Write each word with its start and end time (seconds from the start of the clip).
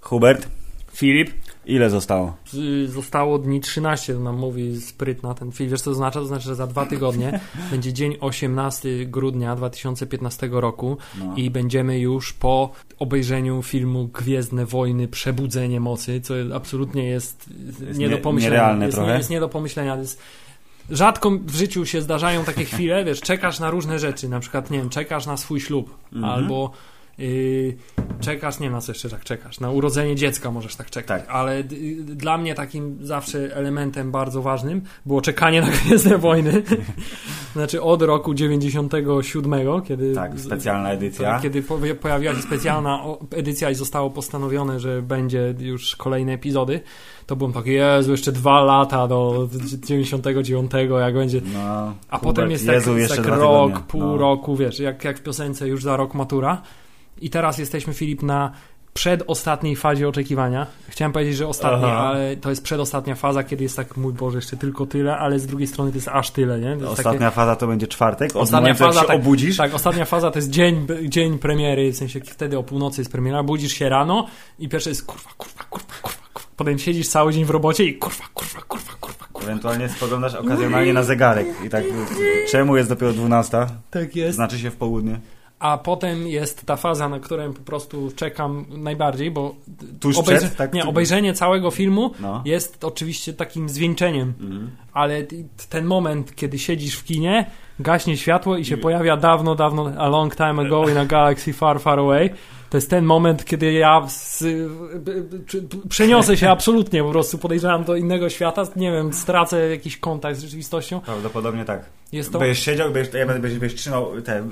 Hubert, 0.00 0.48
Filip, 0.94 1.30
ile 1.66 1.90
zostało? 1.90 2.36
zostało 2.86 3.38
dni 3.38 3.60
13, 3.60 4.14
to 4.14 4.20
nam 4.20 4.36
mówi 4.36 4.80
sprytna 4.80 5.34
ten 5.34 5.52
film. 5.52 5.70
Wiesz 5.70 5.80
co 5.80 5.84
to 5.84 5.90
oznacza? 5.90 6.20
To 6.20 6.26
znaczy, 6.26 6.44
że 6.44 6.54
za 6.54 6.66
dwa 6.66 6.86
tygodnie 6.86 7.40
będzie 7.70 7.92
dzień 7.92 8.16
18 8.20 8.88
grudnia 9.06 9.56
2015 9.56 10.48
roku 10.52 10.96
No. 11.18 11.34
i 11.36 11.50
będziemy 11.50 11.98
już 11.98 12.32
po 12.32 12.70
obejrzeniu 12.98 13.62
filmu 13.62 14.08
Gwiezdne 14.08 14.66
Wojny 14.66 15.08
Przebudzenie 15.08 15.80
Mocy, 15.80 16.20
co 16.20 16.34
absolutnie 16.54 17.04
jest, 17.04 17.50
Jest 17.88 17.98
nie, 17.98 18.08
do 18.08 18.16
nie- 18.16 18.22
pomyślenia. 18.22 18.54
nierealne 18.56 18.84
jest, 18.86 18.96
trochę. 18.98 19.16
jest 19.16 19.30
nie 19.30 19.40
do 19.40 19.48
pomyślenia. 19.48 19.96
Jest, 19.96 20.20
Rzadko 20.90 21.30
w 21.30 21.54
życiu 21.54 21.86
się 21.86 22.02
zdarzają 22.02 22.44
takie 22.44 22.64
chwile, 22.64 23.04
wiesz, 23.04 23.20
czekasz 23.20 23.60
na 23.60 23.70
różne 23.70 23.98
rzeczy, 23.98 24.28
na 24.28 24.40
przykład, 24.40 24.70
nie 24.70 24.78
wiem, 24.78 24.88
czekasz 24.90 25.26
na 25.26 25.36
swój 25.36 25.60
ślub, 25.60 25.94
Mhm. 26.12 26.32
albo 26.32 26.70
yy, 27.22 27.76
czekasz, 28.20 28.58
nie 28.58 28.70
na 28.70 28.80
co 28.80 28.92
jeszcze 28.92 29.08
tak 29.08 29.24
czekasz, 29.24 29.60
na 29.60 29.70
urodzenie 29.70 30.16
dziecka 30.16 30.50
możesz 30.50 30.76
tak 30.76 30.90
czekać, 30.90 31.22
Tak. 31.22 31.30
ale 31.30 31.64
dla 32.04 32.38
mnie 32.38 32.54
takim 32.54 32.98
zawsze 33.00 33.56
elementem 33.56 34.10
bardzo 34.10 34.42
ważnym 34.42 34.82
było 35.06 35.20
czekanie 35.20 35.60
na 35.60 35.66
Gwiezdne 35.66 36.18
Wojny, 36.18 36.62
znaczy 37.56 37.82
od 37.82 38.02
roku 38.02 38.34
97, 38.34 39.82
kiedy... 39.82 40.14
Tak, 40.14 40.40
specjalna 40.40 40.92
edycja. 40.92 41.40
Kiedy 41.40 41.62
po- 41.62 41.78
pojawiła 42.00 42.34
się 42.34 42.42
specjalna 42.42 43.04
edycja 43.30 43.70
i 43.70 43.74
zostało 43.74 44.10
postanowione, 44.10 44.80
że 44.80 45.02
będzie 45.02 45.54
już 45.58 45.96
kolejne 45.96 46.32
epizody, 46.32 46.80
to 47.26 47.36
byłem 47.36 47.52
taki, 47.52 47.70
Jezu, 47.70 48.10
jeszcze 48.10 48.32
dwa 48.32 48.60
lata 48.60 49.08
do 49.08 49.48
99, 49.86 50.72
jak 51.00 51.14
będzie 51.14 51.40
No, 51.54 51.60
a 51.60 52.18
Hubert, 52.18 52.22
potem 52.22 52.50
jest 52.50 52.66
Jezu, 52.66 52.90
tak, 52.90 53.00
jeszcze 53.00 53.16
tak 53.16 53.26
dwa 53.26 53.36
rok, 53.36 53.66
tygodnie. 53.68 53.88
pół 53.88 54.00
no. 54.00 54.16
roku, 54.16 54.56
wiesz, 54.56 54.78
jak, 54.78 55.04
jak 55.04 55.18
w 55.18 55.22
piosence 55.22 55.68
już 55.68 55.82
za 55.82 55.96
rok 55.96 56.14
matura. 56.14 56.62
I 57.22 57.30
teraz 57.30 57.58
jesteśmy, 57.58 57.94
Filip, 57.94 58.22
na 58.22 58.52
przedostatniej 58.94 59.76
fazie 59.76 60.08
oczekiwania. 60.08 60.66
Chciałem 60.88 61.12
powiedzieć, 61.12 61.36
że 61.36 61.48
ostatnia, 61.48 61.88
Aha. 61.88 61.98
ale 61.98 62.36
to 62.36 62.50
jest 62.50 62.62
przedostatnia 62.62 63.14
faza, 63.14 63.44
kiedy 63.44 63.62
jest 63.62 63.76
tak, 63.76 63.96
mój 63.96 64.12
Boże, 64.12 64.38
jeszcze 64.38 64.56
tylko 64.56 64.86
tyle, 64.86 65.16
ale 65.18 65.38
z 65.38 65.46
drugiej 65.46 65.66
strony 65.66 65.90
to 65.90 65.96
jest 65.96 66.08
aż 66.08 66.30
tyle, 66.30 66.60
nie? 66.60 66.88
Ostatnia 66.88 67.20
takie, 67.20 67.34
faza 67.34 67.56
to 67.56 67.66
będzie 67.66 67.86
czwartek. 67.86 68.30
Od 68.30 68.42
Ostatnia 68.42 68.60
momentu, 68.60 68.84
faza, 68.84 68.98
jak 69.00 69.06
się 69.06 69.12
tak- 69.12 69.20
obudzisz. 69.20 69.56
tak, 69.56 69.74
ostatnia 69.74 70.04
faza 70.04 70.30
to 70.30 70.38
jest 70.38 70.50
dzień, 70.50 70.86
dzień 71.08 71.38
premiery, 71.38 71.92
w 71.92 71.96
sensie 71.96 72.20
wtedy 72.20 72.58
o 72.58 72.62
północy 72.62 73.00
jest 73.00 73.12
premiera, 73.12 73.42
budzisz 73.42 73.72
się 73.72 73.88
rano 73.88 74.26
i 74.58 74.68
pierwsze 74.68 74.90
jest 74.90 75.06
kurwa, 75.06 75.30
kurwa, 75.36 75.64
kurwa, 75.70 75.94
kurwa, 76.02 76.18
kurwa. 76.32 76.48
Potem 76.56 76.78
siedzisz 76.78 77.08
cały 77.08 77.32
dzień 77.32 77.44
w 77.44 77.50
robocie 77.50 77.84
i 77.84 77.94
kurwa, 77.98 78.24
kurwa, 78.34 78.60
kurwa, 78.60 78.92
kurwa, 79.00 79.24
kurwa. 79.32 79.48
Ewentualnie 79.48 79.88
spoglądasz 79.88 80.34
okazjonalnie 80.34 80.92
na 80.92 81.02
zegarek 81.02 81.46
i 81.66 81.68
tak, 81.70 81.84
czemu 82.50 82.76
jest 82.76 82.88
dopiero 82.88 83.12
12? 83.12 83.66
Tak 83.90 84.16
jest. 84.16 84.34
Znaczy 84.34 84.58
się 84.58 84.70
w 84.70 84.76
południe. 84.76 85.20
A 85.62 85.78
potem 85.78 86.26
jest 86.26 86.66
ta 86.66 86.76
faza, 86.76 87.08
na 87.08 87.20
którą 87.20 87.52
po 87.52 87.60
prostu 87.62 88.12
czekam 88.16 88.64
najbardziej, 88.68 89.30
bo 89.30 89.54
Tuż 90.00 90.16
obejrze- 90.16 90.38
przed? 90.38 90.56
Tak? 90.56 90.72
nie, 90.74 90.84
obejrzenie 90.86 91.34
całego 91.34 91.70
filmu 91.70 92.10
No. 92.20 92.42
jest 92.44 92.84
oczywiście 92.84 93.32
takim 93.32 93.68
zwieńczeniem, 93.68 94.32
Mhm. 94.40 94.70
ale 94.92 95.22
ten 95.68 95.84
moment, 95.84 96.34
kiedy 96.34 96.58
siedzisz 96.58 96.94
w 96.94 97.04
kinie, 97.04 97.46
gaśnie 97.80 98.16
światło 98.16 98.56
i 98.56 98.64
się 98.64 98.76
pojawia 98.76 99.16
dawno, 99.16 99.54
dawno, 99.54 99.92
a 99.98 100.08
long 100.08 100.36
time 100.36 100.62
ago 100.62 100.88
in 100.88 100.98
a 100.98 101.04
galaxy 101.06 101.52
far, 101.52 101.80
far 101.80 101.98
away. 101.98 102.30
To 102.70 102.76
jest 102.76 102.90
ten 102.90 103.04
moment, 103.04 103.44
kiedy 103.44 103.72
ja 103.72 104.02
z, 104.08 104.42
b- 105.00 105.12
czy- 105.46 105.62
p- 105.62 105.76
przeniosę 105.88 106.36
się 106.36 106.50
absolutnie 106.50 107.02
po 107.02 107.10
prostu, 107.10 107.38
podejrzewam 107.38 107.84
do 107.84 107.96
innego 107.96 108.28
świata, 108.30 108.62
nie 108.76 108.92
wiem, 108.92 109.12
stracę 109.12 109.68
jakiś 109.70 109.96
kontakt 109.96 110.38
z 110.38 110.42
rzeczywistością. 110.42 111.00
Prawdopodobnie 111.00 111.64
tak. 111.64 111.84
Jest 112.12 112.32
to... 112.32 112.38
Będziesz 112.38 112.58
siedział, 112.64 112.90
będziesz, 112.90 113.14
ja 113.14 113.26
będę, 113.26 113.48
będziesz, 113.48 113.74
trzymał 113.74 114.20
te 114.24 114.42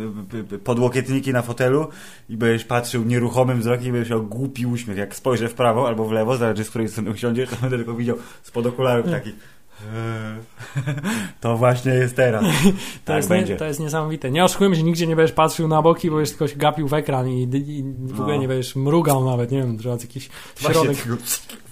podłokietniki 0.65 1.33
na 1.33 1.43
fotelu 1.43 1.87
i 2.29 2.37
będziesz 2.37 2.65
patrzył 2.65 3.05
nieruchomym 3.05 3.61
wzrokiem 3.61 3.89
i 3.89 3.93
będziesz 3.93 4.11
miał 4.11 4.23
głupi 4.23 4.67
uśmiech. 4.67 4.97
Jak 4.97 5.15
spojrzę 5.15 5.49
w 5.49 5.55
prawo 5.55 5.89
albo 5.89 6.05
w 6.05 6.13
lewo, 6.13 6.37
zależy 6.37 6.65
z 6.65 6.71
której 6.71 6.89
strony 6.89 7.11
usiądziesz, 7.11 7.51
to 7.51 7.57
będę 7.61 7.77
tylko 7.77 7.95
widział 7.95 8.17
spod 8.43 8.67
okularów 8.67 9.11
taki 9.11 9.29
eee, 9.31 9.37
to 11.41 11.57
właśnie 11.57 11.93
jest 11.93 12.17
teraz. 12.17 12.45
To, 12.65 12.73
tak 13.05 13.17
jest 13.17 13.29
będzie. 13.29 13.53
Nie, 13.53 13.59
to 13.59 13.65
jest 13.65 13.81
niesamowite. 13.81 14.31
Nie 14.31 14.45
oszukujmy 14.45 14.77
się, 14.77 14.83
nigdzie 14.83 15.07
nie 15.07 15.17
będziesz 15.17 15.35
patrzył 15.35 15.69
na 15.69 15.83
boki, 15.83 16.11
bo 16.11 16.17
będziesz 16.17 16.31
tylko 16.31 16.49
się 16.49 16.57
gapił 16.57 16.89
w 16.89 16.95
ekran 16.95 17.29
i, 17.29 17.43
i 17.67 17.85
w 17.99 18.21
ogóle 18.21 18.37
No. 18.37 18.43
nie 18.43 18.49
będziesz 18.49 18.77
mrugał 18.77 19.25
nawet, 19.25 19.51
nie 19.51 19.59
wiem, 19.59 19.79
trzeba 19.79 19.95
jakiś 20.01 20.29
środek. 20.59 20.97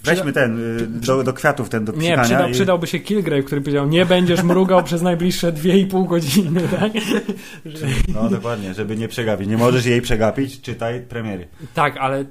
weźmy 0.05 0.33
ten, 0.33 0.59
y, 0.79 0.87
do, 0.87 1.25
do 1.25 1.33
kwiatów 1.33 1.69
ten, 1.69 1.85
do 1.85 1.93
Nie, 1.93 2.19
przyda, 2.23 2.49
i- 2.49 2.53
przydałby 2.53 2.87
się 2.87 2.99
Kilgrave, 2.99 3.45
który 3.45 3.61
powiedział, 3.61 3.89
nie 3.89 4.07
będziesz 4.07 4.43
mrugał 4.43 4.83
przez 4.85 5.03
najbliższe 5.03 5.53
2,5 5.53 6.07
godziny, 6.09 6.61
tak? 6.81 6.93
No 8.15 8.29
dokładnie, 8.29 8.75
żeby 8.75 8.97
nie 8.97 9.09
przegapić. 9.09 9.49
Nie 9.49 9.57
możesz 9.57 9.87
jej 9.87 10.03
przegapić, 10.03 10.61
czytaj 10.61 11.01
premiery. 11.01 11.49
Tak, 11.75 11.97
ale 11.97 12.25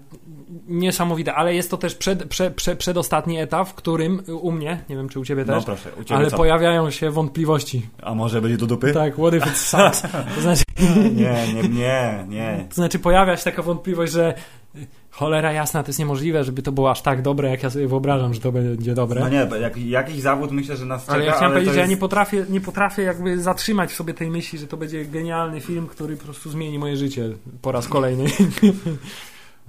niesamowite, 0.68 1.34
ale 1.35 1.56
jest 1.56 1.72
to 1.72 1.78
też 1.78 1.96
przed, 1.96 2.24
prze, 2.24 2.52
prze, 2.52 2.75
przedostatni 2.75 3.40
etap, 3.40 3.69
w 3.69 3.74
którym 3.74 4.24
u 4.41 4.52
mnie, 4.52 4.84
nie 4.90 4.96
wiem 4.96 5.09
czy 5.09 5.19
u 5.19 5.25
ciebie 5.25 5.46
No 5.47 5.53
też, 5.56 5.66
proszę, 5.66 5.90
u 6.02 6.03
ciebie 6.03 6.16
ale 6.16 6.31
co? 6.31 6.38
pojawiają 6.38 6.90
się 6.91 7.12
wątpliwości. 7.12 7.85
A 8.02 8.16
może 8.16 8.41
będzie 8.41 8.58
do 8.58 8.68
dupy? 8.68 8.94
Tak, 8.94 9.13
what 9.13 9.34
if 9.34 9.50
it 9.50 9.58
sucks? 9.58 10.02
To 10.35 10.41
znaczy, 10.41 10.63
Nie, 11.16 11.53
nie, 11.53 11.69
nie, 11.69 12.25
nie. 12.28 12.66
to 12.69 12.75
znaczy 12.75 13.00
pojawia 13.00 13.38
się 13.38 13.44
taka 13.44 13.62
wątpliwość, 13.62 14.13
że 14.13 14.34
y, 14.75 14.88
cholera 15.12 15.52
jasna, 15.52 15.84
to 15.84 15.90
jest 15.90 16.00
niemożliwe, 16.00 16.44
żeby 16.44 16.62
to 16.62 16.72
było 16.72 16.91
aż 16.91 17.02
tak 17.02 17.22
dobre, 17.22 17.50
jak 17.50 17.64
ja 17.64 17.69
sobie 17.69 17.88
wyobrażam, 17.88 18.34
że 18.34 18.40
to 18.40 18.52
będzie 18.52 18.94
dobre. 18.94 19.22
No 19.22 19.29
nie, 19.29 19.47
jak, 19.62 19.78
jakiś 19.78 20.22
zawód 20.22 20.52
myślę, 20.52 20.78
że 20.78 20.85
nas 20.85 21.02
czeka, 21.02 21.14
Ale 21.14 21.25
ja 21.25 21.31
chciałem 21.31 21.46
ale 21.46 21.53
powiedzieć, 21.53 21.74
że 21.74 21.79
ja 21.79 21.85
nie 21.88 21.97
potrafię, 21.97 22.46
nie 22.50 22.62
potrafię 22.62 23.02
jakby 23.02 23.41
zatrzymać 23.41 23.91
w 23.91 23.96
sobie 23.96 24.14
tej 24.14 24.29
myśli, 24.29 24.59
że 24.59 24.68
to 24.68 24.78
będzie 24.78 25.06
genialny 25.06 25.62
film, 25.62 25.88
który 25.88 26.18
po 26.18 26.24
prostu 26.24 26.50
zmieni 26.50 26.79
moje 26.79 26.97
życie 26.97 27.29
po 27.62 27.72
raz 27.72 27.88
kolejny. 27.88 28.25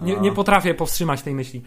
nie, 0.02 0.16
nie 0.16 0.32
potrafię 0.32 0.74
powstrzymać 0.74 1.22
tej 1.22 1.34
myśli. 1.34 1.62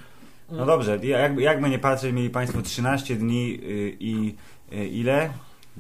No 0.52 0.66
dobrze, 0.66 1.00
ja- 1.04 1.20
jakby, 1.20 1.42
jakby 1.42 1.70
nie 1.70 1.80
patrzeć, 1.80 2.14
mieli 2.14 2.30
Państwo 2.30 2.62
13 2.62 3.16
dni 3.16 3.60
y, 3.64 3.98
i 4.00 4.36
y, 4.74 4.86
ile? 4.88 5.30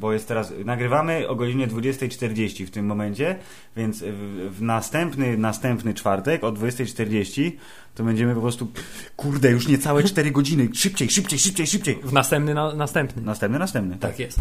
Bo 0.01 0.13
jest 0.13 0.27
teraz, 0.27 0.53
nagrywamy 0.65 1.27
o 1.27 1.35
godzinie 1.35 1.67
20.40 1.67 2.65
w 2.65 2.71
tym 2.71 2.85
momencie, 2.85 3.35
więc 3.77 4.03
w, 4.07 4.57
następny, 4.61 5.37
następny 5.37 5.93
czwartek 5.93 6.43
o 6.43 6.51
20.40 6.51 7.51
to 7.95 8.03
będziemy 8.03 8.35
po 8.35 8.41
prostu, 8.41 8.67
kurde, 9.15 9.51
już 9.51 9.67
niecałe 9.67 10.03
4 10.03 10.31
godziny, 10.37 10.69
szybciej, 10.73 11.09
szybciej, 11.09 11.39
szybciej, 11.39 11.67
szybciej. 11.67 11.99
W 12.03 12.13
następny, 12.13 12.53
na, 12.53 12.73
następny. 12.75 13.21
Następny, 13.21 13.59
następny, 13.59 13.97
tak. 13.97 14.11
tak 14.11 14.19
jest. 14.19 14.39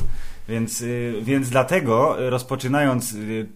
Więc, 0.49 0.81
y, 0.81 1.15
więc 1.23 1.51
dlatego, 1.51 2.23
y, 2.27 2.31
rozpoczynając 2.31 3.13
y, 3.13 3.47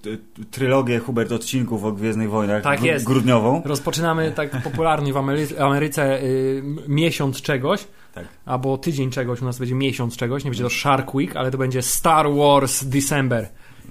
trylogię 0.51 0.99
Hubert 0.99 1.33
odcinków 1.33 1.85
o 1.85 1.93
Gwiezdnych 1.93 2.31
Wojnach 2.31 2.63
Tak 2.63 2.81
gru- 2.81 2.85
jest. 2.87 3.05
grudniową, 3.05 3.63
Rozpoczynamy 3.65 4.33
tak 4.33 4.63
popularnie 4.63 5.13
w 5.13 5.17
Amery- 5.17 5.59
Ameryce 5.63 6.23
y, 6.23 6.63
miesiąc 6.89 7.43
czegoś, 7.43 7.87
Tak. 8.15 8.25
albo 8.47 8.79
tydzień 8.79 9.11
czegoś, 9.11 9.43
u 9.43 9.45
nas 9.45 9.59
będzie 9.59 9.75
miesiąc 9.75 10.17
czegoś, 10.17 10.45
nie 10.45 10.51
będzie 10.51 10.65
to 10.65 10.71
Shark 10.71 11.15
Week, 11.15 11.37
ale 11.37 11.51
to 11.51 11.59
będzie 11.59 11.83
Star 11.83 12.27
Wars 12.35 12.85
December. 12.85 13.49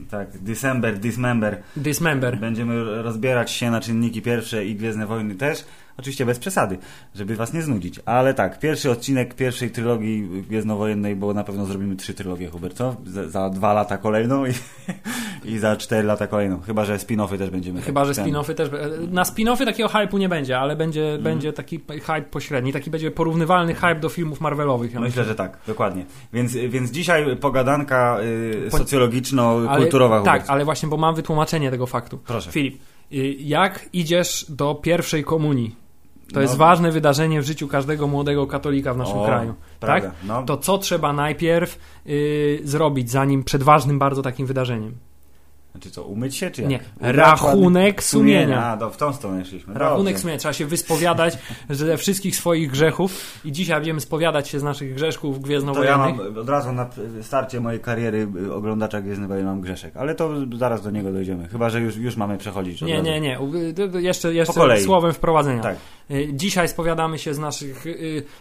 tak, 0.10 0.38
December, 0.38 1.00
Dismember, 1.00 1.64
Dismember. 1.76 2.38
Będziemy 2.40 3.04
rozbierać 3.04 3.52
się 3.52 3.72
na 3.72 3.82
czynniki 3.82 4.22
pierwsze 4.22 4.66
i 4.66 4.76
Gwiezdne 4.76 5.08
Wojny 5.08 5.36
też. 5.36 5.66
Oczywiście 5.98 6.26
bez 6.26 6.40
przesady, 6.40 6.78
żeby 7.16 7.36
was 7.36 7.54
nie 7.54 7.62
znudzić. 7.62 8.00
Ale 8.06 8.34
tak, 8.34 8.60
pierwszy 8.60 8.92
odcinek 8.92 9.34
pierwszej 9.34 9.72
trylogii 9.72 10.28
Gwiezdnowojennej, 10.48 11.16
bo 11.16 11.34
na 11.34 11.44
pewno 11.44 11.66
zrobimy 11.66 11.96
trzy 11.96 12.14
trylogie, 12.14 12.50
Hubert, 12.50 12.74
co? 12.78 12.96
Za, 13.06 13.30
za 13.30 13.50
dwa 13.50 13.74
lata 13.74 13.98
kolejną 13.98 14.46
i, 14.46 14.52
i 15.54 15.58
za 15.60 15.76
cztery 15.76 16.08
lata 16.08 16.28
kolejną. 16.28 16.62
Chyba, 16.62 16.86
że 16.86 16.98
spin-offy 16.98 17.38
też 17.38 17.50
będziemy. 17.50 17.82
Chyba, 17.82 18.06
że 18.06 18.16
ten- 18.16 18.26
spin-offy 18.26 18.54
też. 18.56 18.70
Na 19.12 19.24
spin-offy 19.24 19.66
takiego 19.66 19.90
hype'u 19.90 20.20
nie 20.20 20.30
będzie, 20.30 20.60
ale 20.60 20.76
będzie, 20.76 21.04
Mhm. 21.06 21.24
będzie 21.24 21.54
taki 21.54 21.80
hype 21.88 22.22
pośredni. 22.22 22.74
Taki 22.74 22.90
będzie 22.92 23.12
porównywalny 23.12 23.74
hype 23.74 23.96
do 24.00 24.10
filmów 24.10 24.42
Marvelowych. 24.42 24.94
Ja 24.94 25.00
Myślę, 25.00 25.24
że 25.24 25.36
tak, 25.36 25.58
dokładnie. 25.68 26.06
Więc, 26.34 26.54
więc 26.54 26.92
dzisiaj 26.92 27.38
pogadanka 27.38 28.18
y, 28.68 28.72
socjologiczno-kulturowa, 28.72 30.16
Ale, 30.16 30.26
tak, 30.26 30.44
ale 30.48 30.66
właśnie, 30.66 30.90
bo 30.90 30.98
mam 30.98 31.16
wytłumaczenie 31.16 31.72
tego 31.72 31.86
faktu. 31.88 32.18
Proszę. 32.18 32.52
Filip, 32.52 32.82
y, 33.14 33.16
jak 33.40 33.90
idziesz 33.94 34.46
do 34.50 34.76
pierwszej 34.76 35.24
komunii? 35.24 35.83
To 36.28 36.36
No. 36.36 36.42
jest 36.42 36.58
ważne 36.58 36.92
wydarzenie 36.92 37.42
w 37.42 37.46
życiu 37.46 37.68
każdego 37.68 38.08
młodego 38.08 38.48
katolika 38.48 38.94
w 38.94 38.98
naszym 38.98 39.18
O, 39.18 39.26
kraju. 39.26 39.54
Prawda, 39.80 40.08
Tak? 40.10 40.16
no. 40.28 40.44
To 40.44 40.58
co 40.58 40.78
trzeba 40.78 41.14
najpierw 41.14 41.80
y, 42.08 42.60
zrobić, 42.64 43.12
zanim 43.12 43.44
przed 43.44 43.64
ważnym 43.64 44.00
bardzo 44.00 44.22
takim 44.22 44.46
wydarzeniem? 44.46 44.96
Znaczy 45.74 45.92
co, 45.92 46.04
umyć 46.04 46.36
się, 46.36 46.52
czy 46.52 46.62
jak? 46.62 46.70
Nie, 46.72 46.80
rachunek 47.00 48.04
sumienia. 48.04 48.66
A, 48.66 48.78
do, 48.78 48.90
w 48.90 48.98
tą 48.98 49.14
stronę 49.14 49.46
szliśmy. 49.46 49.74
Rachunek 49.74 50.06
Dobrze. 50.14 50.22
sumienia. 50.22 50.40
Trzeba 50.40 50.54
się 50.54 50.66
wyspowiadać 50.66 51.38
ze 51.70 51.98
wszystkich 51.98 52.36
swoich 52.36 52.72
grzechów 52.72 53.40
i 53.46 53.52
dzisiaj 53.52 53.76
będziemy 53.78 54.02
spowiadać 54.02 54.48
się 54.50 54.60
z 54.60 54.64
naszych 54.64 54.94
grzeszków 54.94 55.36
To 55.36 55.40
ja 55.42 55.46
gwiezdnowojennych. 55.46 56.16
mam 56.18 56.38
od 56.38 56.50
razu 56.50 56.72
na 56.74 56.90
starcie 57.22 57.60
mojej 57.60 57.80
kariery 57.80 58.28
y, 58.46 58.54
oglądacza 58.54 59.02
Gwiezdnych 59.02 59.30
Wojen 59.30 59.46
mam 59.46 59.62
grzeszek, 59.62 59.98
ale 59.98 60.16
to 60.16 60.30
zaraz 60.58 60.82
do 60.84 60.92
niego 60.92 61.12
dojdziemy. 61.12 61.48
Chyba, 61.48 61.70
że 61.70 61.82
już, 61.82 61.96
już 61.98 62.18
mamy 62.18 62.38
przechodzić. 62.38 62.84
od 62.84 62.90
Nie, 62.90 63.02
nie, 63.02 63.22
nie. 63.22 63.40
Y, 63.40 64.02
Jeszcze, 64.02 64.34
jeszcze 64.34 64.78
słowem 64.84 65.14
wprowadzenia. 65.14 65.62
Tak. 65.64 65.78
Y, 66.12 66.30
Dzisiaj 66.34 66.68
spowiadamy 66.68 67.20
się 67.20 67.34
z 67.34 67.40
naszych 67.40 67.86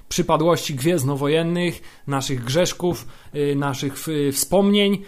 przypadłości 0.08 0.74
gwiezdnowojennych, 0.74 1.82
naszych 2.06 2.44
grzeszków, 2.44 3.06
naszych 3.56 3.94
wspomnień 4.32 4.98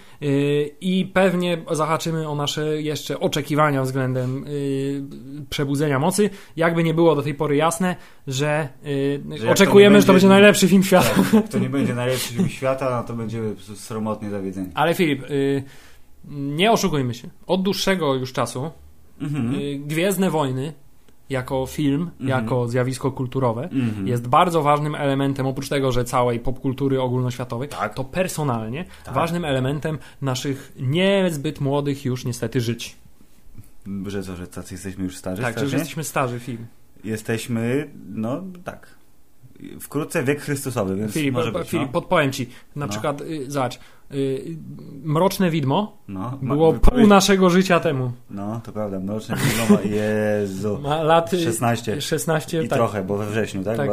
i 0.81 1.11
pewnie 1.15 1.62
zahaczymy 1.71 2.13
o 2.28 2.34
nasze 2.34 2.82
jeszcze 2.82 3.20
oczekiwania 3.20 3.82
względem 3.82 4.44
y, 4.49 5.02
przebudzenia 5.50 5.99
mocy. 5.99 6.31
Jakby 6.56 6.84
nie 6.84 6.94
było 6.94 7.14
do 7.14 7.22
tej 7.22 7.34
pory 7.34 7.56
jasne, 7.56 7.96
że, 8.26 8.69
y, 8.87 9.20
Że 9.28 9.34
jak 9.37 9.44
to 9.44 9.50
oczekujemy, 9.50 9.94
nie 9.96 10.00
że 10.00 10.06
to 10.06 10.12
będzie- 10.12 10.26
będzie 10.26 10.34
najlepszy 10.34 10.69
film 10.69 10.82
świata. 10.82 11.11
Tak, 11.32 11.49
to 11.49 11.58
nie 11.58 11.69
będzie 11.70 11.94
najlepszy 11.94 12.34
film 12.34 12.49
świata, 12.49 12.90
no 12.90 13.05
to 13.08 13.14
będziemy 13.14 13.55
sromotnie 13.75 14.31
zawiedzeni. 14.31 14.69
Ale 14.75 14.94
Filip, 14.94 15.22
y, 15.31 15.62
nie 16.31 16.72
oszukujmy 16.72 17.14
się. 17.14 17.28
Od 17.46 17.62
dłuższego 17.62 18.14
już 18.14 18.32
czasu 18.32 18.70
Mhm. 19.20 19.55
y, 19.55 19.78
Gwiezdne 19.78 20.31
Wojny 20.31 20.72
jako 21.31 21.67
film, 21.67 22.11
jako 22.21 22.69
zjawisko 22.69 23.12
kulturowe 23.12 23.62
Mhm. 23.73 24.09
jest 24.09 24.29
bardzo 24.29 24.62
ważnym 24.62 24.94
elementem, 24.94 25.47
oprócz 25.47 25.69
tego, 25.69 25.93
że 25.93 26.05
całej 26.05 26.41
popkultury 26.41 27.00
ogólnoświatowej, 27.00 27.69
Tak. 27.69 27.94
to 27.94 28.05
personalnie 28.05 28.85
Tak. 29.05 29.15
ważnym 29.15 29.44
elementem 29.44 29.99
naszych 30.23 30.73
niezbyt 30.81 31.61
młodych 31.61 32.05
już 32.05 32.25
niestety 32.25 32.61
żyć. 32.61 32.97
Że 34.06 34.23
co, 34.23 34.37
że 34.37 34.47
tacy 34.47 34.75
jesteśmy 34.75 35.05
już 35.05 35.17
starzy? 35.17 35.43
tak, 35.43 35.55
że 35.55 35.61
już 35.61 35.69
strasznie? 35.69 35.79
jesteśmy 35.79 36.05
starzy, 36.05 36.41
film. 36.41 36.67
Jesteśmy, 37.05 37.91
no 38.15 38.43
tak. 38.65 38.94
Wkrótce 39.81 40.25
wiek 40.25 40.41
Chrystusowy, 40.41 40.97
więc 40.97 41.12
Filip, 41.12 41.35
może 41.35 41.53
być, 41.53 41.69
Filip 41.71 41.87
no. 41.87 41.93
podpowiem 41.93 42.32
ci, 42.32 42.47
na 42.76 42.87
No. 42.87 42.91
przykład, 42.91 43.21
y, 43.21 43.50
zobacz, 43.50 43.79
Mroczne 45.05 45.50
Widmo 45.50 45.99
No, 46.08 46.38
było 46.43 46.72
pół 46.72 47.06
naszego 47.06 47.50
życia 47.50 47.81
temu. 47.81 48.12
No, 48.31 48.61
to 48.64 48.72
prawda, 48.72 49.00
mroczne 49.00 49.37
widmo, 49.37 49.78
Jezu. 49.96 50.78
Ma 50.82 51.02
lat 51.02 51.32
y, 51.32 51.44
16 51.44 52.00
16 52.00 52.62
i 52.62 52.69
tak. 52.69 52.78
trochę, 52.78 53.05
bo 53.05 53.16
we 53.16 53.26
wrześniu, 53.26 53.64
tak? 53.64 53.76
Tak. 53.76 53.88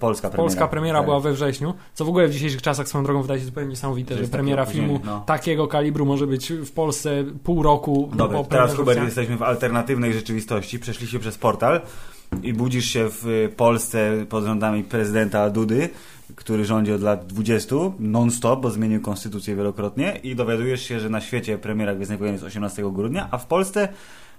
Polska 0.00 0.30
premiera. 0.30 0.44
Polska 0.44 0.68
premiera 0.68 0.98
Tak. 0.98 1.06
była 1.06 1.20
we 1.20 1.32
wrześniu, 1.32 1.74
co 1.94 2.04
w 2.04 2.08
ogóle 2.08 2.28
w 2.28 2.32
dzisiejszych 2.32 2.62
czasach 2.62 2.88
swoją 2.88 3.04
drogą 3.04 3.22
wydaje 3.22 3.40
się 3.40 3.46
zupełnie 3.46 3.70
niesamowite, 3.70 4.16
Że 4.16 4.24
premiera 4.24 4.66
filmu 4.66 5.00
no. 5.04 5.24
takiego 5.26 5.68
kalibru 5.68 6.06
może 6.06 6.26
być 6.26 6.52
w 6.52 6.72
Polsce 6.72 7.24
pół 7.42 7.62
roku 7.62 8.10
Dobra, 8.14 8.38
po 8.38 8.44
teraz 8.44 8.74
Hubert 8.74 9.04
jesteśmy 9.04 9.36
w 9.36 9.42
alternatywnej 9.42 10.12
rzeczywistości. 10.12 10.78
Przeszliście 10.78 11.18
przez 11.18 11.38
portal 11.38 11.80
i 12.42 12.52
budzisz 12.52 12.84
się 12.84 13.08
w 13.10 13.26
y, 13.26 13.48
Polsce 13.56 14.26
pod 14.28 14.44
rządami 14.44 14.84
prezydenta 14.84 15.50
Dudy, 15.50 15.88
który 16.36 16.64
rządzi 16.64 16.92
od 16.92 17.02
lat 17.02 17.26
20 17.26 17.76
non-stop, 17.98 18.60
bo 18.60 18.70
zmienił 18.70 19.00
konstytucję 19.00 19.56
wielokrotnie 19.56 20.20
i 20.22 20.36
dowiadujesz 20.36 20.82
się, 20.82 21.00
że 21.00 21.10
na 21.10 21.20
świecie 21.20 21.58
premiera 21.58 21.94
Gwiezdnych 21.94 22.18
Wojen 22.18 22.34
jest 22.34 22.44
18 22.44 22.82
grudnia, 22.92 23.28
a 23.30 23.38
w 23.38 23.46
Polsce 23.46 23.88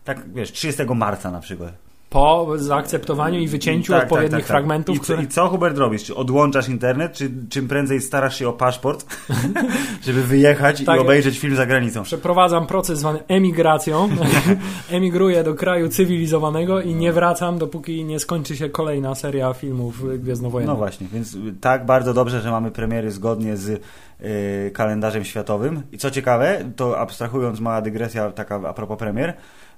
tak, 0.04 0.34
wiesz, 0.34 0.52
30 0.52 0.84
marca 0.96 1.32
na 1.32 1.40
przykład. 1.40 1.85
Po 2.16 2.48
zaakceptowaniu 2.56 3.40
i 3.40 3.48
wycięciu 3.48 3.94
Tak, 3.94 4.04
odpowiednich 4.04 4.32
tak, 4.32 4.40
tak, 4.40 4.48
tak. 4.48 4.56
fragmentów, 4.56 4.96
I, 4.96 5.00
co- 5.00 5.04
które... 5.04 5.24
I 5.24 5.28
co 5.28 5.48
Hubert 5.48 5.78
robisz? 5.78 6.04
Czy 6.04 6.16
odłączasz 6.16 6.70
internet, 6.70 7.14
czy 7.14 7.32
czym 7.50 7.68
prędzej 7.68 8.02
starasz 8.02 8.40
się 8.40 8.50
o 8.50 8.54
paszport, 8.54 9.06
żeby 10.06 10.24
wyjechać 10.24 10.84
Tak. 10.84 10.98
i 10.98 11.00
obejrzeć 11.00 11.40
film 11.40 11.56
za 11.56 11.66
granicą? 11.66 12.04
Przeprowadzam 12.04 12.68
proces 12.68 13.00
zwany 13.00 13.20
emigracją. 13.28 14.10
Emigruję 14.90 15.44
do 15.44 15.54
kraju 15.54 15.90
cywilizowanego 15.90 16.82
i 16.82 16.96
nie 16.96 17.14
wracam, 17.14 17.58
dopóki 17.58 18.06
nie 18.06 18.20
skończy 18.20 18.58
się 18.58 18.70
kolejna 18.70 19.16
seria 19.16 19.54
filmów 19.54 20.20
gwiezdnowojennych. 20.20 20.74
No 20.74 20.78
właśnie, 20.78 21.08
więc 21.14 21.38
tak 21.62 21.86
bardzo 21.86 22.14
dobrze, 22.14 22.42
że 22.42 22.52
mamy 22.52 22.72
premiery 22.72 23.12
zgodnie 23.12 23.58
z 23.58 23.70
y, 23.70 24.72
kalendarzem 24.74 25.24
światowym. 25.24 25.82
I 25.92 25.98
co 25.98 26.12
ciekawe, 26.12 26.66
to 26.76 27.00
abstrahując, 27.00 27.60
mała 27.60 27.82
dygresja 27.82 28.32
taka 28.32 28.56
a 28.68 28.74
propos 28.74 28.98
premier, 28.98 29.34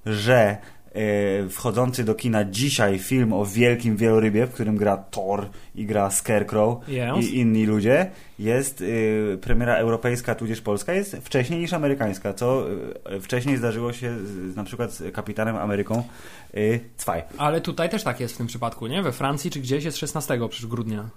że 0.05 0.57
wchodzący 1.49 2.03
do 2.03 2.15
kina 2.15 2.45
dzisiaj 2.45 2.99
film 2.99 3.33
o 3.33 3.45
wielkim 3.45 3.97
wielorybie, 3.97 4.47
w 4.47 4.53
którym 4.53 4.77
gra 4.77 4.97
Thor 4.97 5.49
i 5.75 5.85
gra 5.85 6.11
Scarecrow 6.11 6.77
Yes. 6.87 7.25
i 7.25 7.37
inni 7.37 7.65
ludzie, 7.65 8.11
jest 8.39 8.81
y, 8.81 9.37
premiera 9.41 9.75
europejska, 9.75 10.35
tudzież 10.35 10.61
polska, 10.61 10.93
jest 10.93 11.17
wcześniej 11.17 11.59
niż 11.59 11.73
amerykańska, 11.73 12.33
co 12.33 12.65
y, 13.11 13.21
wcześniej 13.21 13.57
zdarzyło 13.57 13.93
się 13.93 14.17
z, 14.25 14.55
na 14.55 14.63
przykład 14.63 14.91
z 14.91 15.13
Kapitanem 15.13 15.55
Ameryką 15.55 16.03
y, 16.55 16.79
2. 16.99 17.15
Ale 17.37 17.61
tutaj 17.61 17.89
też 17.89 18.03
tak 18.03 18.19
jest 18.19 18.33
w 18.33 18.37
tym 18.37 18.47
przypadku, 18.47 18.87
nie? 18.87 19.03
We 19.03 19.11
Francji 19.11 19.51
czy 19.51 19.59
gdzieś 19.59 19.83
jest 19.83 19.97
16 19.97 20.39
przecież 20.49 20.67
grudnia. 20.67 21.09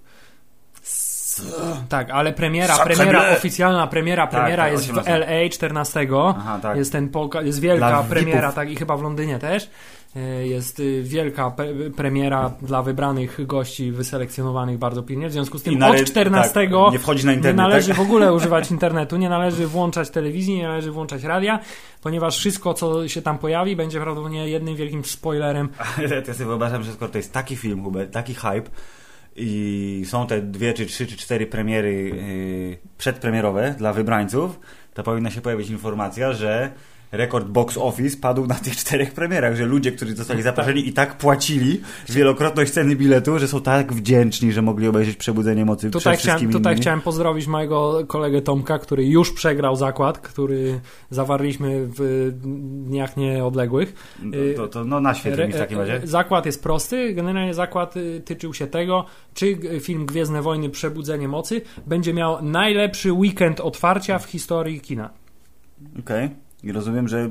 Tak, 1.88 2.10
ale 2.10 2.32
premiera, 2.32 2.76
Sacre 2.76 2.94
premiera 2.94 3.20
bleu. 3.20 3.32
oficjalna 3.36 3.86
premiera, 3.86 4.26
Tak, 4.26 4.30
premiera 4.40 4.62
tak, 4.62 4.72
jest 4.72 4.86
w 4.86 4.90
18. 4.90 5.12
LA 5.14 5.48
14. 5.50 6.06
Aha, 6.38 6.58
tak. 6.62 6.76
Jest 6.76 6.92
ten 6.92 7.08
poka- 7.08 7.44
jest 7.44 7.60
wielka 7.60 8.02
premiera, 8.02 8.52
tak 8.52 8.70
i 8.70 8.76
chyba 8.76 8.96
w 8.96 9.02
Londynie 9.02 9.38
też. 9.38 9.70
E, 10.16 10.46
Jest 10.46 10.80
y, 10.80 11.02
wielka 11.02 11.50
pe- 11.50 11.90
premiera 11.90 12.50
dla 12.62 12.82
wybranych 12.82 13.46
gości 13.46 13.92
wyselekcjonowanych 13.92 14.78
bardzo 14.78 15.02
pilnie. 15.02 15.28
W 15.28 15.32
związku 15.32 15.58
z 15.58 15.62
tym 15.62 15.78
nale- 15.78 16.00
od 16.00 16.06
14 16.06 16.54
tak, 16.54 16.92
nie 16.92 16.98
wchodzi 16.98 17.26
na 17.26 17.32
internet, 17.32 17.56
nie 17.56 17.62
należy 17.62 17.88
tak? 17.88 17.96
w 17.96 18.00
ogóle 18.00 18.32
używać 18.32 18.70
internetu, 18.70 19.16
nie 19.16 19.28
należy 19.28 19.66
włączać 19.66 20.10
telewizji, 20.10 20.56
nie 20.56 20.62
należy 20.68 20.90
włączać 20.92 21.22
radia, 21.22 21.58
ponieważ 22.02 22.38
wszystko, 22.38 22.74
co 22.74 23.08
się 23.08 23.22
tam 23.22 23.38
pojawi, 23.38 23.76
będzie 23.76 24.00
prawdopodobnie 24.00 24.48
jednym 24.48 24.76
wielkim 24.76 25.04
spoilerem. 25.04 25.68
Ale 25.98 26.08
ja 26.28 26.34
sobie 26.34 26.46
wyobrażam, 26.46 26.82
że 26.82 26.92
skoro 26.92 27.10
to 27.12 27.18
jest 27.18 27.32
taki 27.32 27.56
film, 27.56 27.84
Hubert, 27.84 28.12
taki 28.12 28.34
hype 28.34 28.62
i 29.36 30.02
są 30.06 30.26
te 30.26 30.42
dwie, 30.42 30.74
czy 30.74 30.86
trzy, 30.86 31.06
czy 31.06 31.16
cztery 31.16 31.46
premiery 31.46 31.92
yy, 31.92 32.78
przedpremierowe 32.98 33.74
dla 33.78 33.92
wybrańców, 33.92 34.60
to 34.94 35.02
powinna 35.02 35.30
się 35.30 35.40
pojawić 35.40 35.70
informacja, 35.70 36.32
że 36.32 36.72
rekord 37.12 37.48
box 37.48 37.76
office 37.78 38.16
padł 38.16 38.46
na 38.46 38.54
tych 38.54 38.76
czterech 38.76 39.12
premierach, 39.14 39.56
że 39.56 39.66
ludzie, 39.66 39.92
którzy 39.92 40.16
zostali 40.16 40.42
zaproszeni 40.42 40.88
i 40.88 40.92
tak 40.92 41.18
płacili 41.18 41.80
wielokrotność 42.08 42.72
ceny 42.72 42.96
biletu, 42.96 43.38
że 43.38 43.48
są 43.48 43.62
tak 43.62 43.92
wdźęczni, 43.92 44.52
że 44.52 44.62
mogli 44.62 44.88
obejrzeć 44.88 45.16
Przebudzenie 45.16 45.64
Mocy 45.64 45.90
Tutaj, 45.90 46.16
przed 46.16 46.20
chciałem, 46.20 46.52
tutaj 46.52 46.72
innymi. 46.72 46.80
chciałem 46.80 47.00
pozdrowić 47.00 47.46
mojego 47.46 48.06
kolegę 48.06 48.42
Tomka, 48.42 48.78
który 48.78 49.06
już 49.06 49.32
przegrał 49.32 49.76
zakład, 49.76 50.18
który 50.18 50.80
zawarliśmy 51.10 51.86
w 51.86 52.30
dniach 52.86 53.16
nieodległych. 53.16 54.16
No, 54.22 54.32
to, 54.56 54.68
to 54.68 54.84
no 54.84 55.00
na 55.00 55.14
świecie 55.14 55.46
mi 55.46 55.52
w 55.52 55.56
takim 55.58 55.78
razie. 55.78 55.94
e, 55.94 56.06
Zakład 56.06 56.46
jest 56.46 56.62
prosty. 56.62 57.14
Generalnie 57.14 57.54
zakład 57.54 57.96
y, 57.96 58.22
tyczył 58.24 58.54
się 58.54 58.66
tego, 58.66 59.04
czy 59.34 59.58
film 59.80 60.06
Gwiezdne 60.06 60.42
Wojny 60.42 60.70
Przebudzenie 60.70 61.28
Mocy 61.28 61.60
będzie 61.86 62.14
miał 62.14 62.42
najlepszy 62.42 63.12
weekend 63.12 63.60
otwarcia 63.60 64.18
w 64.18 64.24
historii 64.24 64.80
kina. 64.80 65.10
Okej. 65.98 66.30
I 66.62 66.72
rozumiem, 66.72 67.08
że 67.08 67.28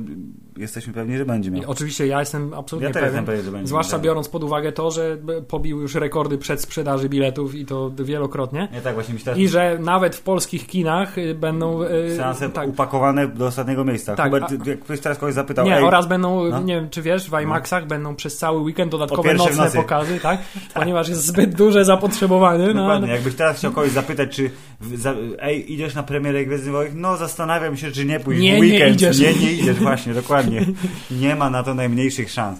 jesteśmy 0.57 0.93
pewni, 0.93 1.17
że 1.17 1.25
będzie 1.25 1.49
I 1.49 1.53
miał. 1.53 1.71
oczywiście 1.71 2.07
ja 2.07 2.19
jestem 2.19 2.53
absolutnie 2.53 2.87
Ja 2.87 2.93
pewien. 2.93 3.07
jestem 3.09 3.25
pewien, 3.25 3.45
że 3.45 3.51
będzie 3.51 3.67
Zwłaszcza 3.67 3.97
miał. 3.97 4.03
biorąc 4.03 4.29
pod 4.29 4.43
uwagę 4.43 4.71
to, 4.71 4.91
że 4.91 5.17
pobił 5.47 5.81
już 5.81 5.95
rekordy 5.95 6.37
przedsprzedaży 6.37 7.09
biletów 7.09 7.55
i 7.55 7.65
to 7.65 7.91
wielokrotnie. 7.99 8.67
Nie 8.73 8.81
tak, 8.81 8.93
właśnie 8.93 9.13
myślałem, 9.13 9.41
I 9.41 9.47
że 9.47 9.77
nawet 9.81 10.15
w 10.15 10.21
polskich 10.21 10.67
kinach 10.67 11.17
y, 11.17 11.35
będą. 11.35 11.83
y, 11.83 12.15
Seanse 12.15 12.49
tak, 12.49 12.68
upakowane 12.69 13.27
do 13.27 13.45
ostatniego 13.45 13.85
miejsca. 13.85 14.15
Tak, 14.15 14.25
Hubert, 14.25 14.51
a- 14.65 14.69
jak 14.69 14.80
ktoś 14.80 14.99
teraz 14.99 15.18
kogoś 15.18 15.33
zapytał, 15.35 15.65
Nie, 15.65 15.85
oraz 15.85 16.07
będą, 16.07 16.49
no. 16.49 16.61
nie 16.61 16.75
wiem 16.75 16.89
czy 16.89 17.01
wiesz, 17.01 17.30
w 17.30 17.42
IMAXach 17.42 17.87
będą 17.87 18.15
przez 18.15 18.37
cały 18.37 18.59
weekend 18.59 18.92
dodatkowe 18.92 19.33
nocne 19.33 19.63
nocy. 19.63 19.77
pokazy, 19.77 20.19
tak? 20.23 20.39
Ponieważ 20.73 21.09
jest 21.09 21.25
zbyt 21.25 21.56
duże 21.56 21.85
zapotrzebowanie. 21.85 22.68
No, 22.68 22.73
Dokładnie, 22.73 23.07
no. 23.07 23.13
jakbyś 23.13 23.35
teraz 23.35 23.57
chciał 23.57 23.71
kogoś 23.71 23.92
zapytać, 23.92 24.35
czy 24.35 24.49
w, 24.81 24.97
za, 25.01 25.13
ej, 25.39 25.73
idziesz 25.73 25.95
na 25.95 26.04
premierę 26.04 26.45
Gwiezdnych 26.45 26.73
Wojen? 26.73 27.01
No, 27.01 27.18
zastanawiam 27.18 27.77
się, 27.77 27.92
czy 27.92 28.06
nie 28.06 28.13
Nie, 28.13 28.19
w 28.19 28.27
nie 28.27 28.59
weekend. 28.59 28.95
idziesz. 28.95 29.19
Nie, 29.19 29.33
nie 29.33 29.52
idziesz, 29.54 29.78
właśnie, 29.80 30.14
dokładnie. 30.14 30.66
Nie 31.11 31.35
ma 31.35 31.49
na 31.49 31.64
to 31.64 31.73
najmniejszych 31.73 32.31
szans. 32.31 32.59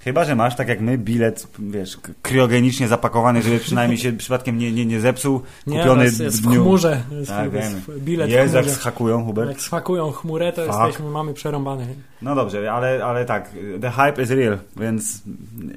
Chyba, 0.00 0.24
że 0.24 0.34
masz, 0.34 0.56
tak 0.56 0.68
jak 0.68 0.80
my, 0.80 0.98
bilet, 0.98 1.46
wiesz, 1.58 1.96
k- 1.96 2.12
kriogenicznie 2.22 2.88
zapakowany, 2.88 3.42
żeby 3.42 3.58
przynajmniej 3.58 3.98
się 3.98 4.12
przypadkiem 4.12 4.58
nie, 4.58 4.72
nie, 4.72 4.86
nie 4.86 5.00
zepsuł, 5.00 5.40
Nie, 5.66 5.78
kupiony 5.78 6.04
jest, 6.04 6.20
jest 6.20 6.36
w 6.36 6.40
w 6.42 6.46
dniu. 6.46 6.62
chmurze. 6.62 7.02
Jest, 7.10 7.30
Tak, 7.30 7.52
jest 7.52 7.90
bilet 7.98 8.30
Jest, 8.30 8.52
w 8.52 8.56
jak 8.56 8.66
schakują, 8.70 9.24
Hubert. 9.24 9.48
Jak 9.48 9.60
smakują 9.60 10.10
chmurę, 10.12 10.52
to 10.52 10.66
Fuck. 10.66 10.78
jesteśmy, 10.78 11.10
mamy 11.10 11.34
przerąbane. 11.34 11.86
No 12.22 12.34
dobrze, 12.34 12.72
ale, 12.72 13.04
ale 13.04 13.24
tak, 13.24 13.50
the 13.80 13.90
hype 13.90 14.22
is 14.22 14.30
real, 14.30 14.58
więc 14.76 15.22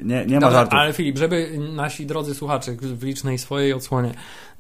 nie, 0.04 0.26
nie 0.26 0.36
ma 0.36 0.42
Dobra, 0.42 0.52
żartów. 0.52 0.80
ale 0.80 0.94
Filip, 0.94 1.18
żeby 1.18 1.60
nasi 1.76 2.06
drodzy 2.06 2.36
słuchacze 2.36 2.72
w 2.82 3.04
licznej 3.04 3.38
swojej 3.38 3.74
odsłonie 3.74 4.12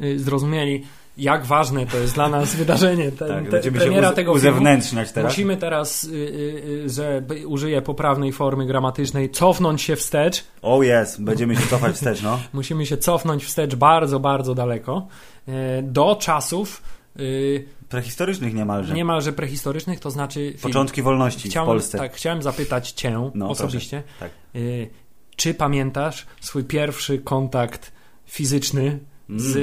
y, 0.03 0.19
zrozumieli, 0.19 0.83
jak 1.19 1.45
ważne 1.45 1.85
to 1.85 1.97
jest 1.97 2.13
dla 2.13 2.29
nas 2.29 2.55
wydarzenie, 2.55 3.11
ten, 3.11 3.27
tak, 3.27 3.43
te, 3.45 3.49
będziemy 3.51 3.77
się 3.79 3.85
premiera 3.85 4.11
tego 4.11 4.33
filmu. 4.33 4.35
uzewnętrzniać 4.51 5.11
teraz. 5.11 5.31
Musimy 5.33 5.57
teraz, 5.57 6.03
y, 6.03 6.07
y, 6.11 6.83
y, 6.85 6.89
że 6.89 7.21
użyję 7.47 7.81
poprawnej 7.81 8.31
formy 8.31 8.65
gramatycznej, 8.65 9.29
cofnąć 9.29 9.81
się 9.81 9.95
wstecz. 9.95 10.43
Oh 10.61 10.85
yes, 10.85 11.17
będziemy 11.21 11.55
się 11.55 11.67
cofać 11.67 11.95
wstecz, 11.95 12.21
no. 12.21 12.39
Musimy 12.53 12.85
się 12.85 12.97
cofnąć 12.97 13.45
wstecz 13.45 13.75
bardzo, 13.75 14.19
bardzo 14.19 14.55
daleko. 14.55 15.07
e, 15.47 15.51
Do 15.83 16.15
czasów 16.15 16.81
y, 17.19 17.65
Prehistorycznych 17.89 18.53
niemalże. 18.53 18.93
niemalże 18.93 19.33
prehistorycznych, 19.33 19.99
to 19.99 20.11
znaczy 20.11 20.39
film. 20.39 20.59
Początki 20.61 21.01
wolności 21.01 21.49
chciałem, 21.49 21.67
w 21.67 21.71
Polsce. 21.71 21.97
Tak, 21.97 22.13
chciałem 22.13 22.41
zapytać 22.43 22.91
Cię 22.91 23.29
No, 23.35 23.49
osobiście, 23.49 24.03
Tak. 24.19 24.31
y, 24.55 24.89
czy 25.35 25.53
pamiętasz 25.53 26.25
swój 26.41 26.63
pierwszy 26.63 27.17
kontakt 27.19 27.91
fizyczny 28.25 28.99
Mm. 29.29 29.39
z 29.41 29.55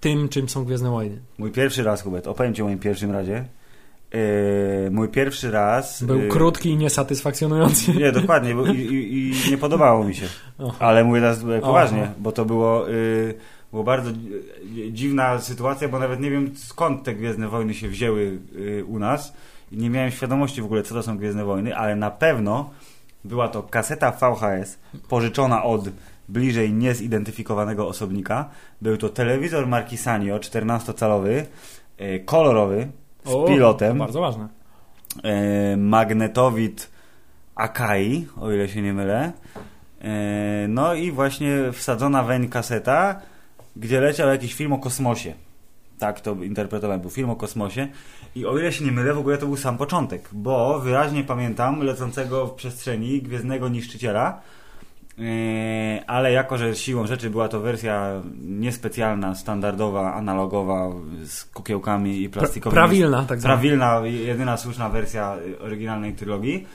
tym, 0.00 0.28
czym 0.28 0.48
są 0.48 0.64
Gwiezdne 0.64 0.90
Wojny? 0.90 1.20
Mój 1.38 1.50
pierwszy 1.50 1.82
raz, 1.82 2.02
Hubert, 2.02 2.26
opowiem 2.26 2.54
Ci 2.54 2.62
o 2.62 2.64
moim 2.64 2.78
pierwszym 2.78 3.10
razie. 3.10 3.44
Yy, 4.12 4.90
mój 4.90 5.08
pierwszy 5.08 5.50
raz... 5.50 6.02
Był 6.02 6.20
yy, 6.20 6.28
krótki 6.28 6.70
i 6.70 6.76
niesatysfakcjonujący. 6.76 7.92
Nie, 7.92 8.12
dokładnie, 8.12 8.54
bo, 8.54 8.66
i, 8.66 8.78
i, 8.78 9.28
i 9.46 9.50
nie 9.50 9.58
podobało 9.58 10.04
mi 10.04 10.14
się. 10.14 10.26
O. 10.58 10.74
Ale 10.78 11.04
mówię 11.04 11.20
teraz 11.20 11.44
e, 11.44 11.60
poważnie, 11.60 12.02
Aha. 12.02 12.12
bo 12.18 12.32
to 12.32 12.44
było, 12.44 12.90
y, 12.90 13.34
było 13.70 13.84
bardzo 13.84 14.10
dzi- 14.10 14.92
dziwna 14.92 15.38
sytuacja, 15.38 15.88
bo 15.88 15.98
nawet 15.98 16.20
nie 16.20 16.30
wiem 16.30 16.50
skąd 16.56 17.02
te 17.04 17.14
Gwiezdne 17.14 17.48
Wojny 17.48 17.74
się 17.74 17.88
wzięły 17.88 18.38
u 18.86 18.98
nas. 18.98 19.32
I 19.72 19.76
nie 19.76 19.90
miałem 19.90 20.10
świadomości 20.10 20.62
w 20.62 20.64
ogóle, 20.64 20.82
co 20.82 20.94
to 20.94 21.02
są 21.02 21.18
Gwiezdne 21.18 21.44
Wojny, 21.44 21.76
ale 21.76 21.96
na 21.96 22.10
pewno 22.10 22.70
była 23.24 23.48
to 23.48 23.62
kaseta 23.62 24.10
VHS 24.10 24.78
pożyczona 25.08 25.64
od 25.64 25.88
bliżej 26.28 26.72
niezidentyfikowanego 26.72 27.88
osobnika. 27.88 28.48
Był 28.82 28.96
to 28.96 29.08
telewizor 29.08 29.66
marki 29.66 29.96
Sanyo 29.96 30.38
14-calowy, 30.38 31.44
y, 32.00 32.22
kolorowy, 32.24 32.88
z 33.24 33.30
O, 33.34 33.44
pilotem. 33.44 33.98
Bardzo 33.98 34.20
ważne. 34.20 34.48
e, 35.24 35.76
magnetowid 35.76 36.90
Akai, 37.54 38.26
o 38.40 38.52
ile 38.52 38.68
się 38.68 38.82
nie 38.82 38.92
mylę. 38.92 39.32
E, 40.02 40.66
no 40.68 40.94
i 40.94 41.10
właśnie 41.12 41.72
wsadzona 41.72 42.22
weń 42.22 42.48
kaseta, 42.48 43.20
gdzie 43.76 44.00
leciał 44.00 44.28
jakiś 44.28 44.54
film 44.54 44.72
o 44.72 44.78
kosmosie. 44.78 45.34
Tak 45.98 46.20
to 46.20 46.34
interpretowałem, 46.34 47.00
był 47.00 47.10
film 47.10 47.30
o 47.30 47.36
kosmosie. 47.36 47.88
I 48.34 48.46
o 48.46 48.58
ile 48.58 48.72
się 48.72 48.84
nie 48.84 48.92
mylę, 48.92 49.14
w 49.14 49.18
ogóle 49.18 49.38
to 49.38 49.46
był 49.46 49.56
sam 49.56 49.78
początek, 49.78 50.28
bo 50.32 50.78
wyraźnie 50.78 51.24
pamiętam 51.24 51.82
lecącego 51.82 52.46
w 52.46 52.54
przestrzeni 52.54 53.22
gwiezdnego 53.22 53.68
niszczyciela. 53.68 54.40
E, 55.20 56.04
ale 56.06 56.32
jako, 56.32 56.58
że 56.58 56.76
siłą 56.76 57.06
rzeczy 57.06 57.30
była 57.30 57.48
to 57.48 57.60
wersja 57.60 58.22
niespecjalna, 58.42 59.34
standardowa, 59.34 60.14
analogowa, 60.14 60.90
z 61.24 61.44
kukiełkami 61.44 62.22
i 62.22 62.28
plastikowymi 62.28 62.74
prawilna, 62.74 63.24
tak 63.24 63.40
zwana. 63.40 63.54
prawilna, 63.54 64.00
jedyna 64.06 64.56
słuszna 64.56 64.88
wersja 64.88 65.36
oryginalnej 65.60 66.14
trylogii. 66.14 66.66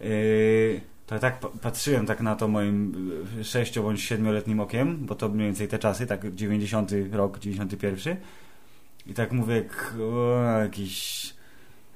Yy, 0.00 0.80
to 1.06 1.14
ja 1.14 1.20
tak 1.20 1.40
pa- 1.40 1.48
patrzyłem 1.62 2.06
tak 2.06 2.20
na 2.20 2.36
to 2.36 2.48
moim 2.48 2.94
sześcio 3.42 3.82
bądź 3.82 4.02
siedmioletnim 4.02 4.60
okiem, 4.60 4.96
bo 5.06 5.14
to 5.14 5.28
mniej 5.28 5.46
więcej 5.46 5.68
te 5.68 5.78
czasy, 5.78 6.06
tak 6.06 6.34
90 6.34 6.90
rok, 7.12 7.38
91. 7.38 8.16
I 9.06 9.14
tak 9.14 9.32
mówię, 9.32 9.64
o, 10.12 10.42
jakiś 10.62 11.34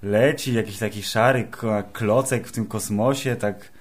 leci, 0.02 0.54
jakiś 0.54 0.78
taki 0.78 1.02
szary 1.02 1.49
klocek 1.92 2.49
w 2.49 2.52
tym 2.52 2.66
kosmosie, 2.66 3.37
tak 3.37 3.73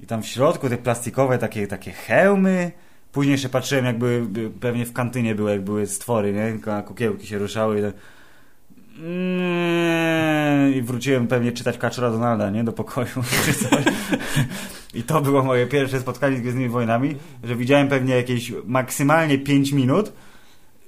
i 0.00 0.06
tam 0.06 0.22
w 0.22 0.26
środku 0.26 0.68
te 0.68 0.76
plastikowe 0.78 1.38
takie, 1.38 1.66
takie 1.66 1.90
hełmy. 1.90 2.72
Później 3.12 3.32
jeszcze 3.32 3.48
patrzyłem, 3.48 3.84
jak 3.84 3.98
były, 3.98 4.20
by, 4.20 4.50
pewnie 4.50 4.86
w 4.86 4.92
kantynie 4.92 5.34
były, 5.34 5.50
jak 5.50 5.62
były 5.62 5.86
stwory, 5.86 6.32
nie? 6.32 6.58
K- 6.58 6.82
Kukiełki 6.82 7.26
się 7.26 7.38
ruszały 7.38 7.78
i 7.78 7.82
tak... 7.82 7.94
I 10.74 10.82
wróciłem 10.82 11.26
pewnie 11.26 11.52
czytać 11.52 11.78
Kaczora 11.78 12.10
Donalda, 12.10 12.50
nie? 12.50 12.64
Do 12.64 12.72
pokoju. 12.72 13.06
I 14.94 15.02
to 15.02 15.20
było 15.20 15.42
moje 15.42 15.66
pierwsze 15.66 16.00
spotkanie 16.00 16.36
z 16.36 16.40
Gwiezdnymi 16.40 16.68
Wojnami, 16.68 17.16
że 17.44 17.56
widziałem 17.56 17.88
pewnie 17.88 18.16
jakieś 18.16 18.52
maksymalnie 18.64 19.38
5 19.38 19.72
minut 19.72 20.12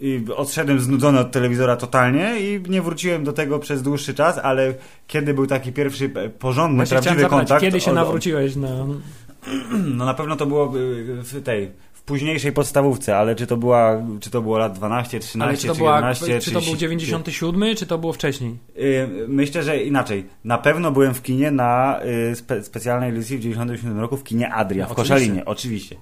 i 0.00 0.24
odszedłem 0.36 0.80
znudzony 0.80 1.20
od 1.20 1.32
telewizora 1.32 1.76
totalnie 1.76 2.40
i 2.40 2.62
nie 2.68 2.82
wróciłem 2.82 3.24
do 3.24 3.32
tego 3.32 3.58
przez 3.58 3.82
dłuższy 3.82 4.14
czas, 4.14 4.38
ale 4.38 4.74
kiedy 5.06 5.34
był 5.34 5.46
taki 5.46 5.72
pierwszy 5.72 6.10
e, 6.14 6.28
porządny, 6.28 6.76
Właśnie 6.76 6.94
prawdziwy 6.94 7.20
zapytać, 7.20 7.38
kontakt... 7.38 7.60
kiedy 7.60 7.80
się 7.80 7.92
nawróciłeś 7.92 8.56
na... 8.56 8.68
no 9.96 10.04
na 10.04 10.14
pewno 10.14 10.36
to 10.36 10.46
było 10.46 10.78
y, 10.78 11.22
w 11.22 11.42
tej 11.42 11.70
w 11.92 12.02
późniejszej 12.02 12.52
podstawówce, 12.52 13.16
ale 13.16 13.34
czy 13.34 13.46
to 13.46 13.56
była 13.56 14.02
czy 14.20 14.30
to 14.30 14.42
było 14.42 14.58
lat 14.58 14.78
12, 14.78 15.20
13, 15.20 15.48
Ale 15.48 15.56
czy 15.56 15.66
to, 15.66 15.74
czy 15.74 15.78
była, 15.78 15.94
11, 15.94 16.40
czy 16.40 16.50
to 16.50 16.60
był 16.60 16.76
97, 16.76 17.76
czy 17.76 17.86
to 17.86 17.98
było 17.98 18.12
wcześniej? 18.12 18.56
Y, 18.78 19.08
Myślę, 19.28 19.62
że 19.62 19.82
inaczej. 19.82 20.26
Na 20.44 20.58
pewno 20.58 20.90
byłem 20.90 21.14
w 21.14 21.22
kinie 21.22 21.50
na 21.50 22.00
y, 22.30 22.36
spe, 22.36 22.62
specjalnej 22.62 23.10
edycji 23.10 23.38
w 23.38 23.40
97 23.40 24.00
roku 24.00 24.16
w 24.16 24.24
kinie 24.24 24.52
Adria, 24.52 24.86
w 24.86 24.92
Oczywiście. 24.92 25.14
Koszalinie, 25.14 25.44
oczywiście. 25.44 25.96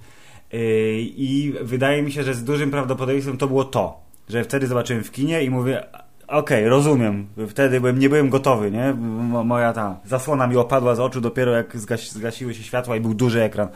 Y, 0.54 1.00
I 1.16 1.54
wydaje 1.62 2.02
mi 2.02 2.12
się, 2.12 2.22
że 2.22 2.34
z 2.34 2.44
dużym 2.44 2.70
prawdopodobieństwem 2.70 3.36
to 3.38 3.46
było 3.46 3.64
to, 3.64 4.00
że 4.28 4.44
wtedy 4.44 4.66
zobaczyłem 4.66 5.04
w 5.04 5.10
kinie 5.10 5.42
i 5.42 5.50
mówię, 5.50 5.84
okej, 6.28 6.68
rozumiem. 6.68 7.26
Wtedy 7.48 7.80
byłem, 7.80 7.98
nie 7.98 8.08
byłem 8.08 8.30
gotowy, 8.30 8.70
nie? 8.70 8.94
Mo- 8.94 9.44
Moja 9.44 9.72
ta 9.72 10.00
zasłona 10.04 10.46
mi 10.46 10.56
opadła 10.56 10.94
z 10.94 11.00
oczu 11.00 11.20
dopiero 11.20 11.52
jak 11.52 11.76
zgas, 11.76 12.12
zgasiły 12.12 12.54
się 12.54 12.62
światła 12.62 12.96
i 12.96 13.00
był 13.00 13.14
duży 13.14 13.42
ekran. 13.42 13.68
Y, 13.68 13.72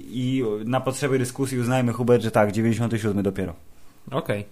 I 0.00 0.44
na 0.64 0.80
potrzeby 0.80 1.18
dyskusji 1.18 1.58
uznajmy, 1.58 1.92
Hubert, 1.92 2.22
że 2.22 2.30
tak, 2.30 2.52
97 2.52 3.22
dopiero. 3.22 3.54
Okej. 4.10 4.44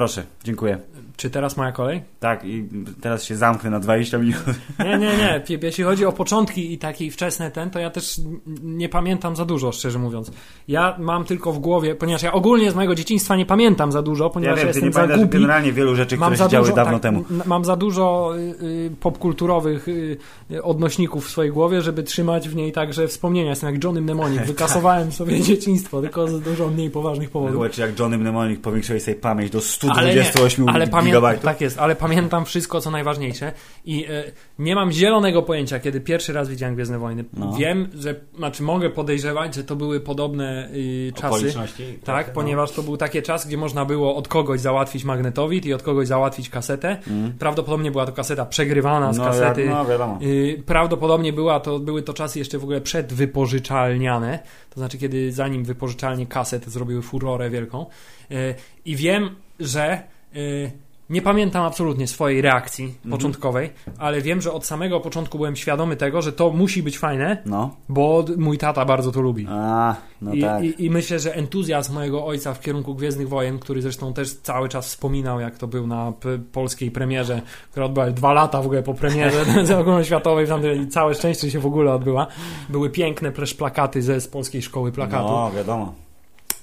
Proszę, 0.00 0.22
dziękuję. 0.44 0.78
Czy 1.16 1.30
teraz 1.30 1.56
moja 1.56 1.72
kolej? 1.72 2.02
Tak, 2.20 2.44
i 2.44 2.68
teraz 3.00 3.24
się 3.24 3.36
zamknę 3.36 3.70
na 3.70 3.80
20 3.80 4.18
minut. 4.18 4.44
Nie, 4.78 4.98
nie, 4.98 5.16
nie. 5.16 5.42
Jeśli 5.62 5.84
chodzi 5.84 6.04
o 6.04 6.12
początki 6.12 6.72
i 6.72 6.78
taki 6.78 7.10
wczesny 7.10 7.50
ten, 7.50 7.70
to 7.70 7.78
ja 7.78 7.90
też 7.90 8.20
nie 8.62 8.88
pamiętam 8.88 9.36
za 9.36 9.44
dużo, 9.44 9.72
szczerze 9.72 9.98
mówiąc. 9.98 10.32
Ja 10.68 10.96
mam 10.98 11.24
tylko 11.24 11.52
w 11.52 11.58
głowie, 11.58 11.94
ponieważ 11.94 12.22
ja 12.22 12.32
ogólnie 12.32 12.70
z 12.70 12.74
mojego 12.74 12.94
dzieciństwa 12.94 13.36
nie 13.36 13.46
pamiętam 13.46 13.92
za 13.92 14.02
dużo, 14.02 14.24
Ja 14.24 14.30
ponieważ 14.30 14.56
wiem, 14.56 14.62
ty 14.62 14.68
jestem 14.68 14.84
nie 14.84 14.92
za 14.92 15.00
pamiętasz 15.00 15.20
głupi. 15.20 15.32
generalnie 15.32 15.72
wielu 15.72 15.96
rzeczy, 15.96 16.16
które 16.16 16.30
się 16.30 16.36
za 16.36 16.48
działy 16.48 16.64
dużo, 16.66 16.76
dawno 16.76 16.92
tak, 16.92 17.02
temu. 17.02 17.24
Mam 17.46 17.64
za 17.64 17.76
dużo 17.76 18.32
y, 18.36 18.64
y, 18.64 18.90
popkulturowych 19.00 19.88
y, 19.88 20.16
odnośników 20.62 21.26
w 21.26 21.30
swojej 21.30 21.52
głowie, 21.52 21.82
żeby 21.82 22.02
trzymać 22.02 22.48
w 22.48 22.56
niej 22.56 22.72
także 22.72 23.08
wspomnienia. 23.08 23.50
Jestem 23.50 23.74
jak 23.74 23.84
Johnny 23.84 24.00
Mnemonic. 24.00 24.40
Wykasowałem 24.46 25.12
sobie 25.12 25.40
dzieciństwo, 25.50 26.00
tylko 26.00 26.28
z 26.28 26.40
dużo 26.40 26.68
mniej 26.68 26.90
poważnych 26.90 27.30
powodów. 27.30 27.52
Było 27.54 27.68
czy 27.68 27.80
jak 27.80 27.98
Johnny 27.98 28.18
Mnemonic 28.18 28.60
powiększyłeś 28.60 29.02
sobie 29.02 29.14
pamięć 29.14 29.50
do 29.50 29.58
Ale, 29.58 29.66
128 29.66 30.64
nie, 30.64 30.72
ale 30.72 30.86
gigabajtów. 31.04 31.44
tak 31.44 31.60
jest, 31.60 31.78
ale 31.78 31.96
pamiętam 31.96 32.44
wszystko, 32.44 32.80
co 32.80 32.90
najważniejsze 32.90 33.52
i 33.84 34.04
e, 34.04 34.24
nie 34.58 34.74
mam 34.74 34.92
zielonego 34.92 35.42
pojęcia, 35.42 35.80
kiedy 35.80 36.00
pierwszy 36.00 36.32
raz 36.32 36.48
widziałem 36.48 36.74
Gwiezdne 36.74 36.98
Wojny. 36.98 37.24
No. 37.34 37.52
Wiem, 37.52 37.88
że, 37.94 38.14
znaczy 38.36 38.62
mogę 38.62 38.90
podejrzewać, 38.90 39.54
że 39.54 39.64
to 39.64 39.76
były 39.76 40.00
podobne 40.00 40.68
y, 40.74 41.12
czasy. 41.14 41.26
Okoliczności. 41.26 41.98
Tak, 42.04 42.26
no. 42.26 42.34
ponieważ 42.34 42.72
to 42.72 42.82
był 42.82 42.96
taki 42.96 43.22
czas, 43.22 43.46
gdzie 43.46 43.56
można 43.56 43.84
było 43.84 44.16
od 44.16 44.28
kogoś 44.28 44.60
załatwić 44.60 45.04
magnetowid 45.04 45.66
i 45.66 45.74
od 45.74 45.82
kogoś 45.82 46.08
załatwić 46.08 46.50
kasetę. 46.50 46.96
Mm. 47.08 47.32
Prawdopodobnie 47.38 47.90
była 47.90 48.06
to 48.06 48.12
kaseta 48.12 48.46
przegrywana 48.46 49.12
z 49.12 49.18
No, 49.18 49.24
kasety. 49.24 49.60
jak, 49.60 49.70
no 49.70 49.84
wiadomo. 49.84 50.18
Y, 50.22 50.39
Prawdopodobnie 50.66 51.32
była 51.32 51.60
to, 51.60 51.78
były 51.78 52.02
to 52.02 52.14
czasy 52.14 52.38
jeszcze 52.38 52.58
w 52.58 52.62
ogóle 52.62 52.80
przedwypożyczalniane, 52.80 54.38
to 54.70 54.80
znaczy 54.80 54.98
kiedy 54.98 55.32
zanim 55.32 55.64
wypożyczalnie 55.64 56.26
kaset 56.26 56.66
zrobiły 56.66 57.02
furorę 57.02 57.50
wielką. 57.50 57.86
Y, 58.30 58.54
I 58.84 58.96
wiem, 58.96 59.36
że 59.60 60.02
y, 60.36 60.70
nie 61.10 61.22
pamiętam 61.22 61.64
absolutnie 61.64 62.06
swojej 62.06 62.40
reakcji 62.42 62.84
Mhm. 62.84 63.10
początkowej, 63.10 63.70
ale 63.98 64.20
wiem, 64.20 64.40
że 64.40 64.52
od 64.52 64.66
samego 64.66 65.00
początku 65.00 65.38
byłem 65.38 65.56
świadomy 65.56 65.96
tego, 65.96 66.22
że 66.22 66.32
to 66.32 66.50
musi 66.50 66.82
być 66.82 66.98
fajne, 66.98 67.42
No. 67.46 67.70
bo 67.88 68.24
mój 68.36 68.58
tata 68.58 68.84
bardzo 68.84 69.12
to 69.12 69.20
lubi. 69.20 69.46
A, 69.50 69.94
no 70.22 70.32
I, 70.34 70.40
tak. 70.40 70.64
i, 70.64 70.84
I 70.84 70.90
myślę, 70.90 71.18
że 71.18 71.34
entuzjazm 71.34 71.94
mojego 71.94 72.26
ojca 72.26 72.54
w 72.54 72.60
kierunku 72.60 72.94
Gwiezdnych 72.94 73.28
Wojen, 73.28 73.58
który 73.58 73.82
zresztą 73.82 74.12
też 74.12 74.34
cały 74.34 74.68
czas 74.68 74.86
wspominał, 74.86 75.40
jak 75.40 75.58
to 75.58 75.66
był 75.66 75.86
na 75.86 76.12
polskiej 76.52 76.90
premierze, 76.90 77.42
która 77.70 77.86
odbyła 77.86 78.06
się 78.06 78.12
dwa 78.12 78.32
lata 78.32 78.62
w 78.62 78.66
ogóle 78.66 78.82
po 78.82 78.94
premierze 78.94 79.44
ogólnoświatowej, 79.80 80.46
i 80.82 80.88
całe 80.88 81.14
szczęście 81.14 81.50
się 81.50 81.58
w 81.58 81.66
ogóle 81.66 81.92
odbyła. 81.94 82.26
Były 82.68 82.90
piękne 82.90 83.32
plakaty 83.58 84.02
ze 84.02 84.20
z 84.20 84.28
polskiej 84.28 84.62
szkoły 84.62 84.92
plakatu. 84.92 85.28
No, 85.28 85.50
wiadomo. 85.56 85.94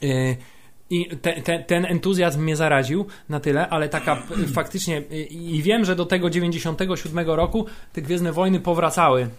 Y, 0.03 0.37
I 0.89 1.09
te, 1.21 1.41
te, 1.41 1.59
ten 1.59 1.85
entuzjazm 1.85 2.41
mnie 2.43 2.55
zaraził 2.55 3.05
na 3.29 3.39
tyle, 3.39 3.69
ale 3.69 3.89
taka 3.89 4.15
faktycznie 4.53 5.01
i 5.29 5.61
wiem, 5.61 5.85
że 5.85 5.95
do 5.95 6.05
tego 6.05 6.29
97 6.29 7.29
roku 7.29 7.65
te 7.93 8.01
Gwiezdne 8.01 8.31
Wojny 8.31 8.59
powracały. 8.59 9.29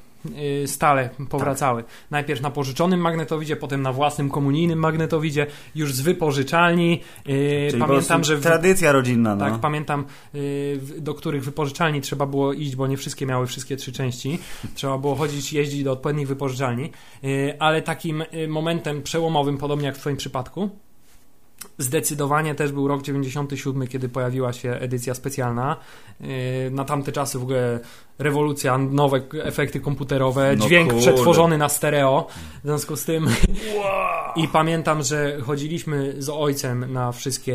y, 0.62 0.66
Stale 0.66 1.10
powracały. 1.30 1.84
Najpierw 2.10 2.40
na 2.40 2.50
pożyczonym 2.50 3.00
magnetowidzie, 3.00 3.56
potem 3.56 3.82
na 3.82 3.92
własnym 3.92 4.30
komunijnym 4.30 4.78
magnetowidzie, 4.78 5.46
już 5.74 5.94
z 5.94 6.00
wypożyczalni. 6.00 7.00
Y, 7.28 7.66
Czyli 7.70 7.82
Pamiętam, 7.82 8.24
że 8.24 8.36
w, 8.36 8.42
tradycja 8.42 8.92
rodzinna, 8.92 9.36
no. 9.36 9.44
tak, 9.44 9.60
pamiętam, 9.60 10.04
y, 10.34 10.80
do 10.98 11.14
których 11.14 11.44
wypożyczalni 11.44 12.00
trzeba 12.00 12.26
było 12.26 12.52
iść, 12.52 12.76
bo 12.76 12.86
nie 12.86 12.96
wszystkie 12.96 13.26
miały 13.26 13.46
wszystkie 13.46 13.76
trzy 13.76 13.92
części. 13.92 14.38
Trzeba 14.74 14.98
było 14.98 15.14
chodzić, 15.14 15.52
jeździć 15.52 15.84
do 15.84 15.92
odpowiednich 15.92 16.28
wypożyczalni. 16.28 16.90
Ale 17.58 17.82
takim 17.82 18.24
momentem 18.48 19.02
przełomowym, 19.02 19.58
podobnie 19.58 19.86
jak 19.86 19.96
w 19.96 20.00
Twoim 20.00 20.16
przypadku, 20.16 20.70
Zdecydowanie 21.78 22.54
też 22.54 22.72
był 22.72 22.88
rok 22.88 23.02
97, 23.02 23.86
kiedy 23.86 24.08
pojawiła 24.08 24.52
się 24.52 24.70
edycja 24.70 25.14
specjalna. 25.14 25.76
Yy, 26.20 26.28
Na 26.70 26.84
tamte 26.84 27.12
czasy 27.12 27.38
w 27.38 27.42
ogóle 27.42 27.80
rewolucja, 28.18 28.78
nowe 28.78 29.20
efekty 29.42 29.80
komputerowe, 29.80 30.56
No 30.58 30.66
dźwięk 30.66 30.94
przetworzony 30.94 31.58
na 31.58 31.68
stereo. 31.68 32.26
W 32.62 32.66
związku 32.66 32.96
z 32.96 33.04
tym 33.04 33.28
i 34.36 34.48
pamiętam, 34.48 35.02
że 35.02 35.38
chodziliśmy 35.40 36.14
z 36.18 36.28
ojcem 36.28 36.92
na 36.92 37.12
wszystkie 37.12 37.54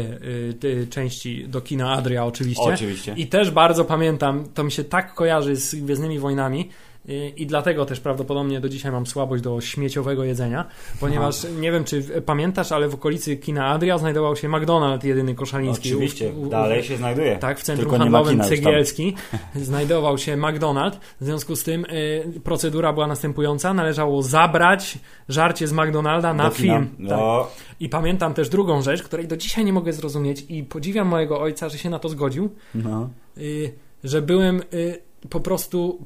y, 0.64 0.88
części 0.90 1.48
do 1.48 1.62
kina 1.62 1.92
Adria 1.92 2.26
oczywiście. 2.26 2.64
Oczywiście. 2.74 3.14
I 3.18 3.28
też 3.28 3.52
bardzo 3.52 3.86
pamiętam, 3.86 4.44
to 4.54 4.64
mi 4.64 4.72
się 4.72 4.84
tak 4.84 5.14
kojarzy 5.14 5.56
z 5.56 5.76
Gwiezdnymi 5.76 6.20
Wojnami 6.20 6.70
y, 7.10 7.30
i 7.38 7.46
dlatego 7.48 7.86
też 7.86 8.00
prawdopodobnie 8.00 8.60
do 8.60 8.70
dzisiaj 8.70 8.92
mam 8.92 9.06
słabość 9.06 9.44
do 9.44 9.62
śmieciowego 9.62 10.24
jedzenia, 10.24 10.66
ponieważ 11.00 11.46
nie 11.60 11.72
wiem, 11.72 11.84
czy 11.84 12.02
pamiętasz, 12.26 12.72
ale 12.72 12.90
w 12.90 12.94
okolicy 12.94 13.38
kina 13.38 13.66
Adria 13.68 13.98
znajdował 13.98 14.36
się 14.36 14.50
McDonald's, 14.50 15.06
jedyny 15.06 15.36
koszaliński. 15.36 15.90
Oczywiście, 15.90 16.32
U- 16.34 16.40
u- 16.42 16.48
u- 16.48 16.50
dalej 16.50 16.84
się 16.84 16.98
znajduje. 16.98 17.38
tak, 17.38 17.60
w 17.60 17.64
centrum 17.64 17.90
Tylko 17.90 17.98
handlowym. 18.04 18.42
Cegielski 18.42 19.16
znajdował 19.56 20.18
się 20.18 20.38
McDonald's. 20.38 20.98
W 21.22 21.26
związku 21.26 21.56
z 21.56 21.64
tym 21.64 21.86
y, 21.86 22.40
procedura 22.44 22.94
była 22.94 23.08
następująca. 23.08 23.74
Należało 23.74 24.22
zabrać 24.24 24.98
żarcie 25.30 25.68
z 25.68 25.74
McDonalda 25.74 26.34
na 26.34 26.50
film. 26.50 26.88
Tak. 26.90 27.00
No, 27.00 27.48
I 27.80 27.90
pamiętam 27.90 28.34
też 28.34 28.50
drugą 28.50 28.82
rzecz, 28.82 29.04
której 29.04 29.28
do 29.28 29.38
dzisiaj 29.38 29.66
nie 29.66 29.74
mogę 29.74 29.94
zrozumieć 29.94 30.46
i 30.50 30.64
podziwiam 30.64 31.08
mojego 31.08 31.42
ojca, 31.42 31.70
że 31.70 31.78
się 31.78 31.90
na 31.90 32.00
to 32.00 32.10
zgodził, 32.10 32.50
no. 32.76 33.10
y, 33.38 33.74
że 34.04 34.22
byłem 34.22 34.62
y, 34.74 35.02
po 35.30 35.40
prostu 35.40 36.06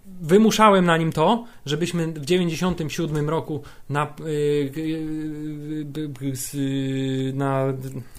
wymuszałem 0.21 0.85
na 0.85 0.97
nim 0.97 1.11
to, 1.11 1.45
żebyśmy 1.65 2.07
w 2.07 2.25
97 2.25 3.29
roku 3.29 3.61
na 3.89 4.07
y, 4.19 4.23
y, 4.77 6.01
y, 6.55 7.33
na 7.35 7.65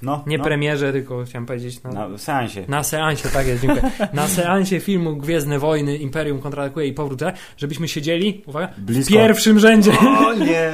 no, 0.03 0.25
nie 0.27 0.39
no. 0.39 0.45
premierze, 0.45 0.93
tylko 0.93 1.25
chciałem 1.25 1.47
powiedzieć 1.47 1.83
na, 1.83 1.91
Na 1.91 2.09
w 2.09 2.21
seansie. 2.21 2.65
na 2.69 2.83
seansie, 2.83 3.29
tak 3.29 3.47
jest, 3.47 3.63
dziękuję. 3.63 3.91
Na 4.13 4.29
seansie 4.29 4.81
filmu 4.81 5.17
Gwiezdne 5.17 5.59
Wojny, 5.59 5.97
Imperium 5.97 6.39
kontratakuje 6.41 6.87
i 6.87 6.93
powrót, 6.93 7.21
Jedi, 7.21 7.37
żebyśmy 7.57 7.89
siedzieli, 7.89 8.43
uwaga, 8.47 8.69
w 8.79 8.81
Blisko. 8.81 9.15
pierwszym 9.15 9.59
rzędzie. 9.59 9.93
O 10.01 10.35
nie! 10.35 10.71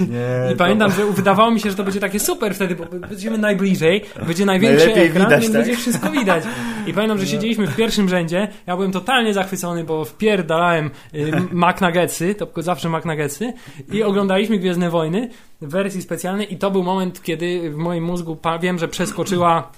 nie 0.00 0.46
I 0.48 0.50
to- 0.50 0.56
pamiętam, 0.56 0.92
że 0.92 1.12
wydawało 1.12 1.50
mi 1.50 1.60
się, 1.60 1.70
że 1.70 1.76
to 1.76 1.84
będzie 1.84 2.00
takie 2.00 2.20
super 2.20 2.54
wtedy, 2.54 2.74
bo 2.76 2.84
będziemy 3.08 3.38
najbliżej, 3.38 4.04
będzie 4.26 4.46
największy 4.46 4.86
Najlepiej 4.86 5.06
ekran, 5.06 5.24
widać, 5.24 5.42
tak? 5.42 5.52
będzie 5.52 5.76
wszystko 5.76 6.10
widać. 6.10 6.44
I 6.86 6.92
pamiętam, 6.92 7.18
że 7.18 7.26
siedzieliśmy 7.26 7.66
w 7.66 7.76
pierwszym 7.76 8.08
rzędzie, 8.08 8.48
ja 8.66 8.76
byłem 8.76 8.92
totalnie 8.92 9.34
zachwycony, 9.34 9.84
bo 9.84 10.04
wpierdalałem 10.24 10.90
y, 11.14 11.32
McNuggetsy, 11.52 12.34
to 12.34 12.62
zawsze 12.62 12.88
McNuggetsy 12.88 13.52
i 13.92 14.02
oglądaliśmy 14.02 14.58
Gwiezdne 14.58 14.90
Wojny 14.90 15.28
w 15.62 15.70
wersji 15.70 16.02
specjalnej 16.02 16.54
i 16.54 16.58
to 16.58 16.70
był 16.70 16.82
moment, 16.82 17.22
kiedy 17.22 17.70
w 17.70 17.76
moim 17.76 18.04
mózgu, 18.04 18.38
wiem, 18.60 18.78
że 18.78 18.88
przeskoczyła 18.88 19.72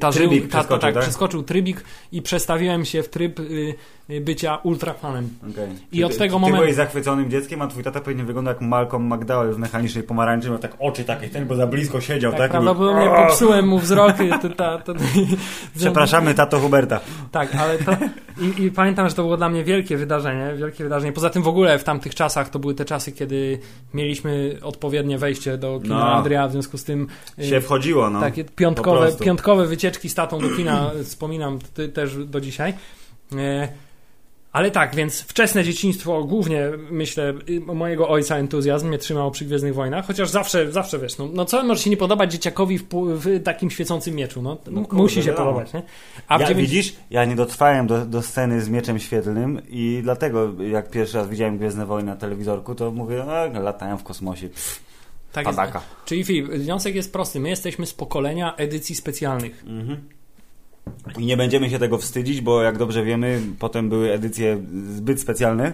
ta 0.00 0.10
Trybik 0.12 0.42
ta, 0.42 0.48
ta, 0.48 0.58
przeskoczył, 0.58 0.78
tak, 0.80 0.94
tak? 0.94 1.02
przeskoczył 1.02 1.42
trybik 1.42 1.84
i 2.12 2.22
przestawiłem 2.22 2.84
się 2.84 3.02
w 3.02 3.08
tryb 3.08 3.40
y, 3.40 3.74
y, 4.10 4.20
bycia 4.20 4.56
ultrafanem. 4.56 5.28
Okej. 5.50 5.68
I 5.92 6.04
od 6.04 6.12
ty- 6.12 6.18
tego 6.18 6.38
momentu- 6.38 6.56
Ty 6.56 6.60
byłeś 6.62 6.74
zachwyconym 6.74 7.30
dzieckiem, 7.30 7.62
a 7.62 7.66
twój 7.66 7.82
tata 7.82 8.00
pewnie 8.00 8.24
wygląda 8.24 8.50
jak 8.50 8.60
Malcolm 8.60 9.14
McDowell 9.14 9.52
w 9.54 9.58
mechanicznej 9.58 10.04
pomarańczy, 10.04 10.48
miał 10.50 10.58
tak 10.58 10.72
oczy 10.78 11.04
takie, 11.04 11.28
ten, 11.28 11.46
bo 11.46 11.54
za 11.56 11.66
blisko 11.66 12.00
siedział, 12.00 12.30
Tak, 12.32 12.40
tak? 12.40 12.50
prawdopodobnie 12.50 13.10
O! 13.10 13.26
popsułem 13.26 13.68
mu 13.68 13.78
wzrok. 13.78 14.20
y, 14.20 14.30
To, 14.42 14.48
to, 14.48 14.78
to, 14.78 14.94
Przepraszamy, 15.78 16.34
tato 16.34 16.58
Huberta. 16.60 17.00
Tak, 17.32 17.54
ale 17.54 17.78
to. 17.78 17.92
I, 18.40 18.62
I 18.62 18.70
pamiętam, 18.70 19.08
że 19.08 19.14
to 19.14 19.22
było 19.22 19.36
dla 19.36 19.48
mnie 19.48 19.64
wielkie 19.64 19.96
wydarzenie. 19.96 20.54
Wielkie 20.56 20.84
wydarzenie. 20.84 21.12
Poza 21.12 21.30
tym 21.30 21.42
w 21.42 21.48
ogóle 21.48 21.78
w 21.78 21.84
tamtych 21.84 22.14
czasach 22.14 22.48
to 22.48 22.58
były 22.58 22.74
te 22.74 22.84
czasy, 22.84 23.12
kiedy 23.12 23.58
mieliśmy 23.94 24.58
odpowiednie 24.62 25.18
wejście 25.18 25.58
do 25.58 25.80
kina 25.82 25.94
No. 25.98 26.12
Adria, 26.12 26.48
w 26.48 26.52
związku 26.52 26.78
z 26.78 26.84
tym. 26.84 27.06
y, 27.38 27.44
Się 27.46 27.60
wchodziło, 27.60 28.10
no. 28.10 28.20
takie 28.20 28.44
po 28.44 28.50
piątkowe, 29.24 29.59
wycieczki 29.66 30.08
z 30.08 30.14
tatą 30.14 30.38
do 30.38 30.48
kina 30.56 30.90
wspominam 31.04 31.58
ty, 31.74 31.88
też 31.88 32.24
do 32.24 32.40
dzisiaj. 32.40 32.74
E, 33.36 33.68
ale 34.52 34.70
tak, 34.70 34.94
więc 34.94 35.20
wczesne 35.20 35.64
dzieciństwo, 35.64 36.24
głównie 36.24 36.68
myślę, 36.90 37.34
y, 37.50 37.60
mojego 37.60 38.08
ojca 38.08 38.36
entuzjazm 38.36 38.88
mnie 38.88 38.98
trzymał 38.98 39.30
przy 39.30 39.44
Gwiezdnych 39.44 39.74
Wojnach, 39.74 40.06
chociaż 40.06 40.30
zawsze, 40.30 40.72
zawsze 40.72 40.98
wiesz, 40.98 41.18
no, 41.18 41.28
no 41.32 41.44
co 41.44 41.62
może 41.64 41.82
się 41.82 41.90
nie 41.90 41.96
podobać 41.96 42.32
dzieciakowi 42.32 42.78
w, 42.78 42.84
w 42.92 43.42
takim 43.42 43.70
świecącym 43.70 44.14
mieczu, 44.14 44.42
no, 44.42 44.56
No 44.70 44.80
kurde, 44.84 45.02
musi 45.02 45.22
się 45.22 45.30
wiadomo. 45.30 45.46
podobać, 45.52 45.72
nie? 45.72 45.82
A 46.28 46.38
ja, 46.38 46.46
dziewięć- 46.46 46.70
Widzisz, 46.70 46.94
ja 47.10 47.24
nie 47.24 47.36
dotrwałem 47.36 47.86
do, 47.86 48.06
do 48.06 48.22
sceny 48.22 48.60
z 48.60 48.68
mieczem 48.68 48.98
świetlnym 48.98 49.62
i 49.68 50.00
dlatego 50.02 50.52
jak 50.70 50.90
pierwszy 50.90 51.16
raz 51.16 51.28
widziałem 51.28 51.58
Gwiezdne 51.58 51.86
Wojny 51.86 52.10
na 52.10 52.16
telewizorku, 52.16 52.74
to 52.74 52.90
mówię, 52.90 53.24
no, 53.52 53.60
latają 53.60 53.98
w 53.98 54.02
kosmosie. 54.02 54.48
Pff, 54.48 54.89
tak 55.32 55.46
jest. 55.46 55.58
padaka. 55.58 55.82
Czyli 56.04 56.24
Filip, 56.24 56.46
wniosek 56.48 56.94
jest 56.94 57.12
prosty, 57.12 57.40
my 57.40 57.48
jesteśmy 57.48 57.86
z 57.86 57.94
pokolenia 57.94 58.56
edycji 58.56 58.94
specjalnych. 58.94 59.64
Mhm. 59.66 60.00
I 61.18 61.26
nie 61.26 61.36
będziemy 61.36 61.70
się 61.70 61.78
tego 61.78 61.98
wstydzić, 61.98 62.40
bo 62.40 62.62
jak 62.62 62.78
dobrze 62.78 63.04
wiemy, 63.04 63.40
potem 63.58 63.88
były 63.88 64.12
edycje 64.12 64.62
zbyt 64.96 65.20
specjalne, 65.20 65.72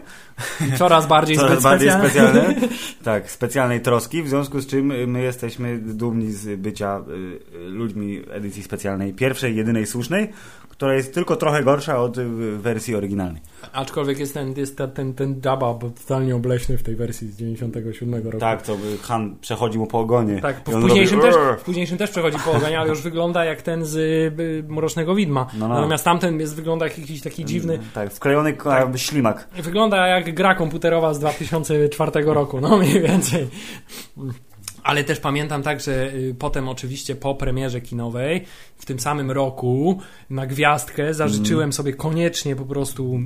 Coraz 0.78 1.06
bardziej 1.06 1.36
coraz 1.46 1.62
bardziej 1.62 1.90
specjalne. 1.90 2.44
specjalne, 2.44 2.68
tak, 3.04 3.30
specjalnej 3.30 3.80
troski, 3.80 4.22
w 4.22 4.28
związku 4.28 4.60
z 4.60 4.66
czym 4.66 4.86
my 4.86 5.22
jesteśmy 5.22 5.78
dumni 5.78 6.32
z 6.32 6.60
bycia 6.60 7.00
y, 7.08 7.56
y, 7.56 7.68
ludźmi 7.68 8.22
edycji 8.30 8.62
specjalnej, 8.62 9.12
pierwszej, 9.12 9.56
jedynej 9.56 9.86
słusznej, 9.86 10.28
która 10.76 10.94
jest 10.94 11.14
tylko 11.14 11.36
trochę 11.36 11.62
gorsza 11.62 11.98
od 12.00 12.18
y, 12.18 12.56
wersji 12.56 12.94
oryginalnej. 12.94 13.42
Aczkolwiek 13.72 14.18
jest 14.18 14.34
ten, 14.34 14.54
jest 14.56 14.78
ten, 14.78 14.92
ten, 14.92 15.14
ten 15.14 15.40
bo 15.40 15.90
totalnie 16.00 16.36
obleśny 16.36 16.78
w 16.78 16.82
tej 16.82 16.96
wersji 16.96 17.28
z 17.28 17.36
97 17.36 18.24
roku. 18.24 18.38
Tak, 18.38 18.62
to 18.62 18.76
Han 19.02 19.36
przechodzi 19.40 19.78
mu 19.78 19.86
po 19.86 19.98
ogonie. 19.98 20.40
Tak, 20.40 20.56
w 20.56 20.62
późniejszym, 20.62 21.20
robi, 21.20 21.32
też, 21.32 21.60
w 21.60 21.64
późniejszym 21.64 21.98
też 21.98 22.10
przechodzi 22.10 22.38
po 22.44 22.52
ogonie, 22.52 22.80
ale 22.80 22.88
już 22.88 23.02
wygląda 23.02 23.44
jak 23.44 23.62
ten 23.62 23.84
z 23.84 23.96
y, 23.96 24.64
Mrocznego 24.68 25.14
Widma. 25.14 25.46
No, 25.58 25.68
no. 25.68 25.74
Natomiast 25.74 26.04
tamten 26.04 26.40
jest, 26.40 26.54
wygląda 26.54 26.86
jak 26.86 26.98
jakiś 26.98 27.20
taki 27.20 27.44
dziwny. 27.44 27.78
Tak, 27.94 28.12
wklejony 28.12 28.52
Tak. 28.52 28.80
jakby 28.80 28.98
ślimak. 28.98 29.48
Wygląda 29.62 30.06
jak 30.06 30.34
gra 30.34 30.54
komputerowa 30.54 31.14
z 31.14 31.18
2004 31.18 32.12
roku, 32.24 32.60
no 32.60 32.76
mniej 32.78 33.00
więcej. 33.00 33.48
Ale 34.86 35.04
też 35.04 35.20
pamiętam 35.20 35.62
tak, 35.62 35.80
że 35.80 36.14
y, 36.14 36.34
potem 36.38 36.68
oczywiście 36.68 37.14
po 37.14 37.34
premierze 37.34 37.80
kinowej 37.80 38.44
w 38.78 38.84
tym 38.86 39.00
samym 39.00 39.30
roku 39.30 39.98
na 40.30 40.46
gwiazdkę 40.46 41.14
zażyczyłem 41.14 41.72
sobie 41.72 41.92
koniecznie 41.92 42.56
po 42.56 42.64
prostu 42.64 43.18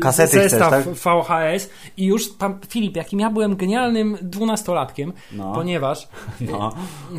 kasety 0.00 0.32
zestaw 0.48 0.68
chcesz, 0.84 0.84
tak? 1.02 1.14
VHS 1.24 1.70
i 1.96 2.04
już 2.06 2.28
pan, 2.28 2.58
Filip, 2.68 2.96
jakim 2.96 3.20
ja 3.20 3.30
byłem 3.30 3.56
genialnym 3.56 4.18
dwunastolatkiem, 4.22 5.12
No. 5.32 5.52
ponieważ 5.54 6.08
No. 6.50 6.74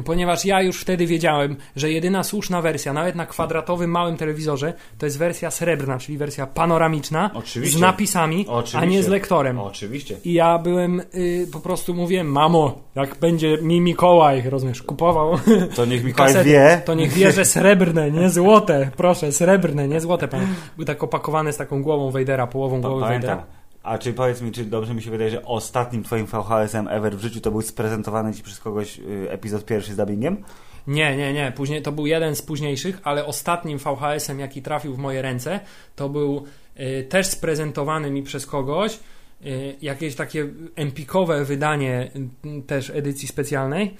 Ponieważ 0.05 0.45
ja 0.45 0.61
już 0.61 0.81
wtedy 0.81 1.05
wiedziałem, 1.07 1.55
że 1.75 1.91
jedyna 1.91 2.23
słuszna 2.23 2.61
wersja, 2.61 2.93
nawet 2.93 3.15
na 3.15 3.25
kwadratowym 3.25 3.91
małym 3.91 4.17
telewizorze, 4.17 4.73
to 4.97 5.05
jest 5.05 5.17
wersja 5.17 5.51
srebrna, 5.51 5.99
czyli 5.99 6.17
wersja 6.17 6.47
panoramiczna 6.47 7.31
Oczywiście. 7.33 7.77
z 7.77 7.81
napisami, 7.81 8.45
Oczywiście. 8.47 8.77
a 8.79 8.85
nie 8.85 9.03
z 9.03 9.07
lektorem. 9.07 9.59
Oczywiście. 9.59 10.17
I 10.25 10.33
ja 10.33 10.57
byłem, 10.59 10.99
y, 11.15 11.47
po 11.53 11.59
prostu 11.59 11.93
mówiłem, 11.93 12.27
mamo, 12.31 12.79
jak 12.95 13.15
będzie 13.19 13.57
mi 13.61 13.81
Mikołaj, 13.81 14.49
rozumiesz, 14.49 14.81
kupował 14.83 15.37
To 15.75 15.85
niech 15.85 16.03
Mikołaj 16.05 16.33
kasety, 16.33 16.49
wie. 16.49 16.81
to 16.85 16.93
niech 16.93 17.13
wie, 17.13 17.31
że 17.31 17.45
srebrne, 17.65 18.11
nie 18.11 18.29
złote, 18.29 18.91
proszę, 18.97 19.31
srebrne, 19.31 19.87
nie 19.87 20.01
złote. 20.01 20.27
Pan 20.27 20.47
był 20.75 20.85
tak 20.85 21.03
opakowany 21.03 21.53
z 21.53 21.57
taką 21.57 21.83
głową 21.83 22.11
Wejdera, 22.11 22.47
połową 22.47 22.81
głowy. 22.81 23.07
Wejdera. 23.07 23.45
A 23.83 23.97
czy 23.97 24.13
powiedz 24.13 24.41
mi, 24.41 24.51
czy 24.51 24.65
dobrze 24.65 24.93
mi 24.93 25.01
się 25.01 25.11
wydaje, 25.11 25.29
że 25.29 25.45
ostatnim 25.45 26.03
twoim 26.03 26.25
VHS-em 26.25 26.87
ever 26.87 27.17
w 27.17 27.21
życiu 27.21 27.41
to 27.41 27.51
był 27.51 27.61
sprezentowany 27.61 28.33
ci 28.33 28.43
przez 28.43 28.59
kogoś 28.59 28.99
y, 28.99 29.31
epizod 29.31 29.65
pierwszy 29.65 29.93
z 29.93 29.97
dubbingiem? 29.97 30.43
Nie, 30.87 31.17
nie, 31.17 31.33
nie. 31.33 31.53
Później, 31.55 31.81
to 31.81 31.91
był 31.91 32.05
jeden 32.05 32.35
z 32.35 32.41
późniejszych, 32.41 32.99
ale 33.03 33.25
ostatnim 33.25 33.77
VHS-em, 33.77 34.39
jaki 34.39 34.61
trafił 34.61 34.95
w 34.95 34.97
moje 34.97 35.21
ręce, 35.21 35.59
to 35.95 36.09
był 36.09 36.43
y, 36.79 37.07
też 37.09 37.27
sprezentowany 37.27 38.11
mi 38.11 38.23
przez 38.23 38.45
kogoś. 38.45 38.99
Y, 39.45 39.75
jakieś 39.81 40.15
takie 40.15 40.47
empikowe 40.75 41.45
wydanie 41.45 42.11
y, 42.45 42.61
też 42.61 42.89
edycji 42.89 43.27
specjalnej, 43.27 43.97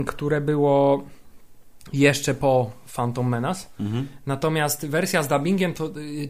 y, 0.00 0.04
które 0.04 0.40
było 0.40 1.04
jeszcze 1.92 2.34
po 2.34 2.70
Phantom 2.96 3.28
Menace. 3.28 3.66
Mhm. 3.80 4.08
Natomiast 4.26 4.86
wersja 4.86 5.22
z 5.22 5.28
dubbingiem 5.28 5.74
to 5.74 5.86
y, 5.86 6.28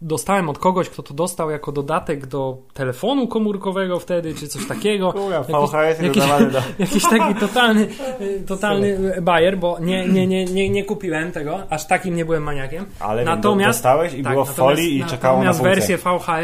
dostałem 0.00 0.48
od 0.48 0.58
kogoś, 0.58 0.88
kto 0.88 1.02
to 1.02 1.14
dostał 1.14 1.50
jako 1.50 1.72
dodatek 1.72 2.26
do 2.26 2.58
telefonu 2.74 3.28
komórkowego 3.28 3.98
wtedy, 4.00 4.34
czy 4.34 4.48
coś 4.48 4.66
takiego. 4.66 5.14
Jakiś- 5.30 5.70
VHS 5.70 6.00
jakiś- 6.02 6.14
dodawany 6.22 6.50
do... 6.50 6.58
Jakiś 6.78 7.02
taki 7.02 7.34
totalny, 7.34 7.88
y, 8.20 8.42
totalny 8.46 9.14
bajer, 9.22 9.58
bo 9.58 9.78
nie, 9.80 10.08
nie, 10.08 10.26
nie, 10.26 10.44
nie, 10.44 10.68
nie 10.70 10.84
kupiłem 10.84 11.32
tego, 11.32 11.62
aż 11.70 11.86
takim 11.86 12.16
nie 12.16 12.24
byłem 12.24 12.42
maniakiem. 12.42 12.84
Ale 13.00 13.24
Natomiast- 13.24 13.78
dostałeś 13.78 14.14
i 14.14 14.22
Tak, 14.22 14.32
było 14.32 14.44
w 14.44 14.50
folii 14.54 14.98
i 14.98 15.04
czekało 15.04 15.38
na 15.38 15.44
Natomiast 15.44 15.58
funkcję. 15.78 15.96
wersję 15.96 15.96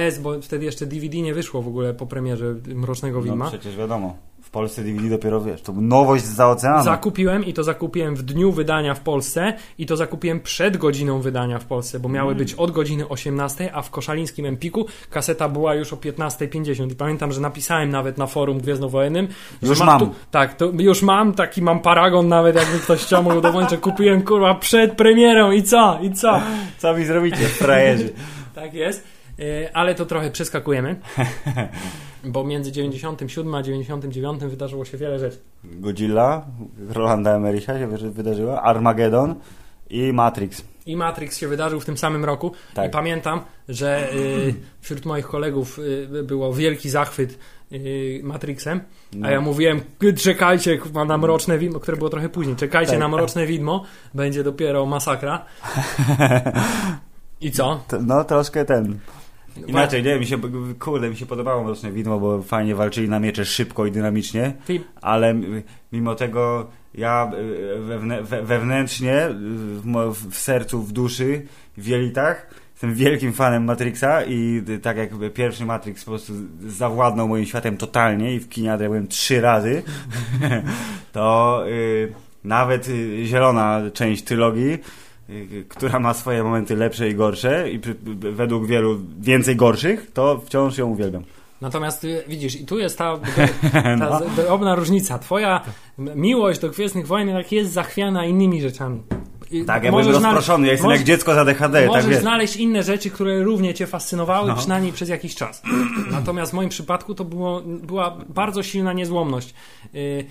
VHS, 0.08 0.18
bo 0.18 0.40
wtedy 0.42 0.64
jeszcze 0.64 0.86
DVD 0.86 1.18
nie 1.18 1.34
wyszło 1.34 1.62
w 1.62 1.68
ogóle 1.68 1.94
po 1.94 2.06
premierze 2.06 2.54
Mrocznego 2.74 3.18
No 3.18 3.24
Widma. 3.24 3.48
przecież 3.48 3.76
wiadomo. 3.76 4.16
Polsce 4.52 4.82
DVD 4.82 5.08
dopiero, 5.08 5.40
wiesz, 5.40 5.62
to 5.62 5.72
nowość 5.72 6.24
za 6.24 6.48
oceanu. 6.50 6.84
Zakupiłem 6.84 7.44
i 7.44 7.52
to 7.52 7.64
zakupiłem 7.64 8.16
w 8.16 8.22
dniu 8.22 8.52
wydania 8.52 8.94
w 8.94 9.00
Polsce 9.00 9.52
i 9.78 9.86
to 9.86 9.96
zakupiłem 9.96 10.40
przed 10.40 10.76
godziną 10.76 11.20
wydania 11.20 11.58
w 11.58 11.64
Polsce, 11.64 12.00
bo 12.00 12.08
miały 12.08 12.34
być 12.34 12.54
od 12.54 12.70
godziny 12.70 13.08
18, 13.08 13.70
a 13.74 13.82
w 13.82 13.90
koszalińskim 13.90 14.46
Empiku 14.46 14.86
kaseta 15.10 15.48
była 15.48 15.74
już 15.74 15.92
o 15.92 15.96
15.50 15.96 16.92
i 16.92 16.94
pamiętam, 16.94 17.32
że 17.32 17.40
napisałem 17.40 17.90
nawet 17.90 18.18
na 18.18 18.26
forum 18.26 18.58
Gwiezdnowojennym, 18.60 19.28
że 19.62 19.68
Już 19.68 19.80
mam. 19.80 20.10
tak, 20.30 20.54
to 20.56 20.72
już 20.78 21.02
mam, 21.02 21.32
taki 21.32 21.62
mam 21.62 21.80
paragon 21.80 22.28
nawet, 22.28 22.56
jakby 22.56 22.78
ktoś 22.78 23.00
chciał 23.04 23.22
mój 23.22 23.36
udowodnić, 23.36 23.70
że 23.70 23.78
kupiłem 23.78 24.22
kurwa 24.22 24.54
przed 24.54 24.92
premierą 24.92 25.50
i 25.50 25.62
co, 25.62 25.98
i 26.02 26.12
co? 26.12 26.40
Co 26.78 26.94
mi 26.96 27.04
zrobicie, 27.04 27.36
frajerzy? 27.36 28.12
Tak 28.54 28.74
jest, 28.74 29.04
ale 29.72 29.94
to 29.94 30.06
trochę 30.06 30.30
przeskakujemy, 30.30 31.00
bo 32.24 32.44
między 32.44 32.72
97 32.72 33.54
a 33.54 33.62
99 33.62 34.40
wydarzyło 34.44 34.84
się 34.84 34.98
wiele 34.98 35.18
rzeczy. 35.18 35.38
Godzilla, 35.64 36.46
Rolanda 36.90 37.30
Emerycha 37.36 37.78
się 37.78 37.86
wy- 37.86 38.10
wydarzyła, 38.10 38.62
Armageddon 38.62 39.34
i 39.90 40.12
Matrix. 40.12 40.64
I 40.86 40.96
Matrix 40.96 41.38
się 41.38 41.48
wydarzył 41.48 41.80
w 41.80 41.84
tym 41.84 41.98
samym 41.98 42.24
roku. 42.24 42.52
Tak. 42.74 42.88
I 42.88 42.90
pamiętam, 42.90 43.40
że 43.68 44.12
y, 44.14 44.54
wśród 44.80 45.04
moich 45.06 45.26
kolegów 45.26 45.78
y, 45.78 46.22
było 46.22 46.54
wielki 46.54 46.90
zachwyt 46.90 47.38
y, 47.72 48.20
Matrixem. 48.22 48.80
No. 49.12 49.28
A 49.28 49.30
ja 49.30 49.40
mówiłem, 49.40 49.80
"K- 49.80 50.06
czekajcie 50.16 50.78
na 51.06 51.18
mroczne 51.18 51.58
widmo, 51.58 51.80
które 51.80 51.96
było 51.96 52.10
trochę 52.10 52.28
później. 52.28 52.56
Czekajcie 52.56 52.90
Tak. 52.90 53.00
na 53.00 53.08
mroczne 53.08 53.46
widmo, 53.46 53.84
będzie 54.14 54.44
dopiero 54.44 54.86
masakra. 54.86 55.44
I 57.40 57.50
co? 57.50 57.80
No, 58.00 58.24
troszkę 58.24 58.64
ten. 58.64 58.98
Inaczej, 59.66 60.02
nie, 60.02 60.18
mi 60.18 60.26
się, 60.26 60.38
kurde, 60.78 61.10
mi 61.10 61.16
się 61.16 61.26
podobało 61.26 61.64
Mroczne 61.64 61.92
Widmo, 61.92 62.20
bo 62.20 62.42
fajnie 62.42 62.74
walczyli 62.74 63.08
na 63.08 63.20
miecze 63.20 63.44
szybko 63.44 63.86
i 63.86 63.92
dynamicznie, 63.92 64.52
Ty, 64.66 64.80
ale 65.00 65.34
mimo 65.92 66.14
tego 66.14 66.66
ja 66.94 67.30
we, 68.22 68.42
wewnętrznie, 68.42 69.26
y, 69.26 69.32
w, 70.12 70.30
w 70.30 70.38
sercu, 70.38 70.82
w 70.82 70.92
duszy, 70.92 71.46
w 71.76 71.86
jelitach, 71.86 72.46
jestem 72.72 72.94
wielkim 72.94 73.32
fanem 73.32 73.64
Matrixa 73.64 74.24
i 74.28 74.62
y, 74.68 74.78
tak 74.78 74.96
jak 74.96 75.10
pierwszy 75.34 75.64
Matrix 75.64 76.04
po 76.04 76.10
prostu 76.10 76.32
zawładnął 76.66 77.28
moim 77.28 77.46
światem 77.46 77.76
totalnie 77.76 78.34
i 78.34 78.40
w 78.40 78.48
kinie 78.48 78.76
byłem 78.78 79.08
trzy 79.08 79.40
razy, 79.40 79.82
to 81.12 81.64
y, 81.68 82.12
nawet 82.44 82.88
zielona 83.24 83.80
część 83.92 84.22
trylogii 84.22 84.78
która 85.68 85.98
ma 85.98 86.14
swoje 86.14 86.42
momenty 86.42 86.76
lepsze 86.76 87.08
i 87.08 87.14
gorsze 87.14 87.70
i 87.70 87.80
według 88.32 88.66
wielu 88.66 88.98
więcej 89.20 89.56
gorszych, 89.56 90.10
to 90.14 90.40
wciąż 90.46 90.78
ją 90.78 90.86
uwielbiam. 90.86 91.22
natomiast 91.60 92.04
y, 92.04 92.24
widzisz, 92.28 92.60
i 92.60 92.66
tu 92.66 92.78
jest 92.78 92.98
ta, 92.98 93.18
ta 93.72 93.96
No. 93.96 94.20
drobna 94.36 94.74
różnica. 94.74 95.18
Twoja 95.18 95.60
miłość 95.98 96.60
do 96.60 96.68
Gwiezdnych 96.70 97.06
Wojen 97.06 97.28
jak 97.28 97.52
jest 97.52 97.72
zachwiana 97.72 98.26
innymi 98.26 98.60
rzeczami. 98.62 99.02
I 99.50 99.64
Tak, 99.64 99.84
ja 99.84 99.90
byłem 99.90 100.06
rozproszony, 100.08 100.66
ja 100.66 100.72
jestem 100.72 100.86
możesz- 100.90 101.00
jak 101.00 101.06
dziecko 101.06 101.34
za 101.34 101.44
DHD, 101.44 101.72
tak 101.80 101.86
Możesz 101.88 102.06
wiesz. 102.06 102.18
znaleźć 102.20 102.56
inne 102.56 102.82
rzeczy, 102.82 103.10
które 103.10 103.42
równie 103.42 103.74
cię 103.74 103.86
fascynowały, 103.86 104.48
No. 104.48 104.56
przynajmniej 104.56 104.92
przez 104.92 105.08
jakiś 105.08 105.34
czas. 105.34 105.62
Natomiast 106.10 106.52
w 106.52 106.54
moim 106.54 106.68
przypadku 106.68 107.14
to 107.14 107.24
było, 107.24 107.62
była 107.64 108.16
bardzo 108.28 108.62
silna 108.62 108.92
niezłomność. 108.92 109.54
Yy, 109.92 110.24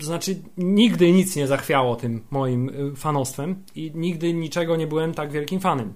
znaczy, 0.00 0.36
nigdy 0.56 1.12
nic 1.12 1.36
nie 1.36 1.46
zachwiało 1.46 1.96
tym 1.96 2.22
moim 2.30 2.68
y, 2.68 2.96
fanostwem 2.96 3.62
i 3.74 3.92
nigdy 3.94 4.32
niczego 4.32 4.76
nie 4.76 4.86
byłem 4.86 5.14
tak 5.14 5.30
wielkim 5.32 5.60
fanem. 5.60 5.92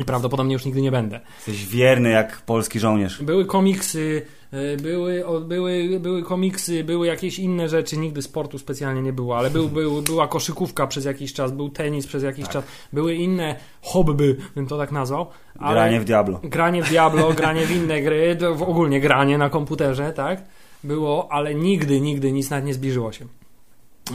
I 0.00 0.04
prawdopodobnie 0.04 0.52
już 0.52 0.64
nigdy 0.64 0.82
nie 0.82 0.90
będę. 0.90 1.20
Jesteś 1.36 1.66
wierny 1.66 2.10
jak 2.10 2.40
polski 2.42 2.80
żołnierz. 2.80 3.22
Były 3.22 3.46
komiksy, 3.46 4.22
y, 4.54 4.76
były, 4.82 5.24
były, 5.44 6.00
były 6.00 6.22
komiksy, 6.22 6.84
były 6.84 7.06
jakieś 7.06 7.38
inne 7.38 7.68
rzeczy, 7.68 7.96
nigdy 7.96 8.22
sportu 8.22 8.58
specjalnie 8.58 9.02
nie 9.02 9.12
było, 9.12 9.38
ale 9.38 9.50
był, 9.50 9.68
był, 9.68 10.02
była 10.02 10.28
koszykówka 10.28 10.86
przez 10.86 11.04
jakiś 11.04 11.32
czas, 11.32 11.52
był 11.52 11.68
tenis 11.70 12.06
przez 12.06 12.22
jakiś 12.22 12.44
Tak. 12.44 12.52
czas, 12.52 12.64
były 12.92 13.14
inne 13.14 13.56
hobby, 13.82 14.36
bym 14.54 14.66
to 14.66 14.78
tak 14.78 14.92
nazwał. 14.92 15.26
Granie 15.56 16.00
w 16.00 16.04
Diablo. 16.04 16.40
granie 16.44 16.82
w 16.82 16.88
Diablo, 16.88 17.32
granie 17.32 17.66
w 17.66 17.70
inne 17.76 18.02
gry, 18.02 18.38
ogólnie 18.60 19.00
granie 19.00 19.38
na 19.38 19.50
komputerze, 19.50 20.12
tak? 20.12 20.42
Było, 20.84 21.32
ale 21.32 21.54
nigdy, 21.54 22.00
nigdy 22.00 22.32
nic 22.32 22.50
nawet 22.50 22.64
nie 22.66 22.74
zbliżyło 22.74 23.12
się. 23.12 23.26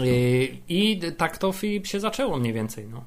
I, 0.04 0.62
i 0.70 1.02
tak 1.18 1.38
to 1.38 1.54
się 1.84 2.00
zaczęło 2.00 2.38
mniej 2.38 2.54
więcej, 2.54 2.88
no. 2.92 3.04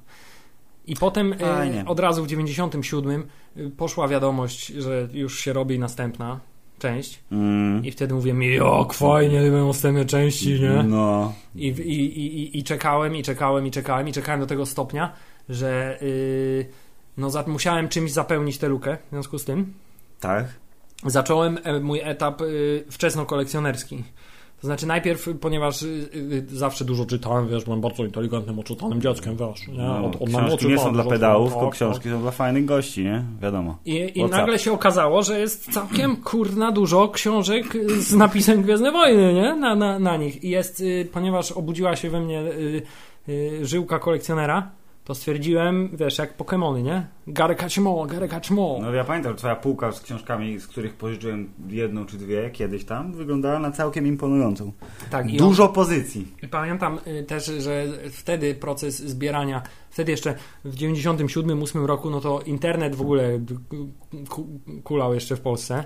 I 0.86 0.96
potem 0.96 1.34
Fajnie. 1.38 1.80
e, 1.80 1.86
od 1.86 2.00
razu 2.00 2.24
w 2.24 2.26
97 2.26 3.26
y, 3.56 3.70
poszła 3.70 4.08
wiadomość, 4.08 4.66
że 4.66 5.08
już 5.12 5.40
się 5.40 5.52
robi 5.52 5.78
następna 5.78 6.40
część 6.78 7.20
Mm. 7.32 7.84
i 7.84 7.90
wtedy 7.90 8.14
mówię, 8.14 8.34
jak 8.54 8.92
fajnie 8.92 9.40
będą 9.40 9.66
następne 9.66 10.04
części, 10.04 10.60
nie? 10.60 10.82
No. 10.82 11.32
I, 11.56 11.66
i, 11.66 12.18
i, 12.18 12.40
i, 12.42 12.58
I 12.58 12.64
czekałem, 12.64 13.16
i 13.16 13.22
czekałem, 13.22 13.66
i 13.66 13.70
czekałem, 13.70 14.08
i 14.08 14.12
czekałem 14.12 14.40
do 14.40 14.46
tego 14.46 14.66
stopnia, 14.66 15.12
że 15.48 15.98
yy, 16.02 16.66
no, 17.16 17.30
za, 17.30 17.44
musiałem 17.46 17.88
czymś 17.88 18.12
zapełnić 18.12 18.58
tę 18.58 18.68
lukę 18.68 18.96
w 19.06 19.10
związku 19.10 19.38
z 19.38 19.44
tym. 19.44 19.74
Tak. 20.20 20.46
Zacząłem 21.06 21.58
e, 21.64 21.80
mój 21.80 22.00
etap 22.02 22.40
y, 22.40 22.84
wczesno-kolekcjonerski. 22.90 24.02
To 24.60 24.66
znaczy 24.66 24.86
najpierw, 24.86 25.28
ponieważ 25.40 25.82
y, 25.82 26.46
zawsze 26.48 26.84
dużo 26.84 27.06
czytałem, 27.06 27.48
wiesz, 27.48 27.64
byłem 27.64 27.80
bardzo 27.80 28.04
inteligentnym, 28.04 28.58
oczytanym 28.58 29.00
dzieckiem, 29.00 29.36
wiesz, 29.36 29.68
nie? 29.68 29.74
No, 29.74 30.06
Od, 30.06 30.22
od 30.22 30.28
książki 30.28 30.68
nie 30.68 30.78
są 30.78 30.92
dla 30.92 31.04
pedałów, 31.04 31.52
tylko 31.52 31.70
książki 31.70 32.08
są 32.08 32.22
dla 32.22 32.30
fajnych 32.30 32.64
gości, 32.64 33.04
nie? 33.04 33.24
Wiadomo. 33.42 33.78
I, 33.84 34.12
i 34.14 34.24
nagle 34.24 34.58
się 34.58 34.72
okazało, 34.72 35.22
że 35.22 35.40
jest 35.40 35.72
całkiem 35.72 36.16
kurna 36.16 36.72
dużo 36.72 37.08
książek 37.08 37.66
z 37.98 38.14
napisem 38.14 38.62
Gwiezdne 38.62 38.92
Wojny, 38.92 39.34
nie? 39.34 39.54
Na, 39.54 39.74
na, 39.74 39.98
na 39.98 40.16
nich. 40.16 40.44
I 40.44 40.50
jest, 40.50 40.82
ponieważ 41.12 41.52
obudziła 41.52 41.96
się 41.96 42.10
we 42.10 42.20
mnie 42.20 42.42
żyłka 43.62 43.98
kolekcjonera, 43.98 44.70
to 45.04 45.14
stwierdziłem, 45.14 45.88
wiesz, 45.92 46.18
jak 46.18 46.34
Pokemony, 46.36 46.82
nie? 46.82 47.06
Gotta 47.26 47.54
catch 47.54 47.78
all, 47.78 48.06
gotta 48.08 48.28
catch. 48.28 48.50
No 48.50 48.92
ja 48.94 49.04
pamiętam, 49.04 49.36
twoja 49.36 49.56
półka 49.56 49.92
z 49.92 50.00
książkami, 50.00 50.60
z 50.60 50.66
których 50.66 50.94
pożyczyłem 50.94 51.52
jedną 51.68 52.06
czy 52.06 52.16
dwie 52.16 52.50
kiedyś 52.50 52.84
tam, 52.84 53.12
wyglądała 53.12 53.58
na 53.58 53.70
całkiem 53.70 54.06
imponującą. 54.06 54.72
tak, 55.10 55.26
Dużo 55.36 55.68
pozycji. 55.68 56.26
I 56.42 56.48
pamiętam 56.48 56.98
y, 57.06 57.22
też, 57.24 57.46
że 57.46 57.86
wtedy 58.10 58.54
proces 58.54 58.98
zbierania, 58.98 59.62
wtedy 59.90 60.10
jeszcze 60.10 60.34
w 60.64 60.74
97-8 60.76 61.84
roku, 61.86 62.10
no 62.10 62.20
to 62.20 62.40
internet 62.40 62.94
w 62.94 63.00
ogóle 63.00 63.40
ku- 64.28 64.60
kulał 64.84 65.14
jeszcze 65.14 65.36
w 65.36 65.40
Polsce. 65.40 65.84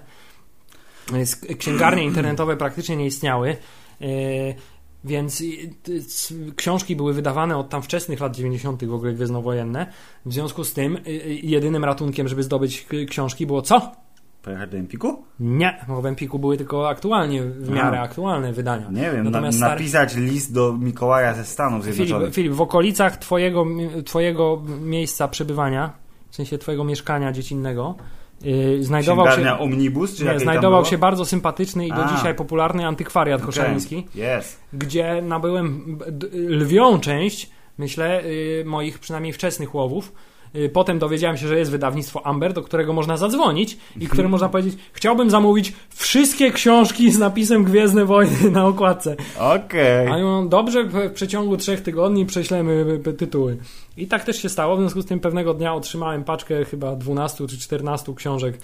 Więc 1.12 1.40
Księgarnie 1.58 2.04
internetowe 2.04 2.56
praktycznie 2.56 2.96
nie 2.96 3.06
istniały. 3.06 3.56
Więc 5.04 5.42
książki 6.56 6.96
były 6.96 7.12
wydawane 7.12 7.56
od 7.56 7.68
tam 7.68 7.82
wczesnych 7.82 8.20
lat 8.20 8.36
90. 8.36 8.84
w 8.84 8.94
ogóle 8.94 9.12
gwiezdnowojenne. 9.12 9.86
W 10.26 10.32
związku 10.32 10.64
z 10.64 10.72
tym 10.72 10.96
y, 10.96 11.00
y, 11.08 11.40
jedynym 11.42 11.84
ratunkiem, 11.84 12.28
żeby 12.28 12.42
zdobyć 12.42 12.86
książki 13.08 13.46
było 13.46 13.62
co? 13.62 13.92
Pojechać 14.42 14.70
do 14.70 14.76
Empiku? 14.76 15.24
Nie, 15.40 15.84
bo 15.88 16.02
w 16.02 16.06
Empiku 16.06 16.38
były 16.38 16.56
tylko 16.56 16.88
aktualnie, 16.88 17.42
w 17.42 17.70
miarę 17.70 18.00
aktualne 18.00 18.52
wydania. 18.52 18.90
Nie 18.90 19.02
wiem, 19.10 19.16
na, 19.16 19.30
Natomiast 19.30 19.58
stary- 19.58 19.70
napisać 19.70 20.16
list 20.16 20.54
do 20.54 20.72
Mikołaja 20.72 21.34
ze 21.34 21.44
Stanów 21.44 21.82
Filip, 21.84 21.96
Zjednoczonych. 21.96 22.34
Filip, 22.34 22.52
w 22.52 22.60
okolicach 22.60 23.16
twojego, 23.16 23.66
twojego 24.04 24.62
miejsca 24.80 25.28
przebywania, 25.28 25.92
w 26.30 26.36
sensie 26.36 26.58
twojego 26.58 26.84
mieszkania 26.84 27.32
dziecinnego, 27.32 27.94
yy, 28.44 28.84
znajdował 28.84 29.26
Księgarnia 29.26 29.56
się, 29.56 29.62
Omnibus? 29.62 30.16
Czy 30.16 30.24
nie, 30.24 30.40
znajdował 30.40 30.84
się 30.84 30.98
bardzo 30.98 31.24
sympatyczny 31.24 31.86
i 31.86 31.90
do 31.90 32.04
A. 32.04 32.16
dzisiaj 32.16 32.34
popularny 32.34 32.86
antykwariat 32.86 33.40
Okej, 33.40 33.46
koszaliński, 33.46 34.06
Jest. 34.14 34.60
gdzie 34.72 35.22
nabyłem 35.22 35.98
lwią 36.34 37.00
część, 37.00 37.50
myślę, 37.78 38.22
yy, 38.24 38.64
moich 38.64 38.98
przynajmniej 38.98 39.32
wczesnych 39.32 39.74
łowów. 39.74 40.12
Yy, 40.54 40.68
Potem 40.68 40.98
dowiedziałem 40.98 41.36
się, 41.36 41.48
że 41.48 41.58
jest 41.58 41.70
wydawnictwo 41.70 42.26
Amber, 42.26 42.52
do 42.52 42.62
którego 42.62 42.92
można 42.92 43.16
zadzwonić 43.16 43.78
i 44.00 44.06
które 44.08 44.28
można 44.28 44.48
powiedzieć, 44.48 44.74
chciałbym 44.92 45.30
zamówić 45.30 45.72
wszystkie 45.90 46.50
książki 46.52 47.12
z 47.12 47.18
napisem 47.18 47.64
Gwiezdne 47.64 48.04
Wojny 48.04 48.50
na 48.50 48.66
okładce. 48.66 49.16
Okej. 49.38 50.08
A 50.08 50.14
oni 50.14 50.22
mówią, 50.22 50.48
dobrze, 50.48 50.84
w 50.84 51.10
przeciągu 51.12 51.56
trzech 51.56 51.80
tygodni 51.82 52.26
prześlemy 52.26 52.84
p- 52.84 52.98
p- 52.98 53.12
tytuły. 53.18 53.56
I 53.96 54.06
tak 54.06 54.24
też 54.24 54.42
się 54.42 54.48
stało, 54.48 54.76
w 54.76 54.80
związku 54.80 55.02
z 55.02 55.06
tym 55.06 55.20
pewnego 55.20 55.54
dnia 55.54 55.74
otrzymałem 55.74 56.24
paczkę 56.24 56.64
chyba 56.64 56.96
12 56.96 57.46
czy 57.46 57.58
14 57.58 58.14
książek 58.14 58.58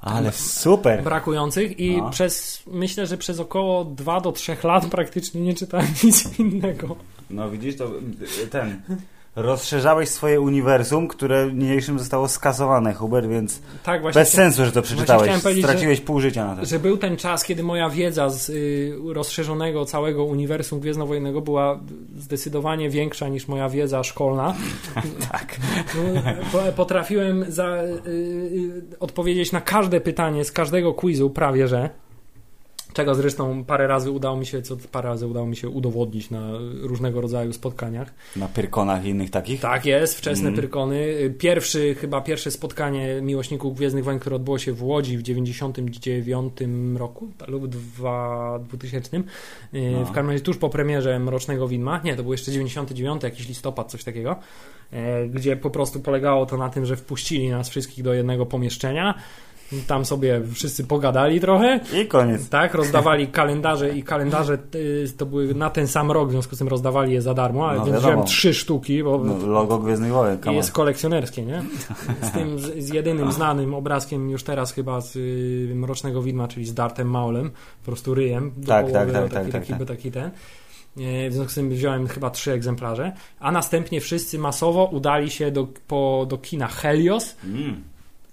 Ale 0.00 0.32
super. 0.32 1.02
brakujących 1.02 1.80
i 1.80 1.96
No. 1.96 2.10
przez, 2.10 2.62
myślę, 2.66 3.06
że 3.06 3.16
przez 3.18 3.40
około 3.40 3.84
2 3.84 4.20
do 4.20 4.32
3 4.32 4.56
lat 4.64 4.86
praktycznie 4.86 5.40
nie 5.40 5.54
czytałem 5.54 5.86
nic 6.04 6.38
innego. 6.38 6.96
No 7.30 7.50
widzisz, 7.50 7.76
to 7.76 7.84
y, 8.44 8.46
ten... 8.46 8.80
Rozszerzałeś 9.36 10.08
swoje 10.08 10.40
uniwersum, 10.40 11.08
które 11.08 11.52
niniejszym 11.52 11.98
zostało 11.98 12.28
skasowane, 12.28 12.94
Hubert, 12.94 13.26
więc 13.28 13.60
Tak, 13.82 14.02
bez 14.14 14.28
sensu, 14.28 14.64
że 14.64 14.72
to 14.72 14.82
przeczytałeś. 14.82 15.30
Straciłeś 15.62 16.00
pół 16.00 16.20
życia 16.20 16.46
na 16.46 16.56
to. 16.56 16.66
że 16.66 16.78
był 16.78 16.96
ten 16.96 17.16
czas, 17.16 17.44
kiedy 17.44 17.62
moja 17.62 17.90
wiedza 17.90 18.30
z 18.30 18.48
y, 18.48 18.92
rozszerzonego 19.12 19.84
całego 19.84 20.24
uniwersum 20.24 20.80
gwiezdnowojennego 20.80 21.40
była 21.40 21.80
zdecydowanie 22.18 22.90
większa 22.90 23.28
niż 23.28 23.48
moja 23.48 23.68
wiedza 23.68 24.04
szkolna. 24.04 24.54
Tak. 25.32 25.56
Po- 26.52 26.72
Potrafiłem 26.76 27.44
za, 27.48 27.82
y, 27.82 27.88
y, 28.08 28.82
odpowiedzieć 29.00 29.52
na 29.52 29.60
każde 29.60 30.00
pytanie 30.00 30.44
z 30.44 30.52
każdego 30.52 30.94
quizu, 30.94 31.30
prawie 31.30 31.68
że. 31.68 31.90
Czego 32.92 33.14
zresztą 33.14 33.64
parę 33.64 33.86
razy 33.86 34.10
udało 34.10 34.36
mi 34.36 34.46
się, 34.46 34.62
co 34.62 34.76
parę 34.92 35.08
razy 35.08 35.26
udało 35.26 35.46
mi 35.46 35.56
się 35.56 35.68
udowodnić 35.68 36.30
na 36.30 36.50
różnego 36.82 37.20
rodzaju 37.20 37.52
spotkaniach. 37.52 38.14
Na 38.36 38.48
Pyrkonach 38.48 39.04
i 39.04 39.08
innych 39.08 39.30
takich? 39.30 39.60
Tak 39.60 39.86
jest, 39.86 40.18
wczesne 40.18 40.48
Mm. 40.48 40.60
Pyrkony. 40.60 41.04
Pierwszy, 41.38 41.94
chyba 41.94 42.20
pierwsze 42.20 42.50
spotkanie 42.50 43.20
miłośników 43.22 43.76
Gwiezdnych 43.76 44.04
Wojen, 44.04 44.20
które 44.20 44.36
odbyło 44.36 44.58
się 44.58 44.72
w 44.72 44.82
Łodzi 44.82 45.18
w 45.18 45.22
99 45.22 46.52
roku 46.98 47.28
lub 47.48 47.66
dwa- 47.66 48.58
2000. 48.58 49.16
Yy, 49.72 49.90
No. 49.90 50.04
W 50.04 50.12
każdym 50.12 50.30
razie 50.30 50.44
tuż 50.44 50.56
po 50.56 50.68
premierze 50.70 51.18
Mrocznego 51.18 51.68
Widma. 51.68 52.00
Nie, 52.04 52.16
to 52.16 52.22
był 52.22 52.32
jeszcze 52.32 52.52
99, 52.52 53.22
jakiś 53.22 53.48
listopad, 53.48 53.90
coś 53.90 54.04
takiego. 54.04 54.36
e, 54.92 55.28
Gdzie 55.28 55.56
po 55.56 55.70
prostu 55.70 56.00
polegało 56.00 56.46
to 56.46 56.56
na 56.56 56.68
tym, 56.68 56.86
że 56.86 56.96
wpuścili 56.96 57.48
nas 57.48 57.68
wszystkich 57.68 58.04
do 58.04 58.14
jednego 58.14 58.46
pomieszczenia. 58.46 59.14
Tam 59.86 60.04
sobie 60.04 60.40
wszyscy 60.54 60.84
pogadali 60.84 61.40
trochę. 61.40 61.80
I 62.02 62.06
koniec. 62.06 62.48
Tak, 62.48 62.74
rozdawali 62.74 63.26
kalendarze 63.26 63.96
i 63.96 64.02
kalendarze 64.02 64.58
y, 64.74 65.06
to 65.16 65.26
były 65.26 65.54
na 65.54 65.70
ten 65.70 65.86
sam 65.88 66.10
rok, 66.10 66.28
w 66.28 66.32
związku 66.32 66.56
z 66.56 66.58
tym 66.58 66.68
rozdawali 66.68 67.12
je 67.12 67.22
za 67.22 67.34
darmo, 67.34 67.68
ale 67.68 67.78
No, 67.78 67.84
więc 67.84 67.98
wziąłem 67.98 68.24
trzy 68.24 68.54
sztuki, 68.54 69.02
bo 69.02 69.18
No, 69.24 69.46
logo 69.46 69.78
Gwiezdnych 69.78 70.12
Wojen, 70.12 70.38
jest 70.52 70.72
kolekcjonerskie, 70.72 71.42
nie? 71.44 71.62
Z 72.22 72.30
tym, 72.30 72.58
z, 72.58 72.88
jedynym 72.88 73.32
znanym 73.32 73.74
obrazkiem 73.74 74.30
już 74.30 74.42
teraz 74.42 74.72
chyba 74.72 75.00
z 75.00 75.16
y, 75.16 75.72
Mrocznego 75.74 76.22
Widma, 76.22 76.48
czyli 76.48 76.66
z 76.66 76.74
Dartem 76.74 77.10
Maulem, 77.10 77.50
po 77.50 77.86
prostu 77.86 78.14
ryjem. 78.14 78.52
Tak, 78.66 78.86
połowy, 78.86 79.12
tak, 79.12 79.22
tak, 79.22 79.32
taki, 79.32 79.52
tak, 79.52 79.62
taki, 79.62 79.72
tak. 79.78 79.88
taki 79.88 80.10
ten. 80.12 80.30
E, 81.00 81.30
W 81.30 81.32
związku 81.32 81.52
z 81.52 81.54
tym 81.54 81.70
wziąłem 81.70 82.06
chyba 82.08 82.30
trzy 82.30 82.52
egzemplarze, 82.52 83.12
a 83.40 83.52
następnie 83.52 84.00
wszyscy 84.00 84.38
masowo 84.38 84.84
udali 84.84 85.30
się 85.30 85.50
do, 85.50 85.68
po, 85.88 86.26
do 86.28 86.38
kina 86.38 86.66
Helios, 86.66 87.36
Mm. 87.44 87.82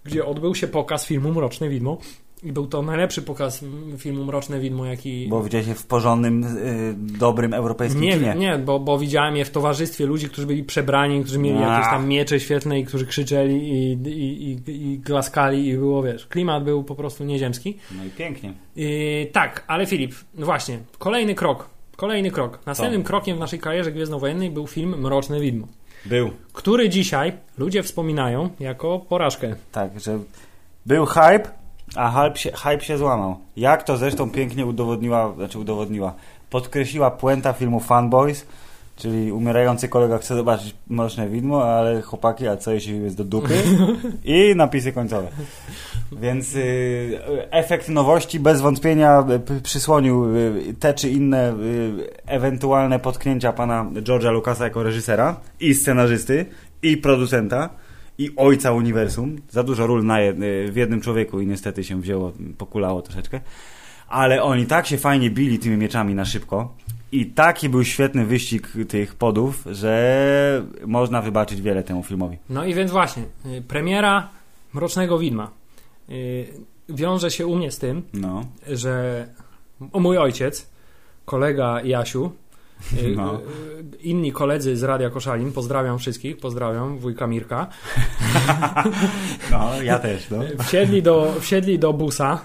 Gdzie 0.08 0.26
odbył 0.26 0.56
się 0.56 0.68
pokaz 0.68 1.06
filmu 1.06 1.34
Mroczne 1.34 1.70
Widmo. 1.70 1.98
I 2.44 2.52
był 2.52 2.68
to 2.68 2.82
najlepszy 2.82 3.22
pokaz 3.22 3.66
filmu 3.98 4.26
Mroczne 4.26 4.60
Widmo, 4.60 4.86
jaki. 4.86 5.28
Bo 5.30 5.44
widziałeś 5.44 5.68
je 5.68 5.76
w 5.76 5.86
porządnym, 5.86 6.44
y, 6.44 6.96
dobrym 6.98 7.54
europejskim 7.54 8.02
nie, 8.02 8.14
kinie. 8.14 8.36
nie 8.38 8.58
bo, 8.58 8.80
bo 8.80 9.00
widziałem 9.00 9.36
je 9.36 9.46
w 9.46 9.50
towarzystwie 9.50 10.06
ludzi, 10.06 10.30
którzy 10.30 10.48
byli 10.48 10.64
przebrani, 10.64 11.22
którzy 11.22 11.40
mieli 11.40 11.58
A. 11.58 11.62
jakieś 11.62 11.92
tam 11.92 12.08
miecze 12.08 12.40
świetlne 12.40 12.80
i 12.80 12.86
którzy 12.86 13.06
krzyczeli 13.06 13.70
i, 13.70 13.92
i, 14.10 14.52
i, 14.52 14.92
i 14.92 15.00
glaskali 15.00 15.68
i 15.68 15.78
było, 15.78 16.04
wiesz, 16.04 16.28
klimat 16.28 16.64
był 16.64 16.84
po 16.84 16.96
prostu 16.96 17.24
nieziemski. 17.24 17.78
No 17.98 18.06
i 18.06 18.10
pięknie. 18.10 18.54
Yy, 18.76 19.26
tak, 19.32 19.64
ale 19.68 19.86
Filip, 19.86 20.16
no 20.36 20.46
właśnie, 20.46 20.80
kolejny 20.98 21.36
krok, 21.36 21.70
kolejny 21.96 22.32
krok. 22.32 22.60
Następnym 22.66 23.04
krokiem 23.04 23.38
w 23.38 23.40
naszej 23.40 23.60
karierze 23.60 23.92
gwiezdnowojennej 23.92 24.52
był 24.52 24.68
film 24.68 25.02
Mroczne 25.02 25.40
Widmo, 25.40 25.68
Był. 26.10 26.32
który 26.54 26.90
dzisiaj 26.90 27.34
ludzie 27.58 27.84
wspominają 27.84 28.50
jako 28.60 29.00
porażkę. 29.00 29.56
Tak, 29.72 30.00
że 30.00 30.20
był 30.86 31.06
hype, 31.06 31.50
a 31.96 32.24
hype 32.24 32.38
się, 32.38 32.52
hype 32.52 32.82
się 32.82 32.98
złamał. 32.98 33.38
Jak 33.58 33.84
to 33.84 33.98
zresztą 33.98 34.30
pięknie 34.30 34.66
udowodniła, 34.66 35.34
znaczy 35.36 35.60
udowodniła, 35.60 36.14
podkreśliła 36.50 37.12
puenta 37.12 37.54
filmu 37.54 37.80
Fanboys, 37.80 38.46
czyli 38.98 39.32
umierający 39.32 39.90
kolega 39.90 40.18
chce 40.18 40.36
zobaczyć 40.36 40.76
Mroczne 40.90 41.30
Widmo, 41.30 41.64
ale 41.64 42.02
chłopaki, 42.02 42.48
a 42.48 42.58
co 42.58 42.72
jeśli 42.72 43.04
jest 43.04 43.18
do 43.18 43.24
dupy? 43.24 43.64
I 44.26 44.56
napisy 44.56 44.92
końcowe. 44.92 45.28
Więc 46.12 46.56
y, 46.56 47.20
efekt 47.52 47.90
nowości 47.90 48.40
bez 48.40 48.62
wątpienia 48.62 49.26
y, 49.58 49.62
przysłonił 49.62 50.36
y, 50.36 50.76
te 50.80 50.94
czy 50.94 51.10
inne 51.10 51.54
y, 51.54 52.10
ewentualne 52.26 53.00
potknięcia 53.00 53.54
pana 53.54 53.86
George'a 53.94 54.32
Lucasa 54.32 54.64
jako 54.64 54.84
reżysera 54.84 55.40
i 55.60 55.74
scenarzysty 55.74 56.46
i 56.82 56.98
producenta 56.98 57.70
i 58.18 58.32
ojca 58.36 58.72
uniwersum. 58.72 59.36
Za 59.50 59.64
dużo 59.64 59.88
ról 59.88 60.06
na 60.06 60.20
jed, 60.20 60.42
y, 60.42 60.72
w 60.72 60.76
jednym 60.76 61.02
człowieku 61.02 61.42
i 61.42 61.48
niestety 61.48 61.84
się 61.84 62.02
wzięło, 62.02 62.32
pokulało 62.58 63.02
troszeczkę. 63.02 63.40
Ale 64.08 64.44
oni 64.44 64.66
tak 64.66 64.88
się 64.88 64.98
fajnie 64.98 65.30
bili 65.30 65.60
tymi 65.60 65.78
mieczami 65.78 66.16
na 66.16 66.26
szybko 66.26 66.74
i 67.12 67.26
taki 67.26 67.70
był 67.70 67.84
świetny 67.84 68.26
wyścig 68.26 68.68
tych 68.88 69.16
podów, 69.16 69.64
że 69.72 70.66
można 70.88 71.22
wybaczyć 71.22 71.62
wiele 71.62 71.84
temu 71.84 72.04
filmowi. 72.04 72.38
No 72.50 72.66
i 72.66 72.74
więc 72.74 72.92
właśnie, 72.92 73.24
yy, 73.46 73.62
premiera 73.62 74.30
Mrocznego 74.74 75.20
Widma 75.20 75.52
yy, 76.10 76.16
wiąże 76.90 77.32
się 77.32 77.48
u 77.48 77.56
mnie 77.56 77.72
z 77.72 77.80
tym, 77.80 78.04
No. 78.14 78.46
że 78.68 79.26
o 79.92 80.00
mój 80.00 80.18
ojciec, 80.18 80.70
kolega 81.26 81.82
Jasiu, 81.82 82.32
y, 83.04 83.14
No. 83.16 83.36
y, 83.36 83.98
inni 84.02 84.32
koledzy 84.32 84.78
z 84.78 84.84
Radia 84.84 85.10
Koszalin, 85.10 85.52
pozdrawiam 85.52 86.00
wszystkich, 86.00 86.38
pozdrawiam 86.38 86.98
wujka 86.98 87.28
Mirka, 87.28 87.68
No, 89.52 89.82
ja 89.82 90.00
też, 90.00 90.30
no. 90.30 90.40
wsiedli 90.64 91.02
do, 91.02 91.34
wsiedli 91.42 91.80
do 91.80 91.94
busa. 91.94 92.40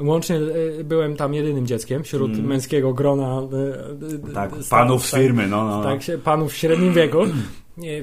Łącznie 0.00 0.36
y, 0.36 0.84
byłem 0.84 1.16
tam 1.16 1.34
jedynym 1.34 1.66
dzieckiem 1.66 2.02
wśród 2.04 2.32
Mm. 2.32 2.46
męskiego 2.46 2.92
grona. 2.94 3.40
y, 3.40 4.28
y, 4.30 4.34
Tak, 4.34 4.50
stanów, 4.50 4.68
panów 4.68 5.06
z 5.06 5.14
firmy, 5.14 5.46
no, 5.48 5.64
no. 5.68 5.76
no. 5.78 5.82
Tak, 5.84 6.00
panów 6.24 6.52
w 6.52 6.56
średnim 6.56 6.92
wieku. 6.92 7.18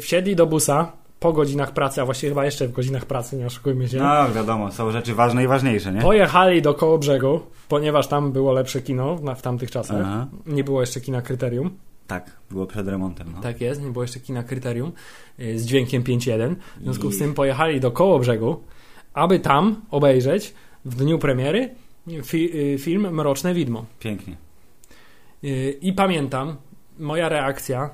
Wsiedli 0.02 0.36
do 0.36 0.46
busa 0.46 0.92
po 1.20 1.34
godzinach 1.34 1.74
pracy, 1.74 2.02
a 2.02 2.06
właściwie 2.06 2.30
chyba 2.32 2.46
jeszcze 2.46 2.68
w 2.68 2.72
godzinach 2.72 3.06
pracy, 3.06 3.38
nie 3.38 3.46
oszukujmy 3.46 3.88
się. 3.88 3.98
No, 3.98 4.32
wiadomo, 4.36 4.72
są 4.72 4.92
rzeczy 4.92 5.16
ważne 5.16 5.44
i 5.44 5.48
ważniejsze, 5.48 5.92
nie? 5.94 6.02
Pojechali 6.02 6.62
do 6.62 6.74
Kołobrzegu, 6.74 7.40
ponieważ 7.68 8.08
tam 8.08 8.32
było 8.32 8.52
lepsze 8.54 8.82
kino 8.82 9.16
w 9.38 9.42
tamtych 9.42 9.72
czasach. 9.72 9.98
Aha. 10.02 10.28
Nie 10.46 10.64
było 10.64 10.82
jeszcze 10.82 11.02
kina 11.02 11.22
Kryterium. 11.22 11.70
Tak, 12.08 12.32
było 12.52 12.66
przed 12.66 12.88
remontem, 12.88 13.28
no. 13.36 13.42
Tak 13.42 13.62
jest, 13.62 13.82
nie 13.84 13.90
było 13.90 14.04
jeszcze 14.04 14.20
kina 14.20 14.44
Kryterium 14.44 14.92
z 15.56 15.66
dźwiękiem 15.66 16.04
5.1. 16.04 16.56
W 16.80 16.84
związku 16.84 17.12
z 17.12 17.18
tym 17.20 17.34
pojechali 17.34 17.80
do 17.80 17.92
Kołobrzegu, 17.92 18.64
aby 19.14 19.40
tam 19.40 19.76
obejrzeć 19.92 20.54
w 20.86 20.96
dniu 20.96 21.20
premiery 21.20 21.70
fi, 22.24 22.58
y, 22.74 22.78
film 22.80 23.14
Mroczne 23.14 23.54
Widmo. 23.54 23.86
Pięknie. 24.00 24.38
Y, 25.44 25.78
I 25.82 25.94
pamiętam, 25.94 26.56
moja 27.00 27.30
reakcja 27.30 27.90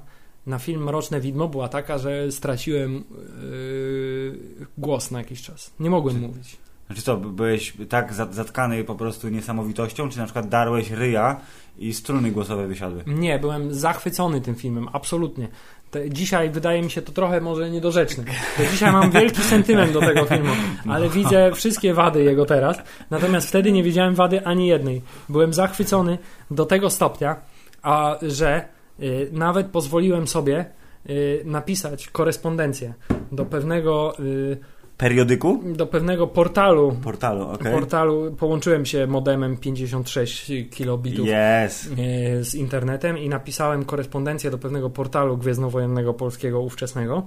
na 0.46 0.60
film 0.60 0.84
Mroczne 0.84 1.22
Widmo 1.22 1.48
była 1.48 1.68
taka, 1.70 1.98
że 1.98 2.32
straciłem 2.32 3.04
y, 3.44 4.66
głos 4.78 5.12
na 5.12 5.20
jakiś 5.20 5.42
czas. 5.42 5.74
Nie 5.80 5.90
mogłem 5.90 6.20
mówić. 6.20 6.58
Znaczy 6.88 7.02
co, 7.02 7.18
byłeś 7.18 7.74
tak 7.90 8.14
zat- 8.14 8.34
zatkany 8.34 8.84
po 8.84 8.96
prostu 8.96 9.30
niesamowitością, 9.30 10.10
czy 10.10 10.18
na 10.18 10.24
przykład 10.24 10.50
darłeś 10.50 10.92
ryja 10.92 11.40
i 11.78 11.94
struny 11.94 12.32
głosowe 12.32 12.68
wysiadły? 12.68 13.04
Nie, 13.08 13.40
byłem 13.40 13.74
zachwycony 13.74 14.42
tym 14.42 14.56
filmem, 14.56 14.88
absolutnie. 14.94 15.48
Te, 15.96 16.10
dzisiaj 16.10 16.50
wydaje 16.50 16.82
mi 16.82 16.92
się 16.92 17.02
to 17.02 17.12
trochę 17.12 17.42
może 17.42 17.70
niedorzeczne. 17.70 18.24
To 18.58 18.64
dzisiaj 18.72 18.92
mam 18.92 19.12
wielki 19.12 19.42
sentyment 19.42 19.92
do 19.92 20.00
tego 20.00 20.26
filmu, 20.26 20.52
ale 20.90 21.10
widzę 21.10 21.52
wszystkie 21.54 21.94
wady 21.94 22.24
jego 22.24 22.46
teraz. 22.46 22.78
Natomiast 23.10 23.48
wtedy 23.48 23.72
nie 23.72 23.84
widziałem 23.84 24.16
wady 24.16 24.46
ani 24.46 24.68
jednej. 24.68 25.02
Byłem 25.30 25.54
zachwycony 25.54 26.18
do 26.52 26.66
tego 26.66 26.90
stopnia, 26.90 27.36
a 27.82 28.18
że 28.22 28.66
y, 29.00 29.30
nawet 29.32 29.68
pozwoliłem 29.68 30.28
sobie 30.28 30.66
y, 31.10 31.42
napisać 31.46 32.08
korespondencję 32.08 32.94
do 33.32 33.46
pewnego, 33.46 34.20
y, 34.20 34.58
Periodyku? 34.98 35.60
do 35.66 35.88
pewnego 35.88 36.28
portalu. 36.28 36.92
Portalu, 37.04 37.48
okej. 37.50 37.74
Portalu 37.74 38.32
połączyłem 38.32 38.86
się 38.86 39.08
modemem 39.08 39.58
56 39.58 40.52
kilobitów 40.72 41.28
Yes. 41.28 41.90
e, 41.98 42.44
z 42.44 42.56
internetem 42.56 43.18
i 43.18 43.30
napisałem 43.30 43.86
korespondencję 43.86 44.52
do 44.52 44.58
pewnego 44.58 44.90
portalu 44.90 45.38
gwiezdnowojennego 45.38 46.14
polskiego 46.14 46.62
ówczesnego, 46.62 47.24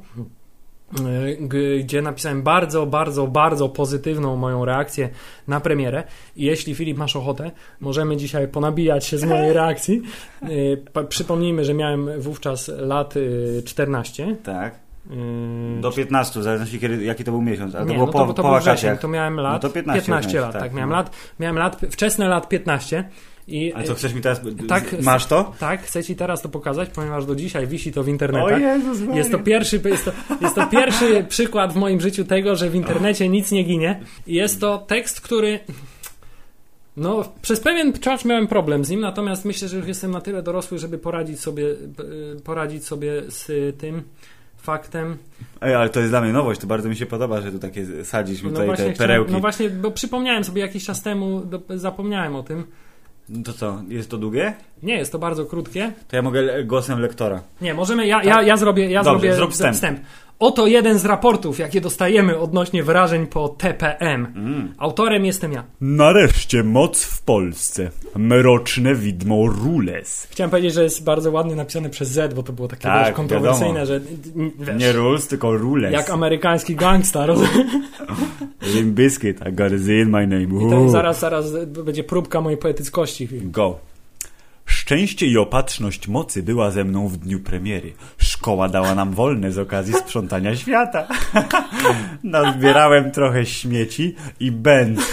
e, 1.01 1.37
gdzie 1.85 2.03
napisałem 2.03 2.43
bardzo, 2.43 2.87
bardzo, 2.87 3.27
bardzo 3.27 3.69
pozytywną 3.69 4.37
moją 4.37 4.65
reakcję 4.65 5.09
na 5.49 5.61
premierę. 5.61 6.05
I 6.37 6.45
jeśli 6.45 6.75
Filip 6.75 6.99
masz 6.99 7.17
ochotę, 7.17 7.51
możemy 7.81 8.17
dzisiaj 8.17 8.49
ponabijać 8.49 9.07
się 9.07 9.19
z 9.19 9.25
mojej 9.25 9.53
reakcji. 9.63 10.03
E, 10.97 11.05
Przypomnijmy, 11.05 11.65
że 11.65 11.75
miałem 11.75 12.21
wówczas 12.21 12.69
lat 12.79 13.15
e, 13.59 13.63
14. 13.63 14.37
Tak. 14.45 14.88
E, 15.11 15.81
Do 15.81 15.93
15, 15.93 16.41
w 16.41 16.43
zależności 16.43 16.81
kiedy, 16.81 17.05
jaki 17.05 17.25
to 17.25 17.31
był 17.31 17.43
miesiąc, 17.43 17.75
ale 17.75 17.85
nie, 17.85 17.91
to 17.91 17.95
było 17.95 18.07
no 18.07 18.13
po, 18.13 18.19
to, 18.19 18.35
to 18.35 18.43
po 18.43 18.51
był 18.51 18.59
wrzesień, 18.59 18.99
to 18.99 19.09
miałem 19.09 19.41
lat 19.41 19.53
No 19.53 19.69
to 19.69 19.75
15 19.75 20.13
lat, 20.13 20.33
miałeś, 20.33 20.53
tak, 20.53 20.63
tak, 20.63 20.73
miałem 20.73 20.91
no. 20.91 20.97
lat, 20.97 21.11
miałem 21.41 21.59
lat, 21.59 21.81
wczesne 21.91 22.29
lat 22.29 22.49
15 22.49 23.05
i 23.49 23.73
Ale 23.73 23.85
co, 23.85 23.95
chcesz 23.95 24.15
mi 24.15 24.21
teraz... 24.21 24.41
Tak. 24.69 25.03
Masz 25.03 25.27
to? 25.27 25.53
Tak, 25.59 25.83
chcę 25.83 26.05
Ci 26.05 26.17
teraz 26.17 26.43
to 26.43 26.49
pokazać, 26.49 26.89
ponieważ 26.95 27.27
do 27.27 27.35
dzisiaj 27.35 27.67
wisi 27.67 27.93
to 27.93 28.05
w. 28.05 28.59
Jezus 28.59 29.01
Maria. 29.01 29.17
Jest 29.17 29.31
to, 29.31 29.39
pierwszy, 29.39 29.81
jest, 29.85 30.05
to, 30.05 30.13
jest 30.41 30.55
to 30.55 30.67
pierwszy 30.67 31.25
przykład 31.29 31.73
w 31.73 31.77
moim 31.77 32.01
życiu 32.01 32.25
tego, 32.25 32.57
że 32.57 32.71
w 32.71 32.75
internecie 32.75 33.29
nic 33.29 33.53
nie 33.53 33.65
ginie. 33.65 34.01
I 34.27 34.35
Jest 34.35 34.61
to 34.61 34.79
tekst, 34.79 35.21
który. 35.21 35.61
No, 36.97 37.33
przez 37.43 37.61
pewien 37.61 37.93
czas 37.93 38.25
miałem 38.25 38.47
problem 38.47 38.85
z 38.85 38.91
nim, 38.91 39.01
natomiast 39.01 39.45
myślę, 39.45 39.69
że 39.69 39.77
już 39.77 39.87
jestem 39.87 40.11
na 40.11 40.21
tyle 40.21 40.43
dorosły, 40.43 40.79
żeby 40.79 40.99
poradzić 40.99 41.41
sobie, 41.41 41.65
e, 41.71 42.41
poradzić 42.45 42.85
sobie 42.85 43.23
z 43.29 43.47
tym 43.79 44.03
faktem. 44.59 45.17
Ej, 45.61 45.75
ale 45.75 45.91
to 45.91 46.01
jest 46.01 46.13
dla 46.13 46.21
mnie 46.21 46.33
nowość, 46.33 46.61
to 46.61 46.67
bardzo 46.67 46.89
mi 46.89 46.97
się 46.97 47.07
podoba, 47.07 47.41
że 47.41 47.53
tu 47.53 47.59
takie 47.59 48.05
sadzisz 48.05 48.43
mi 48.43 48.49
No 48.49 48.51
tutaj 48.51 48.67
właśnie, 48.67 48.93
te 48.93 48.99
perełki. 48.99 49.33
no 49.33 49.41
właśnie, 49.41 49.71
bo 49.71 49.91
przypomniałem 49.91 50.45
sobie 50.45 50.63
jakiś 50.63 50.85
czas 50.85 51.03
temu, 51.03 51.41
do, 51.41 51.61
zapomniałem 51.79 52.37
o 52.37 52.43
tym. 52.43 52.65
No 53.29 53.43
to 53.45 53.53
co, 53.53 53.83
jest 53.89 54.11
to 54.11 54.19
długie? 54.19 54.55
Nie, 54.83 54.95
jest 54.97 55.13
to 55.13 55.19
bardzo 55.19 55.45
krótkie. 55.45 55.93
To 56.09 56.17
ja 56.17 56.23
mogę 56.23 56.65
głosem 56.65 57.01
lektora. 57.01 57.41
Nie, 57.61 57.75
możemy. 57.75 58.07
Ja, 58.07 58.23
ja, 58.23 58.43
ja 58.43 58.57
zrobię, 58.57 58.91
ja 58.91 59.03
Dobrze, 59.03 59.21
zrobię 59.21 59.37
zrób 59.37 59.53
wstęp. 59.53 60.01
Oto 60.39 60.67
jeden 60.67 60.99
z 60.99 61.05
raportów, 61.05 61.59
jakie 61.59 61.81
dostajemy 61.81 62.39
odnośnie 62.39 62.83
wrażeń 62.83 63.27
po 63.27 63.49
TPM. 63.49 64.27
Mm. 64.37 64.75
Autorem 64.79 65.25
jestem 65.25 65.53
ja. 65.53 65.65
Nareszcie 65.81 66.63
moc 66.65 67.05
w 67.05 67.23
Polsce. 67.23 67.91
Mroczne 68.17 68.95
widmo 68.95 69.47
Rules. 69.47 70.27
Chciałem 70.31 70.51
powiedzieć, 70.51 70.75
że 70.75 70.83
jest 70.85 71.05
bardzo 71.05 71.31
ładnie 71.31 71.57
napisane 71.57 71.91
przez 71.91 72.09
Z, 72.09 72.35
bo 72.35 72.43
to 72.43 72.53
było 72.53 72.69
takie 72.69 72.83
Tak, 72.83 73.07
wiesz, 73.07 73.17
kontrowersyjne, 73.17 73.81
wiadomo. 73.81 73.87
że 73.87 74.01
wiesz, 74.59 74.81
Nie 74.81 74.93
Rules, 74.93 75.29
tylko 75.29 75.57
Rules. 75.57 75.93
jak 75.93 76.11
amerykański 76.11 76.77
gangsta. 76.77 77.27
rozumiesz? 77.27 77.53
Limp 78.75 78.95
Bizkit, 78.95 79.39
I 79.49 79.53
gotta 79.53 79.79
say 79.79 80.01
in 80.01 80.11
my 80.11 80.27
name. 80.27 80.43
I 80.67 80.71
to 80.71 80.81
Uuu. 80.81 80.89
zaraz, 80.91 81.21
zaraz 81.21 81.53
będzie 81.67 82.05
próbka 82.05 82.41
mojej 82.41 82.59
poetyckości. 82.59 83.29
Go. 83.43 83.79
Szczęście 84.69 85.27
i 85.27 85.39
opatrzność 85.39 86.09
mocy 86.09 86.43
była 86.43 86.71
ze 86.71 86.85
mną 86.85 87.09
w 87.09 87.17
dniu 87.17 87.41
premiery. 87.41 87.93
Szkoła 88.19 88.69
dała 88.69 88.95
nam 88.95 89.15
wolne 89.15 89.53
z 89.53 89.59
okazji 89.59 89.95
sprzątania 89.95 90.57
świata. 90.57 91.09
Nazbierałem 92.25 93.11
trochę 93.11 93.47
śmieci 93.47 94.15
i 94.41 94.53
będ. 94.53 95.01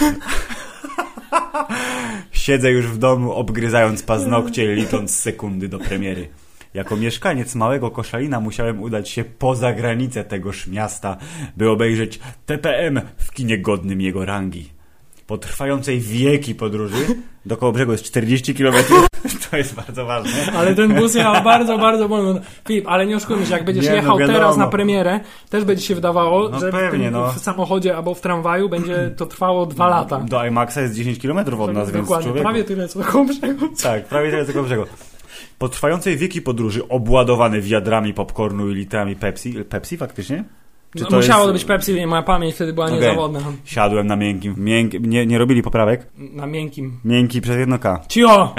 Siedzę 2.32 2.70
już 2.70 2.86
w 2.86 2.98
domu, 2.98 3.32
obgryzając 3.32 4.02
paznokcie, 4.02 4.74
licząc 4.74 5.16
sekundy 5.16 5.68
do 5.68 5.78
premiery. 5.78 6.28
Jako 6.74 6.96
mieszkaniec 6.96 7.54
małego 7.54 7.90
Koszalina 7.90 8.40
musiałem 8.40 8.82
udać 8.82 9.08
się 9.08 9.24
poza 9.24 9.72
granice 9.72 10.24
tegoż 10.24 10.66
miasta, 10.66 11.16
by 11.56 11.70
obejrzeć 11.70 12.20
TPM 12.46 13.00
w 13.16 13.32
kinie 13.32 13.58
godnym 13.58 14.00
jego 14.00 14.24
rangi. 14.24 14.75
Po 15.26 15.38
trwającej 15.38 16.00
wieki 16.00 16.54
podróży 16.54 17.06
do 17.46 17.56
Kołobrzegu 17.56 17.92
jest 17.92 18.04
40 18.04 18.54
km. 18.54 18.74
To 19.50 19.56
jest 19.56 19.74
bardzo 19.74 20.06
ważne. 20.06 20.52
Ale 20.56 20.74
ten 20.74 20.94
bus 20.94 21.14
jechał 21.14 21.44
bardzo, 21.44 21.78
bardzo 21.78 22.08
wolno. 22.08 22.40
Filip, 22.68 22.84
ale 22.88 23.06
nie 23.06 23.16
oszukujmy 23.16 23.46
się, 23.46 23.52
jak 23.52 23.64
będziesz 23.64 23.84
Nie, 23.84 23.90
no 23.90 23.96
jechał 23.96 24.18
wiadomo. 24.18 24.38
teraz 24.38 24.56
na 24.56 24.66
premierę, 24.66 25.20
też 25.50 25.64
będzie 25.64 25.82
się 25.82 25.94
wydawało, 25.94 26.48
No 26.48 26.60
że 26.60 26.72
pewnie, 26.72 27.08
w, 27.08 27.12
no. 27.12 27.32
w 27.32 27.38
samochodzie 27.38 27.96
albo 27.96 28.14
w 28.14 28.20
tramwaju 28.20 28.68
będzie 28.68 29.10
to 29.16 29.26
trwało 29.26 29.66
dwa 29.66 29.88
lata. 29.88 30.20
Do 30.20 30.46
IMAXa 30.46 30.76
jest 30.80 30.94
10 30.94 31.18
km 31.18 31.38
od 31.60 31.72
nas, 31.72 31.90
więc 31.90 32.08
Dokładnie, 32.08 32.32
prawie 32.32 32.64
tyle 32.64 32.88
co 32.88 32.98
do 32.98 33.04
Kołobrzegu. 33.04 33.68
Tak, 33.82 34.04
prawie 34.04 34.30
tyle 34.30 34.44
tylko 34.44 34.62
brzegu. 34.62 34.84
Po 35.58 35.68
trwającej 35.68 36.16
wieki 36.16 36.42
podróży, 36.42 36.88
obładowany 36.88 37.60
wiadrami 37.60 38.14
popcornu 38.14 38.70
i 38.70 38.74
litrami 38.74 39.16
Pepsi. 39.16 39.54
Pepsi 39.68 39.96
faktycznie? 39.96 40.44
No, 41.04 41.10
to 41.10 41.16
musiało 41.16 41.40
jest- 41.40 41.48
to 41.48 41.52
być 41.52 41.64
Pepsi, 41.64 42.06
moja 42.06 42.22
pamięć 42.22 42.54
wtedy 42.54 42.72
była 42.72 42.86
Okej. 42.86 42.98
niezawodna. 42.98 43.40
Siadłem 43.64 44.06
na 44.06 44.16
miękkim. 44.16 44.54
Mięk... 44.58 44.92
Nie, 45.00 45.26
nie 45.26 45.38
robili 45.38 45.62
poprawek? 45.62 46.06
Na 46.16 46.46
miękkim. 46.46 47.00
Miękki 47.04 47.40
przez 47.40 47.56
jedno 47.56 47.78
K. 47.78 48.00
Cio! 48.08 48.54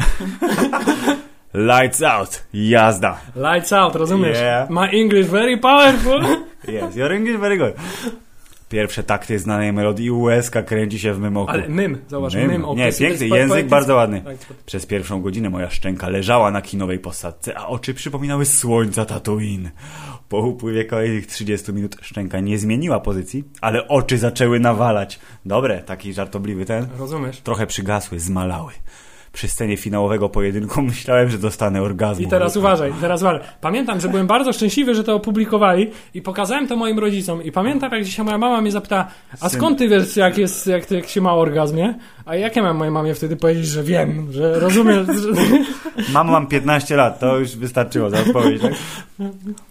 Lights 1.54 2.02
out. 2.04 2.43
Jazda. 2.54 3.17
Lights 3.36 3.73
out, 3.73 3.95
rozumiesz? 3.95 4.38
Yeah. 4.38 4.69
My 4.69 4.89
English 4.91 5.28
very 5.28 5.58
powerful. 5.58 6.21
Yes, 6.67 6.95
your 6.95 7.12
English 7.13 7.38
very 7.39 7.58
good. 7.58 7.73
Pierwsze 8.69 9.03
takty 9.03 9.39
znanej 9.39 9.73
melodii 9.73 10.12
łezka 10.12 10.63
kręci 10.63 10.99
się 10.99 11.13
w 11.13 11.19
mym 11.19 11.38
oku. 11.38 11.51
Ale 11.51 11.69
mym, 11.69 11.97
zobacz, 12.08 12.34
Mym. 12.36 12.47
mym. 12.47 12.65
Nie, 12.75 12.91
piękny, 12.93 13.27
język 13.27 13.67
bardzo 13.67 13.95
ładny. 13.95 14.23
Przez 14.65 14.86
pierwszą 14.86 15.21
godzinę 15.21 15.49
moja 15.49 15.69
szczęka 15.69 16.10
leżała 16.10 16.51
na 16.51 16.62
kinowej 16.62 16.99
posadce, 16.99 17.58
a 17.58 17.67
oczy 17.67 17.93
przypominały 17.93 18.45
słońca 18.45 19.06
Tatooine. 19.06 19.71
Po 20.30 20.38
upływie 20.38 20.86
kolejnych 20.86 21.27
30 21.27 21.73
minut 21.73 21.95
szczęka 22.01 22.39
nie 22.39 22.58
zmieniła 22.58 22.99
pozycji, 22.99 23.43
ale 23.62 23.88
oczy 23.88 24.17
zaczęły 24.17 24.60
nawalać. 24.60 25.19
Dobre, 25.45 25.84
taki 25.84 26.13
żartobliwy 26.13 26.65
ten. 26.65 26.88
Rozumiesz? 26.97 27.41
Trochę 27.41 27.67
przygasły, 27.67 28.19
zmalały. 28.19 28.73
Przy 29.34 29.48
scenie 29.48 29.78
finałowego 29.78 30.30
pojedynku 30.30 30.82
myślałem, 30.92 31.30
że 31.30 31.38
dostanę 31.38 31.82
orgazmu. 31.82 32.26
I 32.26 32.28
teraz 32.28 32.58
uważaj, 32.58 32.94
teraz 33.02 33.22
uważaj. 33.22 33.42
Pamiętam, 33.62 34.00
że 34.00 34.10
byłem 34.10 34.28
bardzo 34.28 34.54
szczęśliwy, 34.54 34.96
że 34.96 35.04
to 35.04 35.16
opublikowali 35.16 35.92
i 36.13 36.22
pokazałem 36.22 36.68
to 36.68 36.76
moim 36.76 37.00
rodzicom. 37.00 37.44
I 37.44 37.52
pamiętam, 37.52 37.92
jak 37.92 38.04
dzisiaj 38.04 38.26
moja 38.26 38.38
mama 38.38 38.62
mnie 38.62 38.72
zapytała, 38.72 39.08
a 39.42 39.50
skąd 39.50 39.78
ty 39.78 39.88
wiesz, 39.88 40.18
jak, 40.18 40.38
jest, 40.38 40.68
jak, 40.68 40.92
jak 40.92 41.08
się 41.08 41.22
ma 41.22 41.34
orgazm, 41.34 41.76
nie? 41.76 42.00
A 42.26 42.36
jak 42.36 42.56
ja 42.56 42.63
mam 42.63 42.78
mojej 42.78 42.92
mamie 42.92 43.16
wtedy 43.16 43.36
powiedzieć, 43.36 43.66
że 43.66 43.84
wiem, 43.84 44.28
że 44.32 44.60
rozumiesz, 44.60 45.08
że... 45.08 45.30
Mamo, 46.13 46.32
mam 46.38 46.48
15 46.48 46.96
lat, 46.96 47.20
to 47.20 47.38
już 47.38 47.56
wystarczyło 47.56 48.10
za 48.10 48.20
odpowiedź, 48.20 48.62
tak? 48.62 48.74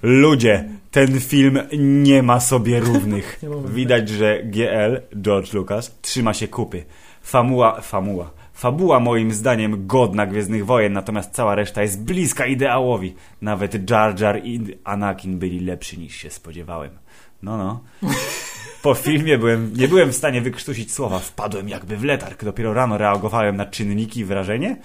Ludzie, 0.03 0.65
ten 0.91 1.21
film 1.21 1.59
nie 1.79 2.23
ma 2.23 2.41
sobie 2.41 2.81
równych. 2.81 3.41
Widać, 3.75 4.09
że 4.09 4.43
GL, 4.45 5.01
George 5.23 5.53
Lucas, 5.53 5.99
trzyma 6.03 6.35
się 6.35 6.49
kupy. 6.49 6.85
Famuła, 7.23 7.81
famuła. 7.81 8.31
Fabuła 8.57 9.01
moim 9.01 9.33
zdaniem 9.33 9.87
godna 9.87 10.27
Gwiezdnych 10.27 10.67
Wojen, 10.67 10.93
natomiast 10.93 11.31
cała 11.33 11.55
reszta 11.55 11.83
jest 11.83 12.03
bliska 12.03 12.47
ideałowi. 12.47 13.15
Nawet 13.43 13.91
Jar 13.91 14.21
Jar 14.21 14.41
i 14.45 14.61
Anakin 14.85 15.39
byli 15.39 15.61
lepsi 15.61 15.99
niż 15.99 16.17
się 16.17 16.31
spodziewałem. 16.31 16.91
No, 17.43 17.57
no. 17.57 17.81
Po 18.83 18.95
filmie 18.95 19.39
byłem, 19.39 19.73
nie 19.77 19.89
byłem 19.89 20.13
w 20.13 20.17
stanie 20.17 20.41
wykrztusić 20.41 20.93
słowa. 20.93 21.19
Wpadłem 21.19 21.69
jakby 21.69 21.97
w 21.97 22.05
letarg. 22.05 22.45
Dopiero 22.45 22.75
rano 22.75 22.99
reagowałem 22.99 23.57
na 23.57 23.67
czynniki 23.67 24.21
i 24.21 24.25
wrażenie. 24.25 24.77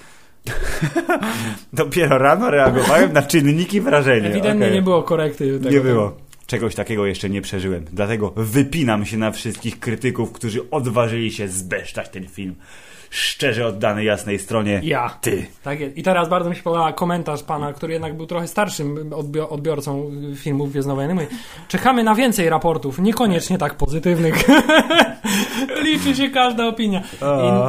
Dopiero 1.74 2.18
rano 2.18 2.52
reagowałem 2.52 3.14
na 3.14 3.22
czynniki 3.22 3.78
i 3.78 3.82
wrażenie. 3.82 4.28
Ewidentnie 4.28 4.66
Okej. 4.66 4.76
nie 4.76 4.82
było 4.82 5.04
korekty. 5.04 5.60
Tego. 5.60 5.70
Nie 5.70 5.80
było. 5.80 6.18
Czegoś 6.52 6.76
takiego 6.76 7.06
jeszcze 7.06 7.30
nie 7.30 7.42
przeżyłem. 7.42 7.86
Dlatego 7.94 8.34
wypinam 8.36 9.06
się 9.06 9.18
na 9.18 9.32
wszystkich 9.32 9.80
krytyków, 9.80 10.32
którzy 10.32 10.70
odważyli 10.72 11.32
się 11.32 11.48
zbesztać 11.48 12.10
ten 12.10 12.28
film. 12.28 12.56
Szczerze 13.10 13.68
oddany 13.68 14.04
jasnej 14.04 14.40
stronie. 14.40 14.82
Ja. 14.84 15.10
Ty. 15.22 15.46
Tak 15.64 15.80
jest. 15.80 15.98
I 15.98 16.04
teraz 16.04 16.30
bardzo 16.30 16.50
mi 16.50 16.56
się 16.56 16.64
podoba 16.64 16.94
komentarz 16.94 17.44
pana, 17.44 17.74
który 17.74 17.94
jednak 17.94 18.18
był 18.18 18.26
trochę 18.26 18.48
starszym 18.48 19.10
odbio- 19.10 19.48
odbiorcą 19.50 20.12
filmów 20.36 20.72
Gwiezdnowojennych. 20.72 21.16
Mówi, 21.32 21.42
czekamy 21.68 22.04
na 22.04 22.16
więcej 22.16 22.50
raportów, 22.50 23.00
niekoniecznie 23.00 23.58
tak 23.58 23.76
pozytywnych. 23.76 24.36
Liczy 25.84 26.16
się 26.16 26.30
każda 26.30 26.68
opinia. 26.68 27.02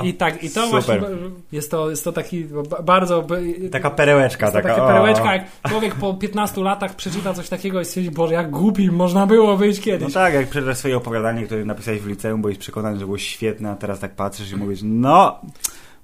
I, 0.03 0.09
i 0.09 0.15
tak, 0.15 0.45
i 0.45 0.51
to 0.51 0.67
Super. 0.67 0.71
właśnie 0.71 1.09
jest 1.53 1.71
to, 1.71 1.91
jest 1.91 2.05
to 2.05 2.13
taki 2.13 2.45
ba- 2.45 2.83
bardzo... 2.83 3.27
Taka 3.73 3.91
perełeczka. 3.91 4.51
taka, 4.53 4.69
taka 4.75 4.87
perełeczka, 4.87 5.35
jak 5.35 5.45
człowiek 5.69 5.95
po 5.95 6.15
15 6.15 6.61
latach 6.61 6.97
przeczyta 6.97 7.35
coś 7.35 7.49
takiego 7.49 7.81
i 7.81 7.85
stwierdzi, 7.85 8.11
Boże, 8.11 8.35
jak 8.35 8.51
głupi 8.51 8.72
można 8.93 9.27
było 9.27 9.57
wyjść 9.57 9.79
No 9.79 9.85
kiedyś. 9.85 10.15
tak, 10.15 10.35
jak 10.35 10.49
przeczytasz 10.49 10.79
swoje 10.79 10.97
opowiadanie, 10.97 11.43
które 11.47 11.65
napisałeś 11.65 12.01
w 12.01 12.07
liceum, 12.07 12.41
byłeś 12.43 12.59
przekonany, 12.59 12.99
że 12.99 13.05
było 13.05 13.19
świetne, 13.19 13.71
a 13.71 13.75
teraz 13.77 14.01
tak 14.01 14.15
patrzysz 14.15 14.53
i 14.53 14.57
mówisz, 14.57 14.81
no... 14.83 15.41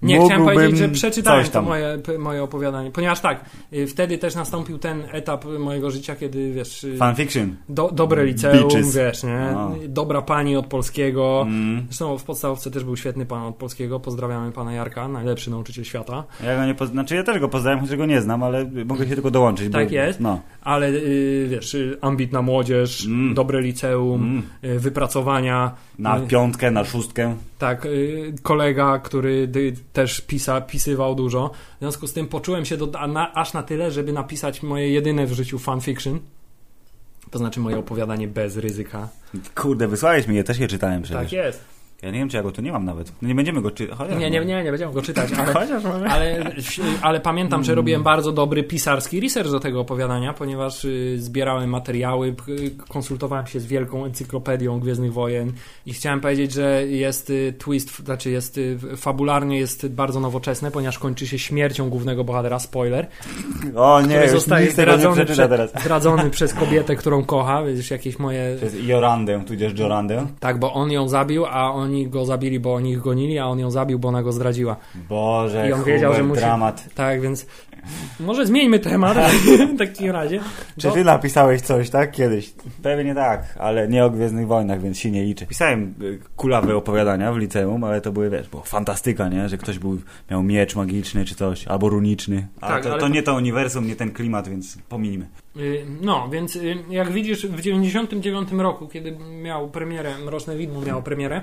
Nie, 0.02 0.24
chciałem 0.24 0.44
powiedzieć, 0.44 0.78
że 0.78 0.88
przeczytałem 0.88 1.44
to 1.46 1.62
moje, 1.62 1.98
moje 2.18 2.42
opowiadanie, 2.42 2.90
ponieważ 2.90 3.20
tak, 3.20 3.44
y, 3.72 3.86
wtedy 3.86 4.18
też 4.18 4.34
nastąpił 4.34 4.78
ten 4.78 5.02
etap 5.12 5.44
mojego 5.58 5.90
życia, 5.90 6.16
kiedy 6.16 6.52
wiesz, 6.52 6.84
y, 6.84 6.96
Fanfiction. 6.96 7.56
do, 7.68 7.90
dobre 7.92 8.24
liceum, 8.24 8.58
Bitches. 8.68 8.96
wiesz, 8.96 9.22
nie? 9.22 9.50
No. 9.52 9.74
Dobra 9.88 10.22
pani 10.22 10.56
od 10.56 10.66
polskiego. 10.66 11.42
Mm. 11.46 11.82
Zresztą 11.86 12.18
w 12.18 12.24
podstawówce 12.24 12.70
też 12.70 12.84
był 12.84 12.96
świetny 12.96 13.26
pan 13.26 13.42
od 13.42 13.56
polskiego. 13.56 14.00
Pozdrawiamy 14.00 14.52
pana 14.52 14.72
Jarka, 14.72 15.08
najlepszy 15.08 15.50
nauczyciel 15.50 15.84
świata. 15.84 16.24
Ja 16.44 16.56
go 16.56 16.66
nie 16.66 16.74
poz... 16.74 16.90
Znaczy 16.90 17.14
ja 17.14 17.22
też 17.22 17.38
go 17.38 17.48
pozdrawiam, 17.48 17.80
chociaż 17.80 17.96
go 17.96 18.06
nie 18.06 18.20
znam, 18.20 18.42
ale 18.42 18.70
mogę 18.84 19.08
się 19.08 19.14
tylko 19.14 19.30
dołączyć. 19.30 19.72
Tak 19.72 19.88
bo... 19.88 19.94
jest. 19.94 20.20
No. 20.20 20.40
Ale 20.62 20.88
y, 20.88 21.46
wiesz, 21.50 21.76
ambitna 22.00 22.42
młodzież, 22.42 23.06
Mm. 23.06 23.34
dobre 23.34 23.60
liceum, 23.60 24.42
Mm. 24.62 24.78
wypracowania. 24.78 25.74
Na 25.98 26.20
piątkę, 26.20 26.70
na 26.70 26.84
szóstkę. 26.84 27.36
Tak, 27.58 27.86
kolega, 28.42 28.98
który 28.98 29.48
też 29.98 30.20
pisa, 30.20 30.60
pisywał 30.60 31.14
dużo. 31.14 31.50
W 31.76 31.78
związku 31.78 32.06
z 32.06 32.12
tym 32.12 32.28
poczułem 32.28 32.64
się 32.64 32.76
do, 32.76 33.06
na, 33.06 33.34
aż 33.34 33.52
na 33.52 33.62
tyle, 33.62 33.90
żeby 33.90 34.12
napisać 34.12 34.62
moje 34.62 34.90
jedyne 34.90 35.26
w 35.26 35.32
życiu 35.32 35.58
fanfiction. 35.58 36.20
To 37.30 37.38
znaczy 37.38 37.60
moje 37.60 37.78
opowiadanie 37.78 38.28
bez 38.28 38.56
ryzyka. 38.56 39.08
Kurde, 39.54 39.88
wysłałeś 39.88 40.26
mi 40.26 40.36
je, 40.36 40.44
też 40.44 40.58
je 40.58 40.68
czytałem 40.68 41.02
przecież. 41.02 41.22
Tak 41.22 41.32
jest. 41.32 41.77
Ja 42.02 42.10
nie 42.10 42.18
wiem, 42.18 42.28
czy 42.28 42.36
ja 42.36 42.42
go 42.42 42.52
tu 42.52 42.62
nie 42.62 42.72
mam 42.72 42.84
nawet. 42.84 43.12
No 43.22 43.28
nie 43.28 43.34
będziemy 43.34 43.62
go 43.62 43.70
czytać. 43.70 43.98
Nie, 44.10 44.30
nie, 44.30 44.44
nie, 44.44 44.62
nie 44.64 44.70
będziemy 44.70 44.92
go 44.92 45.02
czytać, 45.02 45.32
ale, 45.32 45.52
Chociaż 45.52 45.84
mamy. 45.84 46.08
ale, 46.08 46.44
ale 47.02 47.20
pamiętam, 47.20 47.64
że 47.64 47.74
robiłem 47.74 48.02
bardzo 48.02 48.32
dobry 48.32 48.62
pisarski 48.64 49.20
research 49.20 49.50
do 49.50 49.60
tego 49.60 49.80
opowiadania, 49.80 50.32
ponieważ 50.32 50.84
y, 50.84 51.16
zbierałem 51.20 51.70
materiały, 51.70 52.34
konsultowałem 52.88 53.46
się 53.46 53.60
z 53.60 53.66
wielką 53.66 54.04
encyklopedią 54.04 54.80
Gwiezdnych 54.80 55.12
Wojen 55.12 55.52
i 55.86 55.92
chciałem 55.92 56.20
powiedzieć, 56.20 56.52
że 56.52 56.86
jest 56.86 57.30
y, 57.30 57.54
twist, 57.58 57.98
znaczy 58.04 58.30
jest 58.30 58.58
y, 58.58 58.78
fabularnie 58.96 59.58
jest 59.58 59.88
bardzo 59.88 60.20
nowoczesne, 60.20 60.70
ponieważ 60.70 60.98
kończy 60.98 61.26
się 61.26 61.38
śmiercią 61.38 61.90
głównego 61.90 62.24
bohatera, 62.24 62.58
spoiler, 62.58 63.06
O 63.76 64.00
nie, 64.00 64.28
zostaje 64.28 64.66
tego 64.66 64.92
nie 64.92 64.98
zdradzony, 64.98 65.14
przeczyta 65.14 65.34
prze, 65.34 65.48
teraz. 65.48 65.70
zdradzony 65.70 66.30
przez 66.36 66.54
kobietę, 66.54 66.96
którą 66.96 67.24
kocha, 67.24 67.62
wiesz, 67.62 67.90
jakieś 67.90 68.18
moje... 68.18 68.56
Przez 68.56 68.74
Jorandę, 68.86 69.44
tudzież 69.46 69.78
Jorandę. 69.78 70.26
Tak, 70.40 70.58
bo 70.58 70.72
on 70.72 70.90
ją 70.92 71.08
zabił, 71.08 71.46
a 71.46 71.87
oni 71.88 72.06
go 72.08 72.24
zabili, 72.24 72.60
bo 72.60 72.74
oni 72.74 72.90
ich 72.90 72.98
gonili, 73.00 73.38
a 73.38 73.46
on 73.46 73.58
ją 73.58 73.70
zabił, 73.70 73.98
bo 73.98 74.08
ona 74.08 74.22
go 74.22 74.32
zdradziła. 74.32 74.76
Boże, 75.08 75.68
I 75.68 75.72
on 75.72 75.84
wiedział, 75.84 76.14
że 76.14 76.22
musi- 76.24 76.40
dramat. 76.40 76.84
Tak, 76.94 77.20
więc 77.20 77.46
może 78.20 78.46
zmieńmy 78.46 78.78
temat 78.78 79.18
w 79.74 79.78
takim 79.78 80.10
razie. 80.10 80.40
Czy 80.78 80.88
Bo- 80.88 80.94
ty 80.94 81.04
napisałeś 81.04 81.60
coś, 81.60 81.90
tak? 81.90 82.10
Kiedyś. 82.12 82.52
Pewnie 82.82 83.14
tak, 83.14 83.54
ale 83.58 83.88
nie 83.88 84.04
o 84.04 84.10
Gwiezdnych 84.10 84.46
Wojnach, 84.46 84.82
więc 84.82 84.98
się 84.98 85.10
nie 85.10 85.24
liczy. 85.24 85.46
Pisałem 85.46 85.94
y, 86.02 86.18
kulawe 86.36 86.76
opowiadania 86.76 87.32
w 87.32 87.38
liceum, 87.38 87.84
ale 87.84 88.00
to 88.00 88.12
były, 88.12 88.30
wiesz, 88.30 88.48
było 88.48 88.62
fantastyka, 88.62 89.28
nie? 89.28 89.48
Że 89.48 89.58
ktoś 89.58 89.78
był, 89.78 89.98
miał 90.30 90.42
miecz 90.42 90.76
magiczny 90.76 91.24
czy 91.24 91.34
coś, 91.34 91.66
albo 91.66 91.88
runiczny. 91.88 92.46
Ale 92.60 92.74
Tak, 92.74 92.82
to, 92.84 92.90
ale- 92.92 93.00
to 93.00 93.08
nie 93.08 93.22
to 93.22 93.34
uniwersum, 93.34 93.86
nie 93.86 93.96
ten 93.96 94.10
klimat, 94.12 94.48
więc 94.48 94.78
pominimy. 94.88 95.26
Y, 95.56 95.86
No, 96.00 96.28
więc 96.32 96.56
y, 96.56 96.76
jak 96.90 97.12
widzisz, 97.12 97.46
w 97.46 97.60
99 97.60 98.48
roku, 98.52 98.88
kiedy 98.88 99.16
miał 99.42 99.68
premierę, 99.68 100.14
Mroczne 100.24 100.56
Widmo 100.56 100.80
miało 100.80 101.02
premierę, 101.02 101.42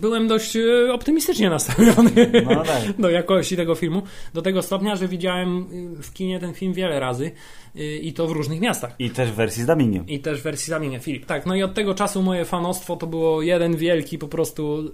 byłem 0.00 0.28
dość 0.28 0.56
y, 0.56 0.92
optymistycznie 0.92 1.50
nastawiony 1.50 2.10
No 2.44 2.64
tak. 2.64 2.92
do 3.02 3.10
jakości 3.10 3.56
tego 3.56 3.74
filmu. 3.74 4.02
Do 4.34 4.42
tego 4.42 4.62
stopnia, 4.62 4.96
że 4.96 5.08
widziałem 5.08 5.66
y, 5.98 6.02
w 6.02 6.12
kinie 6.12 6.40
ten 6.40 6.54
film 6.54 6.72
wiele 6.72 7.00
razy 7.00 7.30
y, 7.76 7.96
i 7.96 8.12
to 8.12 8.26
w 8.26 8.30
różnych 8.30 8.60
miastach. 8.60 8.94
I 8.98 9.10
też 9.10 9.30
w 9.30 9.34
wersji 9.34 9.62
z 9.62 9.66
dubbingiem. 9.66 10.06
I 10.08 10.20
też 10.20 10.40
w 10.40 10.42
wersji 10.42 10.70
zamienia 10.70 10.98
Filip. 10.98 11.26
Tak, 11.26 11.46
no 11.46 11.54
i 11.54 11.62
od 11.62 11.74
tego 11.74 11.94
czasu 11.94 12.22
moje 12.22 12.44
fanostwo 12.44 12.96
to 12.96 13.06
było 13.06 13.42
jeden 13.42 13.76
wielki 13.76 14.18
po 14.18 14.28
prostu 14.28 14.92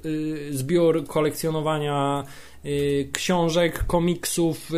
zbiór 0.51 1.05
kolekcjonowania 1.07 2.25
książek, 3.13 3.85
komiksów, 3.87 4.71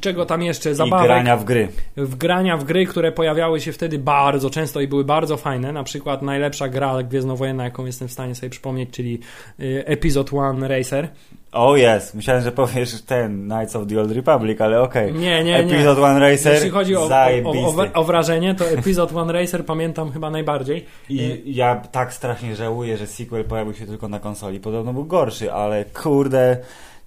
czego 0.00 0.26
tam 0.26 0.42
jeszcze, 0.42 0.70
I 0.70 0.74
zabawek 0.74 1.06
grania 1.06 1.36
w 1.36 1.44
gry. 1.44 1.68
w 1.96 2.14
grania 2.14 2.56
w 2.56 2.64
gry, 2.64 2.86
które 2.86 3.12
pojawiały 3.12 3.60
się 3.60 3.72
wtedy 3.72 3.98
bardzo 3.98 4.50
często 4.50 4.80
i 4.80 4.88
były 4.88 5.04
bardzo 5.04 5.36
fajne. 5.36 5.72
Na 5.72 5.82
przykład 5.82 6.22
najlepsza 6.22 6.68
gra 6.68 7.02
gwiezdnowojenna, 7.02 7.64
jaką 7.64 7.86
jestem 7.86 8.08
w 8.08 8.12
stanie 8.12 8.34
sobie 8.34 8.50
przypomnieć, 8.50 8.90
czyli 8.90 9.20
y, 9.60 9.84
Episode 9.86 10.36
One 10.36 10.68
Racer. 10.68 11.08
Oh 11.52 11.78
yes, 11.78 12.14
myślałem, 12.14 12.42
że 12.42 12.52
powiesz 12.52 13.02
ten 13.02 13.48
Knights 13.48 13.76
of 13.76 13.86
the 13.86 14.00
Old 14.00 14.12
Republic, 14.12 14.60
ale 14.60 14.82
okej. 14.82 15.14
Nie, 15.14 15.44
nie, 15.44 15.64
nie. 15.64 15.74
Episode 15.74 16.02
One 16.02 16.20
Racer, 16.20 16.54
Jeśli 16.54 16.70
chodzi 16.70 16.96
o, 16.96 17.02
o, 17.02 17.08
o, 17.44 17.76
o, 17.76 17.92
o 17.94 18.04
wrażenie, 18.04 18.54
to 18.54 18.70
Episode 18.70 19.14
One 19.14 19.32
Racer 19.32 19.64
pamiętam 19.64 20.12
chyba 20.12 20.30
najbardziej. 20.30 20.84
I 21.08 21.42
ja 21.46 21.76
tak 21.92 22.14
strasznie 22.14 22.56
żałuję, 22.56 22.96
że 22.96 23.06
sequel 23.06 23.44
pojawił 23.44 23.74
się 23.74 23.86
tylko 23.86 24.08
na 24.08 24.20
konsoli. 24.20 24.60
Podobno 24.60 24.92
był 24.92 25.04
gorszy, 25.04 25.52
ale 25.52 25.84
kurde, 25.84 26.56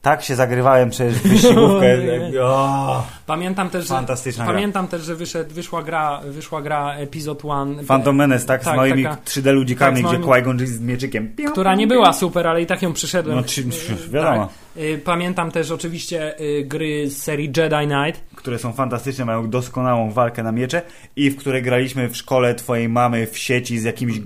tak 0.02 0.24
się 0.24 0.36
zagrywałem 0.36 0.90
przez 0.90 1.18
wyścigówkę. 1.18 1.98
Pamiętam 3.26 3.70
też, 3.70 3.88
że, 3.88 3.94
fantastyczna 3.94 4.46
gra. 4.46 4.54
pamiętam 4.54 4.88
też, 4.88 5.02
że 5.02 5.16
wyszedł, 5.16 5.54
wyszła 5.54 5.84
gra, 5.84 6.22
wyszła 6.26 6.62
gra 6.62 6.94
Episode 6.96 7.48
One, 7.48 7.84
Phantom 7.84 8.16
Menace, 8.16 8.46
tak? 8.46 8.64
Tak, 8.64 8.74
z 8.74 8.78
moimi 8.78 9.04
taka- 9.04 9.22
3D 9.26 9.54
ludzikami, 9.54 10.04
tak, 10.04 10.12
gdzie 10.12 10.24
Qui-Gon 10.24 10.66
z 10.66 10.80
mieczykiem. 10.80 11.36
Która 11.52 11.76
nie 11.76 11.88
była 11.88 12.14
super, 12.14 12.48
ale 12.48 12.62
i 12.62 12.66
tak 12.66 12.82
ją 12.82 12.94
przyszedłem. 12.94 13.38
No, 13.38 13.44
czy, 13.44 13.64
wiadomo. 14.12 14.46
tak. 14.76 14.84
Y, 14.84 15.02
Pamiętam 15.06 15.52
też 15.52 15.72
oczywiście 15.72 16.40
y, 16.40 16.64
gry 16.66 17.10
z 17.10 17.18
serii 17.24 17.52
Jedi 17.58 17.88
Knight. 17.88 18.22
Które 18.40 18.60
są 18.60 18.74
fantastyczne, 18.74 19.26
mają 19.26 19.50
doskonałą 19.50 20.12
walkę 20.12 20.44
na 20.44 20.52
miecze 20.52 20.82
i 21.16 21.30
w 21.30 21.36
które 21.38 21.62
graliśmy 21.62 22.10
w 22.10 22.18
szkole 22.18 22.56
twojej 22.56 22.90
mamy 22.90 23.28
w 23.28 23.38
sieci 23.38 23.80
z 23.80 23.84
jakimiś 23.84 24.22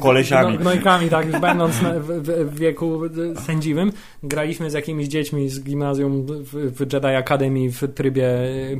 kolesiami. 0.00 0.58
Gno- 0.58 0.60
Gnojkami, 0.60 1.08
tak, 1.08 1.26
już 1.26 1.40
będąc 1.40 1.74
w, 1.74 2.58
wieku 2.58 3.00
sędziwym, 3.46 3.92
graliśmy 4.22 4.70
z 4.70 4.72
jakimiś 4.72 5.08
dziećmi 5.08 5.48
z 5.48 5.62
gimnazjum 5.62 6.26
w, 6.28 6.80
Jedi 6.92 7.06
Academy 7.06 7.70
w 7.72 7.94
trybie 7.94 8.26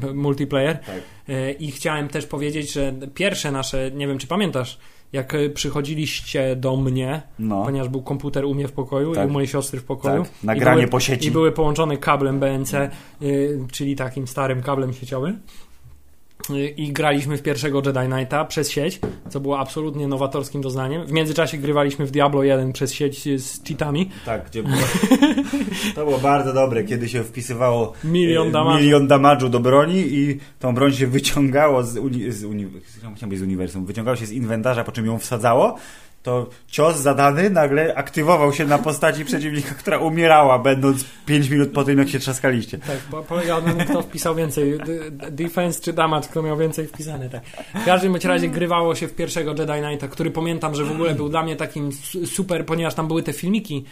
y, 0.05 0.15
multiplayer. 0.15 0.79
Tak. 0.79 0.97
Y, 1.29 1.53
I 1.53 1.71
chciałem 1.71 2.09
też 2.09 2.27
powiedzieć, 2.27 2.73
że 2.73 2.95
pierwsze 3.15 3.53
nasze, 3.53 3.91
nie 3.91 4.07
wiem 4.09 4.19
czy 4.19 4.27
pamiętasz, 4.27 4.79
jak 5.13 5.35
y, 5.35 5.51
przychodziliście 5.51 6.57
do 6.57 6.77
mnie, 6.77 7.23
No. 7.39 7.65
ponieważ 7.65 7.89
był 7.89 8.03
komputer 8.03 8.45
u 8.45 8.55
mnie 8.55 8.69
w 8.69 8.73
pokoju 8.73 9.15
Tak. 9.15 9.27
i 9.27 9.31
u 9.31 9.33
mojej 9.33 9.49
siostry 9.49 9.81
w 9.81 9.85
pokoju. 9.85 10.23
Tak, 10.23 10.33
nagranie 10.43 10.79
I 10.79 10.81
były, 10.81 10.91
po 10.91 11.01
sieci. 11.01 11.29
I 11.29 11.31
były 11.31 11.53
połączone 11.53 11.97
kablem 11.97 12.41
BNC, 12.41 12.75
y, 13.23 13.59
czyli 13.73 13.97
takim 13.97 14.27
starym 14.27 14.63
kablem 14.63 14.93
sieciowym. 14.93 15.41
I 16.77 16.93
graliśmy 16.93 17.37
w 17.37 17.43
pierwszego 17.43 17.83
Jedi 17.87 18.13
Knighta 18.13 18.45
przez 18.45 18.71
sieć, 18.71 19.01
co 19.29 19.41
było 19.41 19.59
absolutnie 19.59 20.09
nowatorskim 20.09 20.61
doznaniem. 20.61 21.07
W 21.07 21.13
międzyczasie 21.13 21.59
grywaliśmy 21.59 22.07
w 22.07 22.11
Diablo 22.11 22.43
1 22.43 22.73
przez 22.73 22.93
sieć 22.93 23.43
z 23.43 23.65
cheatami. 23.65 24.11
Tak, 24.25 24.47
gdzie 24.47 24.63
było... 24.63 24.77
To 25.95 26.05
było 26.05 26.19
bardzo 26.19 26.53
dobre, 26.53 26.85
kiedy 26.85 27.09
się 27.09 27.25
wpisywało 27.25 27.93
Milion 28.05 28.49
e, 28.49 28.51
damage'u. 28.51 28.77
milion 28.77 29.09
damage'u 29.09 29.51
do 29.51 29.61
broni 29.61 29.99
i 29.99 30.39
tą 30.59 30.75
broń 30.75 30.93
się 30.93 31.07
wyciągało 31.07 31.83
z, 31.83 31.97
uni... 31.97 32.33
z, 32.33 32.45
uni... 32.45 32.67
z 33.37 33.43
uniwersum, 33.43 33.87
wyciągało 33.87 34.17
się 34.17 34.27
z 34.27 34.33
inwentarza, 34.33 34.85
po 34.85 34.93
czym 34.93 35.07
ją 35.07 35.19
wsadzało, 35.19 35.77
to 36.23 36.47
cios 36.67 36.97
zadany 36.97 37.51
nagle 37.51 37.95
aktywował 37.95 38.53
się 38.53 38.65
na 38.67 38.79
postaci 38.79 39.25
przeciwnika, 39.25 39.75
która 39.75 39.99
umierała, 39.99 40.59
będąc 40.59 41.05
5 41.27 41.49
minut 41.49 41.71
po 41.73 41.85
tym, 41.85 41.99
jak 41.99 42.09
się 42.09 42.19
trzaskaliście. 42.19 42.79
Tak, 42.79 42.99
po, 43.11 43.23
polegało 43.23 43.61
na 43.63 43.75
tym, 43.75 43.87
kto 43.87 44.03
wpisał 44.03 44.35
więcej 44.35 44.79
defense 45.31 45.81
czy 45.81 45.93
damage, 45.93 46.29
kto 46.29 46.43
miał 46.43 46.57
więcej 46.57 46.87
wpisane. 46.87 47.31
Tak. 47.31 47.43
W 47.83 47.85
każdym 47.85 48.17
razie 48.17 48.49
grywało 48.49 48.95
się 48.95 49.09
w 49.09 49.15
pierwszego 49.15 49.51
Jedi 49.51 49.73
Knighta, 49.87 50.09
który 50.09 50.31
pamiętam, 50.31 50.75
że 50.75 50.85
w 50.85 50.91
ogóle 50.93 51.15
był 51.15 51.29
dla 51.29 51.43
mnie 51.43 51.57
takim 51.57 51.93
su- 51.93 52.27
super, 52.27 52.67
ponieważ 52.67 52.95
tam 52.95 53.09
były 53.09 53.23
te 53.23 53.33
filmiki. 53.33 53.85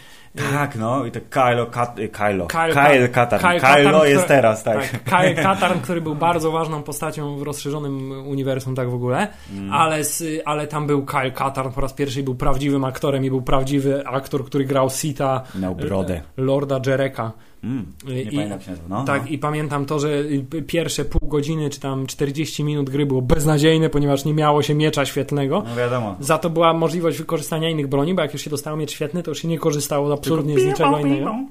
Tak, 0.53 0.75
no 0.75 1.05
i 1.05 1.11
to 1.11 1.19
Kylo, 1.29 1.65
Kat... 1.65 1.99
y, 1.99 2.09
Kylo. 2.09 2.45
Kyle- 2.47 2.73
Kyle 2.73 3.09
Katarn. 3.09 3.41
Kyle 3.47 3.59
Kylo 3.59 3.91
Katarn, 3.91 4.09
jest 4.09 4.27
teraz, 4.27 4.63
tak. 4.63 4.89
Tak, 4.89 5.03
Kyle 5.03 5.33
Katarn, 5.43 5.79
który 5.79 6.01
był 6.01 6.15
bardzo 6.15 6.51
ważną 6.51 6.83
postacią 6.83 7.37
w 7.37 7.41
rozszerzonym 7.43 8.11
uniwersum, 8.27 8.75
tak 8.75 8.89
w 8.89 8.93
ogóle, 8.93 9.27
Mm. 9.53 9.73
ale, 9.73 10.03
z, 10.03 10.23
ale 10.45 10.67
tam 10.67 10.87
był 10.87 11.05
Kyle 11.05 11.31
Katarn 11.31 11.69
po 11.71 11.81
raz 11.81 11.93
pierwszy 11.93 12.23
był 12.23 12.35
prawdziwym 12.35 12.83
aktorem 12.83 13.25
i 13.25 13.29
był 13.29 13.41
prawdziwy 13.41 14.07
aktor, 14.07 14.45
który 14.45 14.65
grał 14.65 14.89
Sita, 14.89 15.43
Miał 15.59 15.75
brodę. 15.75 16.15
e, 16.15 16.21
Lorda 16.41 16.79
Jereka. 16.85 17.31
Mm, 17.63 17.85
nie 18.07 18.21
I- 18.21 18.25
pamiętam 18.25 18.61
się 18.61 18.71
nazywa. 18.71 18.87
No, 18.99 19.03
tak, 19.05 19.21
no. 19.21 19.27
i 19.27 19.37
pamiętam 19.37 19.85
to, 19.85 19.99
że 19.99 20.23
pierwsze 20.67 21.05
pół 21.05 21.29
godziny 21.29 21.69
czy 21.69 21.79
tam 21.79 22.07
40 22.07 22.63
minut 22.63 22.89
gry 22.89 23.05
było 23.05 23.21
beznadziejne, 23.21 23.89
ponieważ 23.89 24.25
nie 24.25 24.33
miało 24.33 24.61
się 24.63 24.73
miecza 24.75 25.05
świetlnego. 25.05 25.63
no 25.69 25.75
wiadomo. 25.75 26.15
Za 26.19 26.37
to 26.37 26.49
była 26.49 26.73
możliwość 26.73 27.17
wykorzystania 27.17 27.69
innych 27.69 27.87
broni, 27.87 28.13
bo 28.13 28.21
jak 28.21 28.33
już 28.33 28.41
się 28.41 28.49
dostało 28.49 28.77
miecz 28.77 28.91
świetny, 28.91 29.23
to 29.23 29.31
już 29.31 29.41
się 29.41 29.47
nie 29.47 29.57
korzystało 29.59 30.13
absolutnie 30.13 30.53
z 30.53 30.55
Tylko 30.55 30.71
niczego 30.71 30.89
pim, 30.89 30.99
pim, 31.03 31.07
innego. 31.15 31.31
pim. 31.31 31.47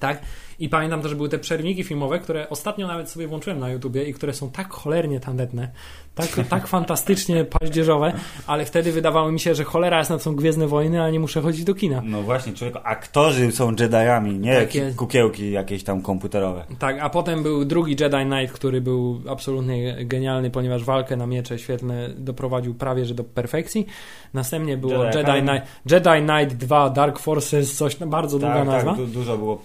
Tak. 0.00 0.22
I 0.58 0.68
pamiętam 0.68 1.02
też, 1.02 1.10
że 1.10 1.16
były 1.16 1.28
te 1.28 1.38
przerwniki 1.38 1.84
filmowe, 1.84 2.18
które 2.18 2.48
ostatnio 2.48 2.86
nawet 2.86 3.10
sobie 3.10 3.26
włączyłem 3.28 3.58
na 3.58 3.70
YouTubie 3.70 4.04
i 4.04 4.14
które 4.14 4.34
są 4.34 4.50
tak 4.50 4.72
cholernie 4.72 5.20
tandetne, 5.20 5.68
tak, 6.16 6.46
tak 6.48 6.66
fantastycznie 6.66 7.44
paździerzowe, 7.44 8.12
ale 8.46 8.64
wtedy 8.64 8.92
wydawało 8.92 9.32
mi 9.32 9.40
się, 9.40 9.54
że 9.54 9.64
cholera 9.64 9.98
jest 9.98 10.10
na 10.10 10.18
są 10.18 10.36
Gwiezdne 10.36 10.66
Wojny, 10.66 11.02
a 11.02 11.10
nie 11.10 11.20
muszę 11.20 11.40
chodzić 11.42 11.64
do 11.64 11.74
kina. 11.74 12.02
No 12.04 12.22
właśnie, 12.22 12.52
człowieku, 12.52 12.78
aktorzy 12.84 13.52
są 13.52 13.72
Jediami, 13.80 14.38
nie 14.38 14.54
Tak 14.60 14.74
jest. 14.74 14.96
kukiełki 14.96 15.50
jakieś 15.50 15.84
tam 15.84 16.02
komputerowe. 16.02 16.64
Tak, 16.78 16.98
a 17.00 17.10
potem 17.10 17.42
był 17.42 17.64
drugi 17.64 17.96
Jedi 18.00 18.24
Knight, 18.30 18.52
który 18.54 18.80
był 18.80 19.20
absolutnie 19.30 20.04
genialny, 20.04 20.50
ponieważ 20.50 20.84
walkę 20.84 21.16
na 21.16 21.26
miecze 21.26 21.58
świetlne 21.58 22.08
doprowadził 22.18 22.74
prawie 22.74 23.04
że 23.04 23.14
do 23.14 23.24
perfekcji. 23.24 23.86
Następnie 24.34 24.76
było 24.76 25.04
Jedi 25.04 25.18
Jedi. 25.18 25.32
Knight, 25.42 25.66
Jedi 25.90 26.26
Knight 26.26 26.56
2 26.56 26.90
Dark 26.90 27.18
Forces, 27.18 27.76
coś, 27.76 28.00
no, 28.00 28.06
bardzo 28.06 28.38
długa 28.38 28.54
Tak, 28.54 28.66
nazwa. 28.66 28.90
tak, 28.90 29.00
du- 29.00 29.06
dużo 29.06 29.38
było. 29.38 29.62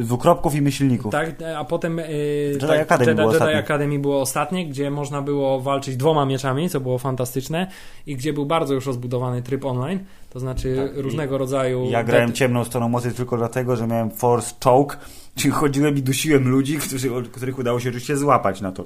Dwukropków 0.00 0.54
i 0.54 0.62
myślników. 0.62 1.12
Tak, 1.12 1.34
a 1.56 1.64
potem 1.64 1.98
yy, 1.98 2.04
Jedi 2.52 2.66
tak, 2.66 2.80
Academy 2.80 3.10
Jedi, 3.10 3.22
było 3.22 3.32
Jedi. 3.34 3.58
Academy 3.58 3.98
było 3.98 4.20
ostatnie, 4.20 4.66
gdzie 4.66 4.90
można 4.90 5.22
było 5.22 5.60
walczyć 5.60 5.79
dwoma 5.80 6.26
mieczami, 6.26 6.70
co 6.70 6.80
było 6.80 6.98
fantastyczne 6.98 7.66
i 8.06 8.16
gdzie 8.16 8.32
był 8.32 8.46
bardzo 8.46 8.74
już 8.74 8.86
rozbudowany 8.86 9.42
tryb 9.42 9.64
online, 9.64 9.98
to 10.30 10.40
znaczy 10.40 10.76
Tak, 10.76 11.04
różnego 11.04 11.38
rodzaju... 11.38 11.84
Ja 11.90 12.04
grałem 12.04 12.32
ciemną 12.32 12.64
stroną 12.64 12.88
mocy 12.88 13.12
tylko 13.12 13.36
dlatego, 13.36 13.76
że 13.76 13.86
miałem 13.86 14.10
Force 14.10 14.54
Choke, 14.64 14.96
czyli 15.36 15.50
chodziłem 15.50 15.96
i 15.96 16.02
dusiłem 16.02 16.48
ludzi, 16.48 16.78
którzy, 16.78 17.10
których 17.32 17.58
udało 17.58 17.80
się 17.80 17.88
oczywiście 17.88 18.16
złapać 18.16 18.60
na 18.60 18.72
to. 18.72 18.84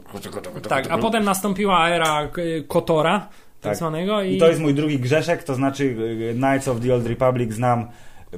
Tak, 0.69 0.87
a 0.91 0.99
potem 0.99 1.25
nastąpiła 1.25 1.89
era 1.89 2.29
Kotora, 2.69 3.19
tak, 3.21 3.31
Tak. 3.61 3.77
zwanego 3.77 4.23
i... 4.23 4.37
I 4.37 4.39
to 4.39 4.49
jest 4.49 4.61
mój 4.61 4.75
drugi 4.75 4.99
grzeszek, 4.99 5.43
to 5.43 5.55
znaczy 5.55 5.85
y, 5.85 6.35
Knights 6.37 6.69
of 6.69 6.81
the 6.81 6.95
Old 6.95 7.07
Republic 7.07 7.53
znam, 7.53 7.87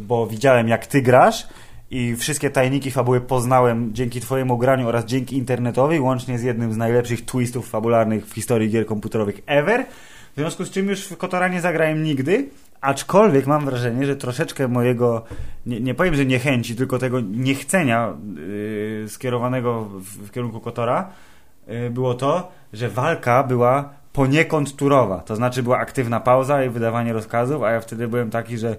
bo 0.01 0.27
widziałem 0.27 0.69
jak 0.69 0.87
ty 0.87 1.03
grasz 1.03 1.47
i 1.91 2.17
wszystkie 2.17 2.51
tajniki 2.51 2.91
fabuły 2.91 3.21
poznałem 3.21 3.95
dzięki 3.95 4.21
twojemu 4.21 4.59
graniu 4.59 4.89
oraz 4.89 5.05
dzięki 5.05 5.37
internetowi, 5.37 6.01
łącznie 6.01 6.39
z 6.39 6.43
jednym 6.43 6.73
z 6.73 6.77
najlepszych 6.77 7.25
twistów 7.25 7.69
fabularnych 7.69 8.27
w 8.27 8.35
historii 8.35 8.71
gier 8.71 8.87
komputerowych 8.87 9.41
ever. 9.47 9.87
W 10.33 10.39
związku 10.39 10.65
z 10.65 10.71
czym 10.71 10.89
już 10.89 11.07
w 11.07 11.17
Kotora 11.17 11.49
nie 11.49 11.61
zagrałem 11.61 12.03
nigdy, 12.03 12.49
aczkolwiek 12.81 13.47
mam 13.47 13.65
wrażenie, 13.65 14.07
że 14.07 14.17
troszeczkę 14.17 14.69
mojego, 14.69 15.25
nie, 15.67 15.81
nie 15.81 15.95
powiem, 15.95 16.15
że 16.15 16.27
niechęci, 16.27 16.77
tylko 16.77 16.99
tego 16.99 17.21
niechcenia 17.21 18.13
yy, 19.03 19.09
skierowanego 19.09 19.85
w, 19.85 20.03
w 20.03 20.31
kierunku 20.31 20.61
Kotora 20.61 21.11
yy, 21.67 21.91
było 21.91 22.15
to, 22.15 22.53
że 22.73 22.89
walka 22.89 23.43
była 23.43 23.91
poniekąd 24.13 24.77
turowa. 24.77 25.21
To 25.21 25.37
znaczy 25.37 25.63
była 25.63 25.79
aktywna 25.79 26.21
pauza 26.21 26.65
i 26.65 26.69
wydawanie 26.69 27.13
rozkazów, 27.13 27.63
a 27.63 27.71
ja 27.71 27.81
wtedy 27.81 28.09
byłem 28.09 28.31
taki, 28.31 28.59
że 28.59 28.77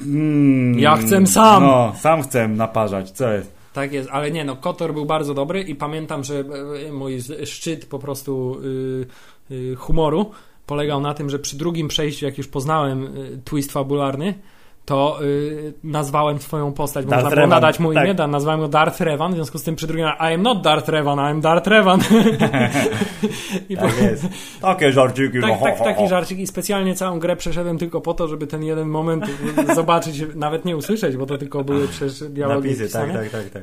mm, 0.00 0.78
Ja 0.78 0.96
chcę 0.96 1.26
sam. 1.26 1.62
No, 1.62 1.92
sam 2.00 2.22
chcę 2.22 2.48
naparzać. 2.48 3.10
Co 3.10 3.32
jest? 3.32 3.56
Tak 3.72 3.92
jest, 3.92 4.08
ale 4.12 4.30
nie, 4.30 4.44
no 4.44 4.56
Kotor 4.56 4.92
był 4.94 5.06
bardzo 5.06 5.34
dobry 5.34 5.62
i 5.62 5.74
pamiętam, 5.74 6.24
że 6.24 6.44
e, 6.88 6.92
mój 6.92 7.20
z- 7.20 7.48
szczyt 7.48 7.86
po 7.86 7.98
prostu 7.98 8.56
y, 9.50 9.54
y, 9.54 9.76
humoru 9.76 10.30
polegał 10.66 11.00
na 11.00 11.14
tym, 11.14 11.30
że 11.30 11.38
przy 11.38 11.56
drugim 11.56 11.88
przejściu, 11.88 12.24
jak 12.26 12.38
już 12.38 12.48
poznałem 12.48 13.04
y, 13.16 13.40
twist 13.44 13.72
fabularny, 13.72 14.34
to 14.86 15.18
y, 15.22 15.72
nazwałem 15.84 16.38
swoją 16.38 16.72
postać, 16.72 17.04
bo 17.04 17.10
Darth 17.10 17.24
można 17.24 17.36
było 17.36 17.46
nadać 17.46 17.80
mu 17.80 17.94
tak. 17.94 18.04
imię, 18.04 18.14
da, 18.14 18.26
nazwałem 18.26 18.60
go 18.60 18.68
Darth 18.68 19.00
Revan, 19.00 19.32
w 19.32 19.34
związku 19.34 19.58
z 19.58 19.62
tym 19.62 19.76
przy 19.76 19.86
drugim 19.86 20.06
I 20.06 20.34
am 20.34 20.42
not 20.42 20.62
Darth 20.62 20.88
Revan, 20.88 21.18
I 21.18 21.22
am 21.22 21.40
Darth 21.40 21.66
Revan. 21.66 22.00
I 23.68 23.76
Tak 23.76 24.02
jest. 24.02 24.26
Takie 24.60 24.92
żarciki. 24.92 25.40
tak, 25.40 25.60
tak, 25.60 25.78
taki 25.78 26.08
żarcik 26.08 26.38
i 26.38 26.46
specjalnie 26.46 26.94
całą 26.94 27.18
grę 27.18 27.36
przeszedłem 27.36 27.78
tylko 27.78 28.00
po 28.00 28.14
to, 28.14 28.28
żeby 28.28 28.46
ten 28.46 28.62
jeden 28.62 28.88
moment 28.88 29.24
zobaczyć, 29.74 30.22
nawet 30.34 30.64
nie 30.64 30.76
usłyszeć, 30.76 31.16
bo 31.16 31.26
to 31.26 31.38
tylko 31.38 31.64
były 31.64 31.88
przecież 31.88 32.28
dialogi 32.28 32.68
Napisy, 32.68 32.92
tak, 32.92 33.06
pisane, 33.06 33.28
tak, 33.30 33.30
tak, 33.30 33.50
tak. 33.50 33.62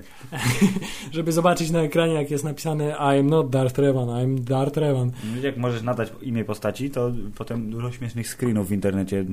żeby 1.15 1.31
zobaczyć 1.31 1.71
na 1.71 1.81
ekranie, 1.81 2.13
jak 2.13 2.31
jest 2.31 2.43
napisane 2.43 2.89
I 2.89 3.19
am 3.19 3.29
not 3.29 3.49
Darth 3.49 3.79
Revan, 3.79 4.09
I 4.09 4.23
am 4.23 4.43
Darth 4.43 4.77
Revan. 4.77 5.11
Jak 5.41 5.57
możesz 5.57 5.81
nadać 5.81 6.11
imię 6.21 6.45
postaci, 6.45 6.89
to 6.89 7.11
potem 7.35 7.69
dużo 7.69 7.91
śmiesznych 7.91 8.27
screenów 8.27 8.67
w 8.67 8.71
internecie, 8.71 9.25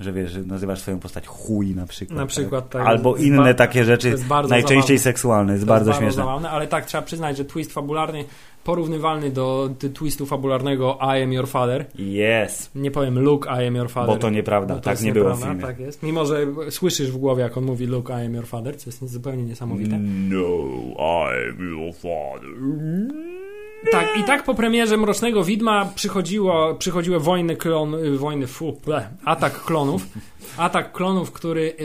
że 0.00 0.12
wiesz, 0.12 0.30
że 0.32 0.42
nazywasz 0.42 0.80
swoją 0.80 0.98
postać 0.98 1.26
chuj 1.26 1.74
na 1.74 1.86
przykład. 1.86 2.18
Na 2.18 2.26
przykład, 2.26 2.70
tak. 2.70 2.86
Albo 2.86 3.14
Jest 3.16 3.26
inne 3.26 3.54
takie 3.54 3.84
rzeczy, 3.84 4.08
jest 4.08 4.26
bardzo 4.26 4.48
najczęściej 4.50 4.98
zabawne. 4.98 5.12
seksualne, 5.12 5.52
jest 5.52 5.64
To 5.64 5.68
bardzo 5.68 5.90
jest 5.90 6.00
śmieszne. 6.00 6.22
zabawne, 6.22 6.50
ale 6.50 6.66
tak, 6.66 6.86
trzeba 6.86 7.02
przyznać, 7.02 7.36
że 7.36 7.44
twist 7.44 7.72
fabularny 7.72 8.24
porównywalny 8.64 9.30
do 9.30 9.70
twistu 9.94 10.26
fabularnego 10.26 10.98
I 11.18 11.22
am 11.22 11.32
your 11.32 11.48
father. 11.48 11.86
Yes, 11.98 12.70
Nie 12.74 12.90
powiem 12.90 13.18
Luke, 13.18 13.50
I 13.62 13.66
am 13.66 13.74
your 13.76 13.90
father. 13.90 14.14
bo 14.14 14.20
to 14.20 14.30
nieprawda, 14.30 14.74
bo 14.74 14.80
to 14.80 14.84
tak 14.90 15.02
nie 15.02 15.12
było 15.12 15.34
w 15.34 15.40
filmie. 15.42 15.62
Tak 15.62 15.78
jest. 15.80 16.02
Mimo, 16.02 16.26
że 16.26 16.46
słyszysz 16.70 17.10
w 17.12 17.16
głowie, 17.16 17.42
jak 17.42 17.56
on 17.56 17.64
mówi 17.64 17.86
Luke, 17.86 18.22
I 18.22 18.26
am 18.26 18.34
your 18.34 18.46
father, 18.46 18.76
co 18.76 18.90
jest 18.90 19.08
zupełnie 19.12 19.42
niesamowite. 19.42 19.98
No, 19.98 20.38
I'm 20.96 21.70
your 21.70 21.94
father. 21.94 22.50
Tak, 23.92 24.16
i 24.16 24.24
tak 24.24 24.44
po 24.44 24.54
premierze 24.54 24.96
Mrocznego 24.96 25.44
Widma 25.44 25.84
przychodziło, 25.94 26.74
przychodziły 26.74 27.20
wojny 27.20 27.56
klon, 27.56 27.94
y, 27.94 28.18
wojny, 28.18 28.46
fu, 28.46 28.80
ble, 28.86 29.08
atak 29.24 29.64
klonów. 29.64 30.06
Atak 30.56 30.92
klonów, 30.92 31.32
który 31.32 31.60
y, 31.60 31.82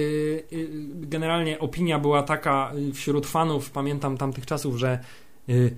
y, 0.54 0.70
generalnie 0.96 1.60
opinia 1.60 2.00
była 2.00 2.24
taka 2.24 2.72
y, 2.90 2.94
wśród 2.94 3.28
fanów, 3.28 3.72
pamiętam 3.72 4.18
tamtych 4.18 4.46
czasów, 4.46 4.78
że 4.78 5.00
y, 5.50 5.76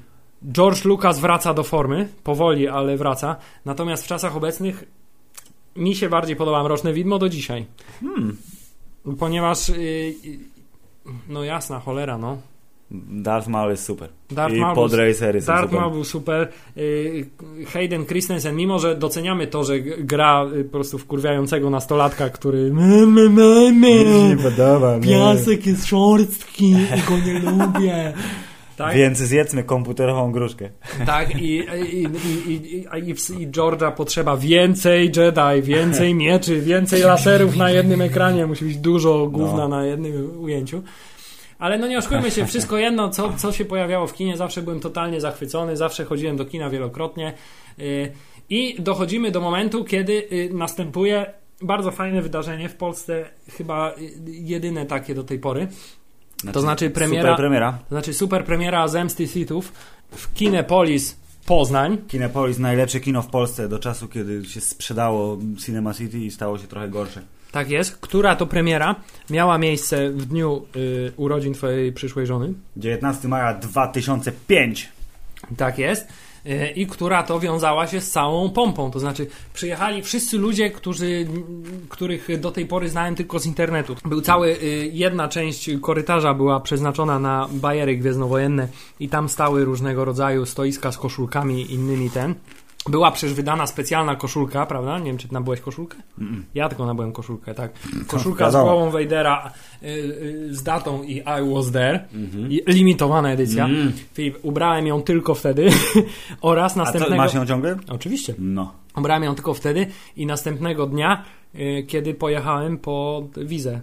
George 0.51 0.85
Lucas 0.85 1.19
wraca 1.19 1.53
do 1.53 1.63
formy, 1.63 2.07
powoli, 2.23 2.67
ale 2.67 2.97
wraca. 2.97 3.35
Natomiast 3.65 4.03
w 4.03 4.07
czasach 4.07 4.35
obecnych 4.35 4.83
mi 5.75 5.95
się 5.95 6.09
bardziej 6.09 6.35
podoba 6.35 6.63
Mroczne 6.63 6.93
Widmo 6.93 7.19
do 7.19 7.29
dzisiaj. 7.29 7.65
Hmm. 7.99 8.37
Ponieważ, 9.19 9.69
y, 9.69 10.15
no 11.29 11.43
jasna 11.43 11.79
cholera, 11.79 12.17
no. 12.17 12.37
Darth 12.91 13.47
Maul 13.47 13.71
jest 13.71 13.83
super. 13.85 14.09
Darth 14.31 14.55
I 14.55 14.59
Maul 14.59 14.75
podracery 14.75 15.41
są 15.41 15.47
Darth 15.47 15.63
super. 15.63 15.79
Maul 15.79 15.91
był 15.93 16.03
super. 16.03 16.47
Y, 16.77 17.25
Hayden 17.73 18.05
Christensen, 18.05 18.55
mimo 18.55 18.79
że 18.79 18.95
doceniamy 18.95 19.47
to, 19.47 19.63
że 19.63 19.79
gra 19.79 20.45
y, 20.55 20.63
po 20.63 20.71
prostu 20.71 20.97
wkurwiającego 20.97 21.69
nastolatka, 21.69 22.29
który 22.29 22.71
podoba, 24.43 24.99
piasek 24.99 25.65
jest 25.65 25.85
szorstki 25.85 26.69
i 26.71 27.09
go 27.09 27.17
nie 27.25 27.39
lubię. 27.39 28.13
Tak, 28.77 28.95
Więc 28.95 29.17
zjedzmy 29.17 29.63
komputerową 29.63 30.31
gruszkę. 30.31 30.69
tak 31.05 31.35
i, 31.41 31.45
i, 31.45 32.03
i, 32.03 32.07
i, 32.51 32.75
i, 32.77 32.87
a 32.87 32.97
i, 32.97 33.13
w- 33.13 33.39
i 33.39 33.47
George'a 33.47 33.91
potrzeba 33.91 34.37
więcej 34.37 35.11
Jedi, 35.15 35.61
więcej 35.61 36.15
mieczy, 36.15 36.61
więcej 36.61 37.01
laserów 37.01 37.55
na 37.55 37.69
jednym 37.71 38.01
ekranie. 38.01 38.45
Musi 38.47 38.65
być 38.65 38.77
dużo 38.77 39.27
gówna 39.27 39.57
No. 39.57 39.67
na 39.67 39.85
jednym 39.85 40.39
ujęciu. 40.41 40.81
Ale 41.59 41.77
no 41.77 41.87
nie 41.87 41.97
oszukujmy 41.97 42.31
się, 42.31 42.45
wszystko 42.51 42.77
jedno, 42.77 43.09
co, 43.09 43.33
co 43.33 43.51
się 43.51 43.65
pojawiało 43.65 44.07
w 44.07 44.13
kinie, 44.13 44.37
zawsze 44.37 44.61
byłem 44.61 44.79
totalnie 44.79 45.21
zachwycony, 45.21 45.77
zawsze 45.77 46.05
chodziłem 46.05 46.37
do 46.37 46.45
kina 46.45 46.69
wielokrotnie. 46.69 47.33
Y, 47.79 48.11
I 48.49 48.81
dochodzimy 48.81 49.31
do 49.31 49.41
momentu, 49.41 49.83
kiedy 49.83 50.13
y, 50.31 50.49
następuje 50.53 51.33
bardzo 51.61 51.91
fajne 51.91 52.21
wydarzenie 52.21 52.69
w 52.69 52.75
Polsce, 52.75 53.25
chyba 53.57 53.91
y, 53.91 54.13
jedyne 54.25 54.85
takie 54.85 55.15
do 55.15 55.23
tej 55.23 55.39
pory. 55.39 55.67
To 56.53 56.61
znaczy 56.61 56.89
premiera- 56.89 57.21
Super 57.21 57.35
premiera. 57.35 57.71
To 57.89 57.95
znaczy 57.95 58.13
super 58.13 58.45
premiera 58.45 58.87
Zemsty 58.87 59.27
Sithów 59.27 59.71
w 60.11 60.33
Kinepolis 60.33 61.17
Poznań. 61.45 61.97
Kinepolis, 62.07 62.59
najlepsze 62.59 62.99
kino 62.99 63.21
w 63.21 63.27
Polsce 63.27 63.69
do 63.69 63.79
czasu, 63.79 64.07
kiedy 64.07 64.45
się 64.45 64.61
sprzedało 64.61 65.37
Cinema 65.65 65.93
City 65.93 66.19
i 66.19 66.31
stało 66.31 66.57
się 66.57 66.67
trochę 66.67 66.89
gorsze. 66.89 67.21
Tak 67.55 67.69
jest, 67.69 67.97
która 67.97 68.35
to 68.35 68.47
premiera 68.47 68.95
miała 69.29 69.57
miejsce 69.57 70.09
w 70.09 70.25
dniu 70.25 70.65
y, 70.75 71.11
urodzin 71.17 71.53
twojej 71.53 71.93
przyszłej 71.93 72.27
żony. 72.27 72.53
19 72.77 73.27
maja 73.27 73.53
2005. 73.53 74.89
Tak 75.57 75.79
jest. 75.79 76.07
Y, 76.45 76.69
I 76.75 76.87
która 76.87 77.23
to 77.23 77.39
wiązała 77.39 77.87
się 77.87 78.01
z 78.01 78.11
całą 78.11 78.49
pompą. 78.49 78.91
To 78.91 78.99
znaczy, 78.99 79.27
przyjechali 79.53 80.01
wszyscy 80.03 80.37
ludzie, 80.37 80.69
którzy, 80.69 81.27
których 81.89 82.39
do 82.39 82.51
tej 82.51 82.65
pory 82.65 82.89
znałem 82.89 83.15
tylko 83.15 83.39
z 83.39 83.45
internetu. 83.45 83.95
Był 84.05 84.21
cały, 84.21 84.47
y, 84.47 84.89
jedna 84.93 85.27
część 85.27 85.69
korytarza 85.81 86.33
była 86.33 86.59
przeznaczona 86.59 87.19
na 87.19 87.47
bajery 87.51 87.97
gwiezdnowojenne 87.97 88.67
i 88.99 89.09
tam 89.09 89.29
stały 89.29 89.65
różnego 89.65 90.05
rodzaju 90.05 90.45
stoiska 90.45 90.91
z 90.91 90.97
koszulkami 90.97 91.61
i 91.61 91.73
innymi 91.73 92.09
ten. 92.09 92.35
Była 92.89 93.11
przecież 93.11 93.33
wydana 93.33 93.67
specjalna 93.67 94.15
koszulka, 94.15 94.65
prawda? 94.65 94.99
Nie 94.99 95.05
wiem, 95.05 95.17
czy 95.17 95.27
ty 95.27 95.33
nabyłeś 95.33 95.61
koszulkę? 95.61 95.97
Ja 96.55 96.69
tylko 96.69 96.85
nabyłem 96.85 97.11
koszulkę, 97.11 97.53
tak. 97.53 97.71
Koszulka 98.07 98.51
z 98.51 98.53
głową 98.53 98.91
Vadera 98.91 99.51
y, 99.83 99.87
y, 99.87 100.55
z 100.55 100.63
datą 100.63 101.03
i 101.03 101.17
I 101.17 101.53
was 101.53 101.71
there. 101.71 102.07
I 102.49 102.63
limitowana 102.67 103.31
edycja. 103.31 103.65
Mm. 103.65 103.93
Filip, 104.13 104.37
ubrałem 104.41 104.87
ją 104.87 105.01
tylko 105.01 105.35
wtedy 105.35 105.69
oraz 106.41 106.71
A 106.71 106.75
co, 106.75 106.79
następnego... 106.79 107.15
masz 107.15 107.33
ją 107.33 107.45
ciągle? 107.45 107.77
Oczywiście. 107.87 108.33
No. 108.39 108.73
Ubrałem 108.97 109.23
ją 109.23 109.35
tylko 109.35 109.53
wtedy 109.53 109.87
i 110.15 110.25
następnego 110.25 110.85
dnia, 110.85 111.23
y, 111.55 111.85
kiedy 111.87 112.13
pojechałem 112.13 112.77
po 112.77 113.23
wizę. 113.37 113.81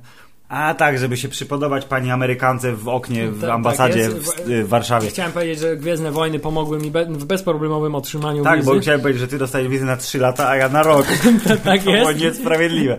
A 0.53 0.74
tak, 0.74 0.98
żeby 0.98 1.16
się 1.16 1.28
przypodobać 1.28 1.84
pani 1.84 2.11
Amerykance 2.11 2.72
w 2.72 2.88
oknie 2.88 3.28
w 3.28 3.40
Tak, 3.40 3.50
ambasadzie 3.50 4.03
tak 4.09 4.12
w, 4.12 4.64
w 4.64 4.68
Warszawie. 4.68 5.09
Chciałem 5.09 5.32
powiedzieć, 5.32 5.59
że 5.59 5.76
Gwiezdne 5.76 6.11
Wojny 6.11 6.38
pomogły 6.38 6.78
mi 6.78 6.90
be 6.90 7.05
w 7.05 7.24
bezproblemowym 7.24 7.94
otrzymaniu 7.94 8.44
Tak, 8.44 8.59
wizy. 8.61 8.70
bo 8.70 8.80
chciałem 8.80 9.00
powiedzieć, 9.00 9.20
że 9.20 9.28
ty 9.28 9.38
dostajesz 9.38 9.68
wizę 9.68 9.84
na 9.84 9.96
3 9.96 10.18
lata, 10.18 10.48
a 10.48 10.57
ja 10.57 10.68
na 10.68 10.82
rok. 10.82 11.07
tak 11.64 11.82
To 11.82 11.90
jest. 11.90 12.20
niesprawiedliwe. 12.20 12.98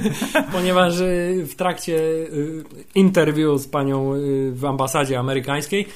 ponieważ 0.52 0.98
y, 1.00 1.46
w 1.46 1.54
trakcie 1.54 1.96
y, 1.98 2.64
interview 2.94 3.60
z 3.60 3.68
panią 3.68 4.14
y, 4.14 4.52
w 4.52 4.64
ambasadzie 4.64 5.18
amerykańskiej 5.18 5.88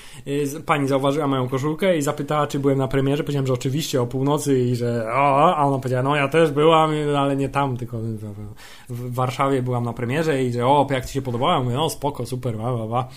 pani 0.67 0.89
zauważyła 0.89 1.27
moją 1.27 1.49
koszulkę 1.49 1.97
i 1.97 2.03
zapytała, 2.03 2.47
czy 2.47 2.59
byłem 2.59 2.79
na 2.79 2.89
premierze. 2.89 3.23
Powiedziałem, 3.23 3.47
że 3.47 3.53
oczywiście 3.53 4.03
o 4.03 4.07
północy 4.07 4.59
i 4.59 4.77
że 4.77 5.07
o, 5.13 5.57
a 5.57 5.65
ona 5.65 5.79
powiedziała, 5.79 6.03
no 6.03 6.17
ja 6.17 6.29
też 6.29 6.51
byłam, 6.51 6.91
ale 7.19 7.37
nie 7.37 7.49
tam, 7.49 7.77
tylko 7.77 7.99
w, 7.99 8.35
w 8.89 9.15
Warszawie 9.15 9.63
byłam 9.63 9.85
na 9.85 9.93
premierze 9.93 10.45
i 10.45 10.53
że 10.53 10.67
o, 10.67 10.85
jak 10.97 11.07
ci 11.07 11.13
się 11.13 11.23
podobało? 11.23 11.53
Ja 11.53 11.61
mówię, 11.61 11.77
no 11.77 11.91
spoko, 11.91 12.27
super, 12.27 12.57
bla, 12.57 12.73
bla, 12.77 12.87
bla. 12.87 13.09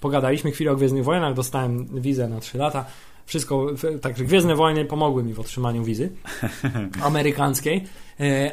Pogadaliśmy 0.00 0.50
chwilę 0.50 0.72
o 0.72 0.76
Gwiezdnych 0.76 1.04
Wojnach, 1.04 1.34
dostałem 1.34 2.00
wizę 2.00 2.28
na 2.28 2.40
3 2.40 2.58
lata. 2.58 2.84
Wszystko, 3.26 3.66
także 4.00 4.24
Gwiezdne 4.24 4.56
Wojny 4.56 4.84
pomogły 4.84 5.24
mi 5.24 5.34
w 5.34 5.40
otrzymaniu 5.40 5.84
wizy 5.84 6.10
amerykańskiej, 7.02 7.84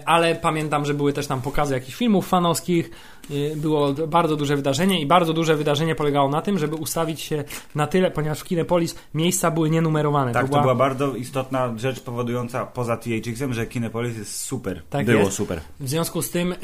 ale 0.06 0.36
pamiętam, 0.36 0.86
że 0.86 0.94
były 0.94 1.14
też 1.14 1.28
tam 1.28 1.42
pokazy 1.42 1.74
jakichś 1.74 1.98
filmów 1.98 2.28
fanowskich, 2.28 2.92
e, 3.32 3.56
było 3.56 3.94
bardzo 3.94 4.36
duże 4.36 4.56
wydarzenie 4.56 5.02
i 5.02 5.06
bardzo 5.06 5.34
duże 5.34 5.56
wydarzenie 5.56 5.96
polegało 5.96 6.30
na 6.30 6.42
tym, 6.42 6.60
żeby 6.60 6.76
ustawić 6.76 7.22
się 7.22 7.44
na 7.76 7.88
tyle, 7.88 8.12
ponieważ 8.12 8.40
w 8.40 8.44
Kinepolis 8.44 8.96
miejsca 9.14 9.52
były 9.52 9.70
nienumerowane. 9.70 10.32
Tak, 10.32 10.50
to 10.50 10.62
była 10.62 10.76
bardzo 10.76 11.16
istotna 11.16 11.74
rzecz 11.78 12.00
powodująca 12.00 12.66
poza 12.66 12.98
THX-em, 12.98 13.54
że 13.54 13.66
Kinepolis 13.68 14.18
jest 14.18 14.42
super. 14.42 14.82
Tak 14.90 15.06
Było 15.06 15.20
jest. 15.20 15.32
super. 15.32 15.62
W 15.80 15.90
związku 15.90 16.22
z 16.22 16.30
tym 16.30 16.52
y, 16.52 16.56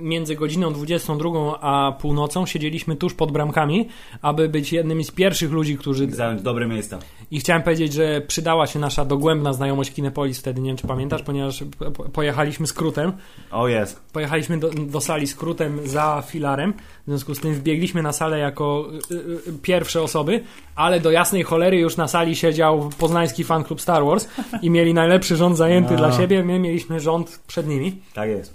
między 0.00 0.36
godziną 0.36 0.72
22 0.72 1.58
a 1.60 1.92
północą 1.92 2.46
siedzieliśmy 2.46 2.96
tuż 2.96 3.14
pod 3.14 3.32
bramkami, 3.32 3.88
aby 4.22 4.48
być 4.48 4.72
jednymi 4.72 5.04
z 5.04 5.10
pierwszych 5.10 5.50
ludzi, 5.52 5.76
którzy... 5.78 6.10
Zająć 6.10 6.42
dobre 6.42 6.66
miejsca. 6.68 6.98
I 7.30 7.40
chciałem 7.40 7.62
powiedzieć, 7.62 7.92
że 7.92 8.20
przydała 8.20 8.66
się 8.66 8.78
nasza 8.78 9.04
dogłębna 9.04 9.52
znajomość 9.52 9.92
Kinepolis 9.92 10.38
wtedy, 10.38 10.60
nie 10.60 10.70
wiem 10.70 10.76
czy 10.76 10.86
pamiętasz, 10.86 11.22
ponieważ 11.22 11.64
po- 11.78 11.90
po- 11.90 12.08
pojechaliśmy 12.36 12.66
skrótem. 12.66 13.12
O 13.50 13.68
jest. 13.68 14.00
Pojechaliśmy 14.12 14.58
do, 14.58 14.70
do 14.70 15.00
sali 15.00 15.26
skrótem 15.26 15.88
za 15.88 16.22
filarem, 16.26 16.72
w 17.06 17.08
związku 17.08 17.34
z 17.34 17.40
tym 17.40 17.54
wbiegliśmy 17.54 18.02
na 18.02 18.12
salę 18.12 18.38
jako 18.38 18.88
y, 19.10 19.14
y, 19.14 19.18
y, 19.48 19.52
pierwsze 19.62 20.02
osoby, 20.02 20.40
ale 20.74 21.00
do 21.00 21.10
jasnej 21.10 21.42
cholery 21.42 21.76
już 21.78 21.96
na 21.96 22.08
sali 22.08 22.36
siedział 22.36 22.90
poznański 22.98 23.44
fan 23.44 23.64
klub 23.64 23.80
Star 23.80 24.04
Wars 24.04 24.28
i 24.62 24.70
mieli 24.70 24.94
najlepszy 24.94 25.36
rząd 25.36 25.56
zajęty 25.56 25.94
A. 25.94 25.96
dla 25.96 26.12
siebie, 26.12 26.44
my 26.44 26.58
mieliśmy 26.58 27.00
rząd 27.00 27.40
przed 27.46 27.66
nimi. 27.66 28.00
Tak 28.14 28.28
jest. 28.28 28.54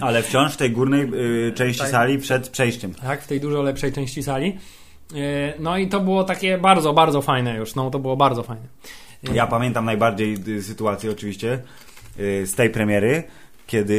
Ale 0.00 0.22
wciąż 0.22 0.52
w 0.52 0.56
tej 0.56 0.70
górnej 0.70 1.02
y, 1.48 1.52
części 1.52 1.82
Tak. 1.82 1.90
sali 1.90 2.18
przed 2.18 2.48
przejściem. 2.48 2.94
tak, 2.94 3.22
w 3.22 3.26
tej 3.26 3.40
dużo 3.40 3.62
lepszej 3.62 3.92
części 3.92 4.22
sali. 4.22 4.58
E, 5.14 5.54
No 5.58 5.78
i 5.78 5.88
to 5.88 6.00
było 6.00 6.24
takie 6.24 6.58
bardzo, 6.58 6.92
bardzo 6.92 7.22
fajne 7.22 7.56
już, 7.56 7.74
no 7.74 7.90
to 7.90 7.98
było 7.98 8.16
bardzo 8.16 8.42
fajne. 8.42 8.66
Ja 9.34 9.46
pamiętam 9.46 9.84
najbardziej 9.84 10.36
y, 10.48 10.62
sytuację 10.62 11.10
oczywiście 11.10 11.52
y, 11.52 11.91
z 12.16 12.54
tej 12.54 12.70
premiery, 12.70 13.22
kiedy 13.66 13.94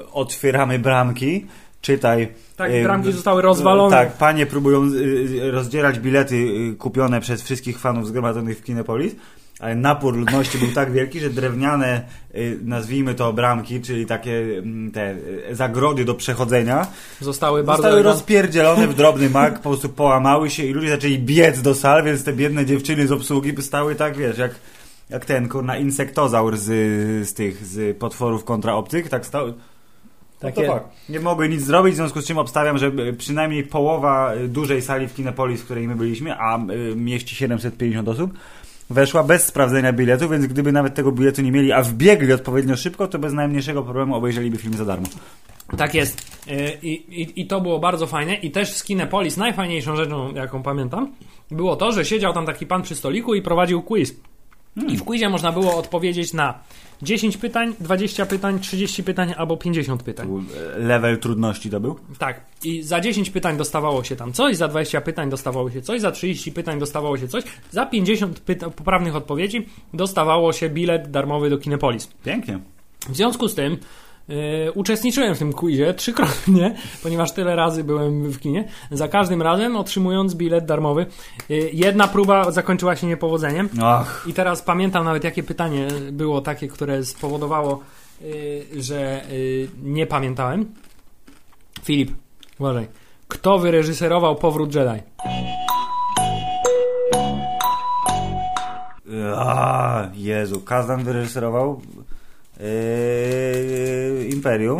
y, 0.00 0.10
otwieramy 0.12 0.78
bramki, 0.78 1.46
czytaj... 1.80 2.28
Tak, 2.56 2.70
y, 2.70 2.82
bramki 2.82 3.12
zostały 3.12 3.42
rozwalone. 3.42 3.96
Tak, 3.96 4.12
panie 4.12 4.46
próbują 4.46 4.84
y, 4.84 4.96
y, 5.42 5.50
rozdzierać 5.50 5.98
bilety 5.98 6.34
y, 6.34 6.76
kupione 6.78 7.20
przez 7.20 7.42
wszystkich 7.42 7.78
fanów 7.78 8.06
zgromadzonych 8.06 8.58
w 8.58 8.62
Kinepolis, 8.62 9.14
ale 9.58 9.74
napór 9.74 10.16
ludności 10.16 10.58
był 10.58 10.68
tak 10.68 10.92
wielki, 10.92 11.20
że 11.20 11.30
drewniane, 11.30 12.02
y, 12.34 12.58
nazwijmy 12.64 13.14
to 13.14 13.32
bramki, 13.32 13.80
czyli 13.80 14.06
takie 14.06 14.32
mm, 14.58 14.90
te 14.90 15.10
y, 15.50 15.54
zagrody 15.54 16.04
do 16.04 16.14
przechodzenia, 16.14 16.86
Zostały 17.20 17.64
bardzo 17.64 17.82
zostały 17.82 18.02
rozpierdzielone 18.02 18.88
w 18.88 18.94
drobny 18.94 19.30
mak, 19.40 19.54
po 19.54 19.70
prostu 19.70 19.88
połamały 19.88 20.50
się 20.50 20.62
i 20.62 20.72
ludzie 20.72 20.88
zaczęli 20.88 21.18
biec 21.18 21.62
do 21.62 21.74
sal, 21.74 22.04
więc 22.04 22.24
te 22.24 22.32
biedne 22.32 22.66
dziewczyny 22.66 23.06
z 23.06 23.12
obsługi 23.12 23.62
stały 23.62 23.94
tak, 23.94 24.16
wiesz, 24.16 24.38
jak, 24.38 24.54
jak 25.10 25.24
ten, 25.24 25.48
kurna, 25.48 25.76
insektozaur 25.76 26.56
z, 26.56 26.64
z 27.28 27.34
tych, 27.34 27.66
z 27.66 27.98
potworów 27.98 28.44
kontraoptych, 28.44 29.08
tak 29.08 29.26
stał... 29.26 29.52
Tak 30.38 30.54
to 30.54 30.60
jest. 30.60 30.72
fakt. 30.72 30.86
Nie 31.08 31.20
mogły 31.20 31.48
nic 31.48 31.62
zrobić, 31.62 31.92
w 31.92 31.96
związku 31.96 32.20
z 32.20 32.26
czym 32.26 32.38
obstawiam, 32.38 32.78
że 32.78 32.86
y, 32.86 33.12
przynajmniej 33.12 33.64
połowa 33.64 34.34
y, 34.34 34.48
dużej 34.48 34.82
sali 34.82 35.08
w 35.08 35.14
Kinepolis, 35.14 35.60
w 35.60 35.64
której 35.64 35.88
my 35.88 35.96
byliśmy, 35.96 36.36
a 36.36 36.58
y, 36.58 36.96
mieści 36.96 37.36
750 37.36 38.08
osób, 38.08 38.30
weszła 38.90 39.22
bez 39.22 39.46
sprawdzenia 39.46 39.92
biletu, 39.92 40.28
więc 40.28 40.46
gdyby 40.46 40.72
nawet 40.72 40.94
tego 40.94 41.12
biletu 41.12 41.42
nie 41.42 41.52
mieli, 41.52 41.72
a 41.72 41.82
wbiegli 41.82 42.32
odpowiednio 42.32 42.76
szybko, 42.76 43.08
to 43.08 43.18
bez 43.18 43.32
najmniejszego 43.32 43.82
problemu 43.82 44.14
obejrzeliby 44.14 44.56
film 44.56 44.74
za 44.74 44.84
darmo. 44.84 45.06
Tak 45.76 45.94
jest. 45.94 46.40
I, 46.82 46.88
i, 46.88 47.40
I 47.40 47.46
to 47.46 47.60
było 47.60 47.78
bardzo 47.78 48.06
fajne. 48.06 48.34
I 48.34 48.50
też 48.50 48.72
z 48.72 48.84
Kinepolis 48.84 49.36
najfajniejszą 49.36 49.96
rzeczą, 49.96 50.34
jaką 50.34 50.62
pamiętam, 50.62 51.12
było 51.50 51.76
to, 51.76 51.92
że 51.92 52.04
siedział 52.04 52.32
tam 52.32 52.46
taki 52.46 52.66
pan 52.66 52.82
przy 52.82 52.94
stoliku 52.94 53.34
i 53.34 53.42
prowadził 53.42 53.82
quiz. 53.82 54.14
I 54.88 54.96
w 54.96 55.04
quizie 55.04 55.28
można 55.28 55.52
było 55.52 55.76
odpowiedzieć 55.76 56.32
na 56.32 56.58
10 57.02 57.36
pytań, 57.36 57.74
20 57.80 58.26
pytań, 58.26 58.60
30 58.60 59.04
pytań 59.04 59.34
albo 59.36 59.56
50 59.56 60.02
pytań. 60.02 60.44
E, 60.76 60.78
Level 60.78 61.18
trudności 61.18 61.70
to 61.70 61.80
był? 61.80 61.98
Tak. 62.18 62.40
I 62.64 62.82
za 62.82 63.00
10 63.00 63.30
pytań 63.30 63.56
dostawało 63.56 64.04
się 64.04 64.16
tam 64.16 64.32
coś, 64.32 64.56
za 64.56 64.68
20 64.68 65.00
pytań 65.00 65.30
dostawało 65.30 65.70
się 65.70 65.82
coś, 65.82 66.00
za 66.00 66.12
30 66.12 66.52
pytań 66.52 66.78
dostawało 66.78 67.18
się 67.18 67.28
coś, 67.28 67.44
za 67.70 67.86
50 67.86 68.40
pyta- 68.40 68.70
poprawnych 68.70 69.16
odpowiedzi 69.16 69.66
dostawało 69.94 70.52
się 70.52 70.70
bilet 70.70 71.10
darmowy 71.10 71.50
do 71.50 71.58
Kinepolis. 71.58 72.08
Pięknie. 72.24 72.58
W 73.08 73.16
związku 73.16 73.48
z 73.48 73.54
tym 73.54 73.76
uczestniczyłem 74.74 75.34
w 75.34 75.38
tym 75.38 75.52
quizie 75.52 75.94
trzykrotnie, 75.94 76.74
ponieważ 77.02 77.32
tyle 77.32 77.56
razy 77.56 77.84
byłem 77.84 78.30
w 78.30 78.40
kinie. 78.40 78.68
Za 78.90 79.08
każdym 79.08 79.42
razem 79.42 79.76
otrzymując 79.76 80.34
bilet 80.34 80.64
darmowy. 80.64 81.06
Yy, 81.48 81.70
jedna 81.72 82.08
próba 82.08 82.50
zakończyła 82.50 82.96
się 82.96 83.06
niepowodzeniem. 83.06 83.68
Ach, 83.82 84.24
I 84.28 84.32
teraz 84.32 84.62
pamiętam 84.62 85.04
nawet, 85.04 85.24
jakie 85.24 85.42
pytanie 85.42 85.88
było 86.12 86.40
takie, 86.40 86.68
które 86.68 87.04
spowodowało, 87.04 87.82
yy, 88.20 88.82
że 88.82 89.24
nie 89.82 90.06
pamiętałem. 90.06 90.72
Filip, 91.82 92.10
uważaj. 92.58 92.86
Kto 93.28 93.58
wyreżyserował 93.58 94.36
Powrót 94.36 94.74
Jedi? 94.74 95.02
a, 99.36 100.08
Jezu, 100.14 100.60
Kazdan 100.60 101.04
wyreżyserował 101.04 101.80
yy, 102.58 104.28
Imperium. 104.28 104.78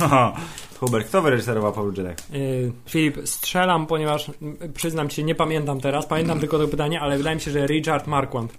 Hubert, 0.80 1.08
kto 1.08 1.22
wyreżyserował 1.22 1.72
Powrót 1.72 1.98
Jedi? 1.98 2.10
Yy, 2.32 2.72
Filip, 2.88 3.28
strzelam, 3.28 3.86
ponieważ 3.86 4.30
mm, 4.42 4.72
przyznam 4.74 5.08
ci 5.08 5.16
się, 5.16 5.22
nie 5.22 5.34
pamiętam 5.34 5.80
teraz. 5.80 6.06
Pamiętam 6.06 6.40
tylko 6.40 6.58
to 6.58 6.68
pytanie, 6.68 7.00
ale 7.00 7.18
wydaje 7.18 7.36
mi 7.36 7.42
się, 7.42 7.50
że 7.50 7.66
Richard 7.66 8.06
Marquand. 8.06 8.52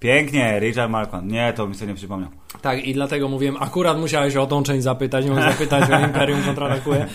Pięknie, 0.00 0.60
Richard 0.60 0.90
Marquand. 0.90 1.30
Nie, 1.32 1.52
to 1.52 1.66
mi 1.66 1.74
sobie 1.74 1.88
nie 1.88 1.94
przypomniał. 1.94 2.30
Tak, 2.62 2.84
i 2.84 2.94
dlatego 2.94 3.28
mówiłem, 3.28 3.56
akurat 3.60 3.98
musiałeś 3.98 4.36
o 4.36 4.46
tą 4.46 4.62
część 4.62 4.82
zapytać, 4.82 5.24
nie 5.24 5.30
mógł 5.30 5.42
zapytać 5.42 5.90
o 5.90 6.00
Imperium 6.00 6.42
kontratakuje. 6.42 7.06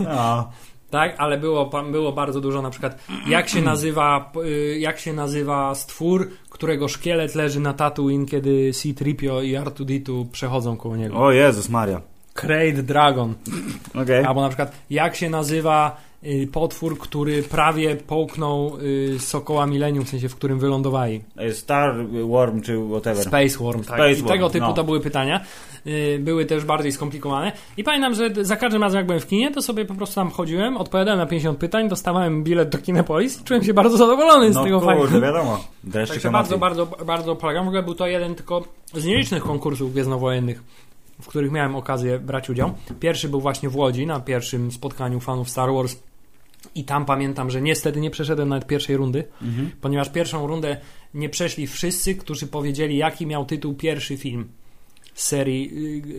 No. 0.00 0.50
Tak, 0.94 1.14
ale 1.18 1.38
było, 1.38 1.70
było 1.90 2.12
bardzo 2.12 2.40
dużo 2.40 2.62
na 2.62 2.70
przykład 2.70 2.98
jak 3.28 3.48
się 3.48 3.60
nazywa 3.60 4.32
y, 4.44 4.78
jak 4.78 4.98
się 4.98 5.12
nazywa 5.12 5.74
stwór, 5.74 6.30
którego 6.50 6.88
szkielet 6.88 7.34
leży 7.34 7.60
na 7.60 7.72
Tatooine, 7.72 8.26
kiedy 8.26 8.72
C-3PO 8.72 9.44
i 9.44 9.56
R2-D2 9.56 10.26
przechodzą 10.32 10.76
koło 10.76 10.96
niego. 10.96 11.16
O 11.16 11.32
Jezus 11.32 11.68
Maria. 11.68 12.00
Krayt 12.34 12.80
Dragon. 12.80 13.34
Okej. 14.02 14.24
Albo 14.24 14.40
na 14.40 14.48
przykład 14.48 14.72
jak 14.90 15.16
się 15.16 15.30
nazywa 15.30 15.96
potwór, 16.52 16.98
który 16.98 17.42
prawie 17.42 17.96
połknął 17.96 18.78
y, 18.80 19.18
Sokoła 19.18 19.66
Millennium, 19.66 20.04
w 20.04 20.08
sensie 20.08 20.28
w 20.28 20.36
którym 20.36 20.58
wylądowali. 20.58 21.20
Star 21.52 22.06
Worm 22.28 22.60
czy 22.60 22.78
whatever. 22.90 23.24
Space 23.24 23.58
Worm, 23.58 23.78
tak. 23.84 23.86
Space 23.86 24.12
I 24.12 24.14
Worm, 24.14 24.28
tego 24.28 24.50
typu 24.50 24.66
no. 24.66 24.72
to 24.72 24.84
były 24.84 25.00
pytania. 25.00 25.40
Yy, 25.84 26.18
były 26.18 26.44
też 26.46 26.64
bardziej 26.64 26.92
skomplikowane. 26.92 27.52
I 27.76 27.84
pamiętam, 27.84 28.14
że 28.14 28.30
za 28.44 28.56
każdym 28.56 28.82
razem 28.82 28.96
jak 28.98 29.06
byłem 29.06 29.20
w 29.20 29.26
kinie, 29.26 29.50
to 29.50 29.62
sobie 29.62 29.84
po 29.84 29.94
prostu 29.94 30.14
tam 30.14 30.30
chodziłem, 30.30 30.76
odpowiadałem 30.76 31.18
na 31.18 31.26
50 31.26 31.58
pytań, 31.58 31.88
dostawałem 31.88 32.44
bilet 32.44 32.68
do 32.68 32.78
Kinepolis 32.78 33.40
i 33.40 33.44
czułem 33.44 33.64
się 33.64 33.74
bardzo 33.74 33.96
zadowolony 33.96 34.52
z 34.52 34.54
No 34.54 34.64
tego 34.64 34.80
kurde, 34.80 35.02
faktu. 35.02 35.20
wiadomo. 35.20 35.64
Dreszczyk 35.84 36.14
Także 36.14 36.30
bardzo, 36.30 36.58
bardzo, 36.58 36.86
bardzo 36.86 37.36
polegam. 37.36 37.64
W 37.64 37.68
ogóle 37.68 37.82
był 37.82 37.94
to 37.94 38.06
jeden 38.06 38.34
tylko 38.34 38.64
z 38.94 39.04
nielicznych 39.04 39.42
konkursów 39.42 39.92
gwiezdnowojennych, 39.92 40.62
w 41.22 41.26
których 41.26 41.52
miałem 41.52 41.76
okazję 41.76 42.18
brać 42.18 42.50
udział. 42.50 42.74
Pierwszy 43.00 43.28
był 43.28 43.40
właśnie 43.40 43.68
w 43.68 43.76
Łodzi, 43.76 44.06
na 44.06 44.20
pierwszym 44.20 44.72
spotkaniu 44.72 45.20
fanów 45.20 45.50
Star 45.50 45.72
Wars. 45.72 45.96
I 46.74 46.84
tam 46.84 47.04
pamiętam, 47.04 47.50
że 47.50 47.62
niestety 47.62 48.00
nie 48.00 48.10
przeszedłem 48.10 48.48
nawet 48.48 48.66
pierwszej 48.66 48.96
rundy, 48.96 49.24
Mhm. 49.42 49.70
ponieważ 49.80 50.08
pierwszą 50.08 50.46
rundę 50.46 50.76
nie 51.14 51.28
przeszli 51.28 51.66
wszyscy, 51.66 52.14
którzy 52.14 52.46
powiedzieli, 52.46 52.96
jaki 52.96 53.26
miał 53.26 53.44
tytuł 53.44 53.74
pierwszy 53.74 54.16
film 54.16 54.48
z 55.14 55.24
serii 55.26 55.70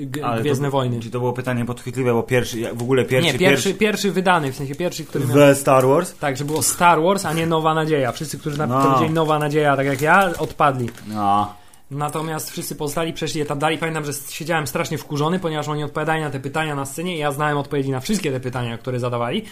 y, 0.02 0.06
G- 0.06 0.26
Ale 0.26 0.42
Gwiezdne 0.42 0.68
to, 0.68 0.72
Wojny. 0.72 1.00
Czy 1.00 1.10
to 1.10 1.20
było 1.20 1.34
pytanie 1.34 1.66
podchwytliwe, 1.66 2.14
bo 2.14 2.24
pierwszy, 2.24 2.62
w 2.74 2.82
ogóle 2.82 3.06
pierwszy, 3.06 3.34
nie, 3.34 3.40
pierwszy, 3.40 3.74
pierwszy 3.74 4.12
wydany, 4.12 4.52
w 4.52 4.56
sensie 4.56 4.76
pierwszy, 4.76 5.06
który 5.06 5.26
miał... 5.26 5.36
The 5.38 5.56
Star 5.56 5.86
Wars? 5.88 6.16
Tak, 6.18 6.38
że 6.38 6.46
było 6.46 6.62
Star 6.62 7.02
Wars, 7.02 7.26
a 7.26 7.34
nie 7.34 7.48
Nowa 7.48 7.74
Nadzieja. 7.74 8.12
Wszyscy, 8.12 8.40
którzy 8.40 8.58
na 8.58 8.68
No. 8.68 8.84
powiedzieli 8.84 9.14
Nowa 9.14 9.40
Nadzieja, 9.40 9.76
tak 9.76 9.86
jak 9.86 10.02
ja, 10.02 10.32
odpadli. 10.40 10.90
No. 11.08 11.54
Natomiast 11.92 12.52
wszyscy 12.52 12.76
pozostali 12.76 13.14
przeszli 13.14 13.42
etap 13.42 13.60
dalej. 13.60 13.78
Pamiętam, 13.78 14.06
że 14.06 14.12
siedziałem 14.30 14.68
strasznie 14.68 14.98
wkurzony, 14.98 15.40
ponieważ 15.40 15.68
oni 15.68 15.84
odpowiadali 15.84 16.22
na 16.22 16.30
te 16.30 16.40
pytania 16.40 16.76
na 16.76 16.86
scenie 16.86 17.16
i 17.16 17.20
ja 17.20 17.32
znałem 17.32 17.58
odpowiedzi 17.58 17.92
na 17.92 18.00
wszystkie 18.00 18.32
te 18.32 18.40
pytania, 18.40 18.78
które 18.78 19.00
zadawali. 19.00 19.44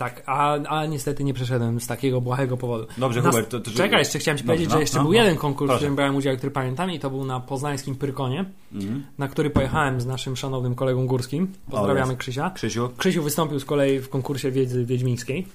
Tak, 0.00 0.22
a, 0.26 0.52
a 0.52 0.86
niestety 0.86 1.24
nie 1.24 1.34
przeszedłem 1.34 1.80
z 1.80 1.86
takiego 1.86 2.20
błahego 2.20 2.56
powodu. 2.56 2.86
Dobrze, 2.98 3.20
Hubert. 3.22 3.48
To, 3.50 3.60
to, 3.60 3.70
Czekaj, 3.70 3.98
jeszcze 3.98 4.18
chciałem 4.18 4.38
Ci 4.38 4.44
powiedzieć, 4.44 4.68
no, 4.68 4.74
że 4.74 4.80
jeszcze 4.80 4.96
no, 4.96 5.02
był 5.02 5.12
no. 5.12 5.18
jeden 5.18 5.36
konkurs, 5.36 5.66
w 5.66 5.68
Proszę. 5.68 5.78
którym 5.78 5.96
brałem 5.96 6.16
udział, 6.16 6.36
który 6.36 6.50
pamiętam 6.50 6.90
i 6.90 6.98
to 6.98 7.10
był 7.10 7.24
na 7.24 7.40
poznańskim 7.40 7.96
Pyrkonie, 7.96 8.44
Mhm. 8.74 9.04
na 9.18 9.28
który 9.28 9.50
pojechałem 9.50 10.00
z 10.00 10.06
naszym 10.06 10.36
szanownym 10.36 10.74
kolegą 10.74 11.06
Górskim. 11.06 11.52
Pozdrawiamy. 11.70 12.16
Krzysia. 12.16 12.50
Krzysiu, 12.50 12.88
Krzysiu 12.96 13.22
wystąpił 13.22 13.60
z 13.60 13.64
kolei 13.64 13.98
w 14.00 14.08
konkursie 14.08 14.50
wiedzy 14.50 14.84
wiedźmińskiej. 14.84 15.46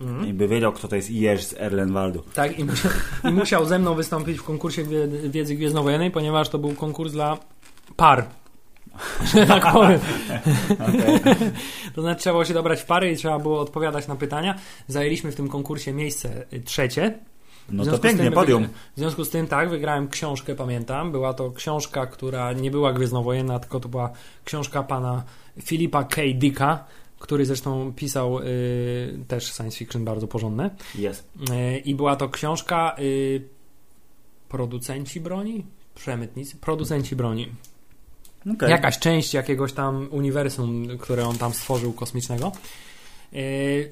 Mhm. 0.00 0.26
i 0.28 0.32
by 0.32 0.48
wiedział, 0.48 0.72
kto 0.72 0.88
to 0.88 0.96
jest 0.96 1.10
Jerz 1.10 1.44
z 1.44 1.54
Erlenwaldu. 1.54 2.22
Tak, 2.34 2.58
i 2.58 2.64
musiał, 2.64 2.90
i 3.28 3.32
musiał 3.32 3.66
ze 3.66 3.78
mną 3.78 3.94
wystąpić 3.94 4.38
w 4.38 4.42
konkursie 4.44 4.84
wie- 4.84 5.08
wiedzy 5.30 5.54
gwiezdnowojennej, 5.54 6.10
ponieważ 6.10 6.48
to 6.48 6.58
był 6.58 6.74
konkurs 6.74 7.12
dla 7.12 7.38
par. 7.96 8.26
Że 9.34 9.46
tak 9.46 9.72
powiem. 9.72 10.00
to 11.94 12.02
znaczy 12.02 12.20
trzeba 12.20 12.34
było 12.34 12.44
się 12.44 12.54
dobrać 12.54 12.80
w 12.80 12.84
pary 12.84 13.12
i 13.12 13.16
trzeba 13.16 13.38
było 13.38 13.60
odpowiadać 13.60 14.08
na 14.08 14.16
pytania. 14.16 14.54
Zajęliśmy 14.88 15.32
w 15.32 15.36
tym 15.36 15.48
konkursie 15.48 15.92
miejsce 15.92 16.44
y, 16.52 16.60
trzecie. 16.60 17.18
No 17.70 17.84
to 17.84 17.98
pięknie, 17.98 18.24
tym 18.24 18.32
podium. 18.32 18.68
W 18.96 18.98
związku 18.98 19.24
z 19.24 19.30
tym 19.30 19.46
tak, 19.46 19.70
wygrałem 19.70 20.08
książkę, 20.08 20.54
pamiętam. 20.54 21.12
Była 21.12 21.34
to 21.34 21.50
książka, 21.50 22.06
która 22.06 22.52
nie 22.52 22.70
była 22.70 22.92
gwiezdnowojenna, 22.92 23.58
tylko 23.58 23.80
to 23.80 23.88
była 23.88 24.10
książka 24.44 24.82
pana 24.82 25.22
Filipa 25.62 26.04
K. 26.04 26.22
Dicka, 26.34 26.84
który 27.18 27.46
zresztą 27.46 27.92
pisał 27.96 28.38
y, 28.38 29.24
też 29.28 29.52
science 29.52 29.78
fiction 29.78 30.04
bardzo 30.04 30.28
porządne. 30.28 30.70
Jest. 30.94 31.28
E, 31.50 31.78
I 31.78 31.94
była 31.94 32.16
to 32.16 32.28
książka 32.28 32.96
y, 32.98 33.42
Producenci 34.48 35.20
broni? 35.20 35.66
Przemytnicy? 35.94 36.56
Producenci 36.56 37.16
broni. 37.16 37.48
Okay. 38.54 38.70
Jakaś 38.70 38.98
część 38.98 39.34
jakiegoś 39.34 39.72
tam 39.72 40.08
uniwersum, 40.10 40.98
które 40.98 41.26
on 41.26 41.38
tam 41.38 41.52
stworzył 41.54 41.92
kosmicznego. 41.92 42.46
E, 42.46 42.52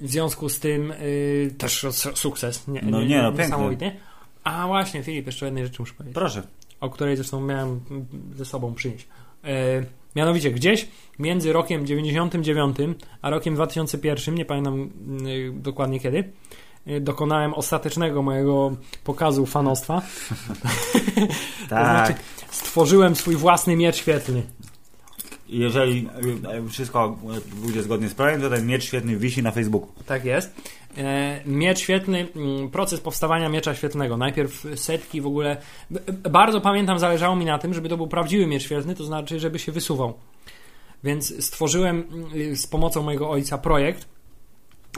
W 0.00 0.10
związku 0.10 0.48
z 0.48 0.60
tym 0.60 0.90
y, 0.92 1.54
też 1.58 1.86
su- 1.90 2.16
sukces. 2.16 2.68
Nie, 2.68 2.82
No 2.82 3.02
nie, 3.04 3.22
no, 3.22 3.30
niesamowity. 3.30 3.90
A 4.44 4.66
właśnie, 4.66 5.02
Filip, 5.02 5.26
jeszcze 5.26 5.44
jednej 5.46 5.64
rzeczy 5.64 5.76
muszę 5.82 5.94
powiedzieć 5.94 6.14
Proszę. 6.14 6.42
o 6.80 6.90
której 6.90 7.16
zresztą 7.16 7.40
miałem 7.40 7.80
ze 8.36 8.44
sobą 8.44 8.74
przynieść. 8.74 9.08
E, 9.44 9.84
mianowicie 10.16 10.50
gdzieś 10.50 10.88
między 11.18 11.52
rokiem 11.52 11.86
99 11.86 12.76
a 13.22 13.30
rokiem 13.30 13.54
2001, 13.54 14.34
nie 14.34 14.44
pamiętam 14.44 14.90
dokładnie 15.52 16.00
kiedy, 16.00 16.32
dokonałem 17.00 17.54
ostatecznego 17.54 18.22
mojego 18.22 18.72
pokazu 19.04 19.46
fanostwa. 19.46 20.02
To 21.14 21.20
Tak. 21.68 22.06
znaczy, 22.06 22.22
stworzyłem 22.50 23.16
swój 23.16 23.36
własny 23.36 23.76
miecz 23.76 23.96
świetlny. 23.96 24.42
Jeżeli 25.48 26.08
e, 26.66 26.68
wszystko 26.68 27.18
e, 27.36 27.60
pójdzie 27.62 27.82
zgodnie 27.82 28.08
z 28.08 28.14
prawem, 28.14 28.40
to 28.40 28.50
ten 28.50 28.66
miecz 28.66 28.84
świetny 28.84 29.16
wisi 29.16 29.42
na 29.42 29.50
Facebooku. 29.50 29.88
Tak 30.06 30.24
jest. 30.24 30.54
E, 30.96 31.40
miecz 31.46 31.78
świetlny, 31.78 32.28
mm, 32.36 32.70
proces 32.70 33.00
powstawania 33.00 33.48
miecza 33.48 33.74
świetlnego. 33.74 34.16
Najpierw 34.16 34.66
setki 34.76 35.20
w 35.20 35.26
ogóle. 35.26 35.56
Bardzo 36.30 36.60
pamiętam, 36.60 36.98
zależało 36.98 37.36
mi 37.36 37.44
na 37.44 37.58
tym, 37.58 37.74
żeby 37.74 37.88
to 37.88 37.96
był 37.96 38.06
prawdziwy 38.06 38.46
miecz 38.46 38.62
świetlny, 38.62 38.94
to 38.94 39.04
znaczy, 39.04 39.40
żeby 39.40 39.58
się 39.58 39.72
wysuwał. 39.72 40.14
Więc 41.04 41.44
stworzyłem 41.44 42.04
mm, 42.12 42.56
z 42.56 42.66
pomocą 42.66 43.02
mojego 43.02 43.30
ojca 43.30 43.58
projekt, 43.58 44.08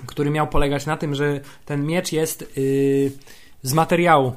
który 0.06 0.30
miał 0.30 0.46
polegać 0.46 0.86
na 0.86 0.96
tym, 0.96 1.14
że 1.14 1.40
ten 1.64 1.86
miecz 1.86 2.12
jest 2.12 2.40
yy, 2.56 3.12
z 3.62 3.72
materiału 3.72 4.32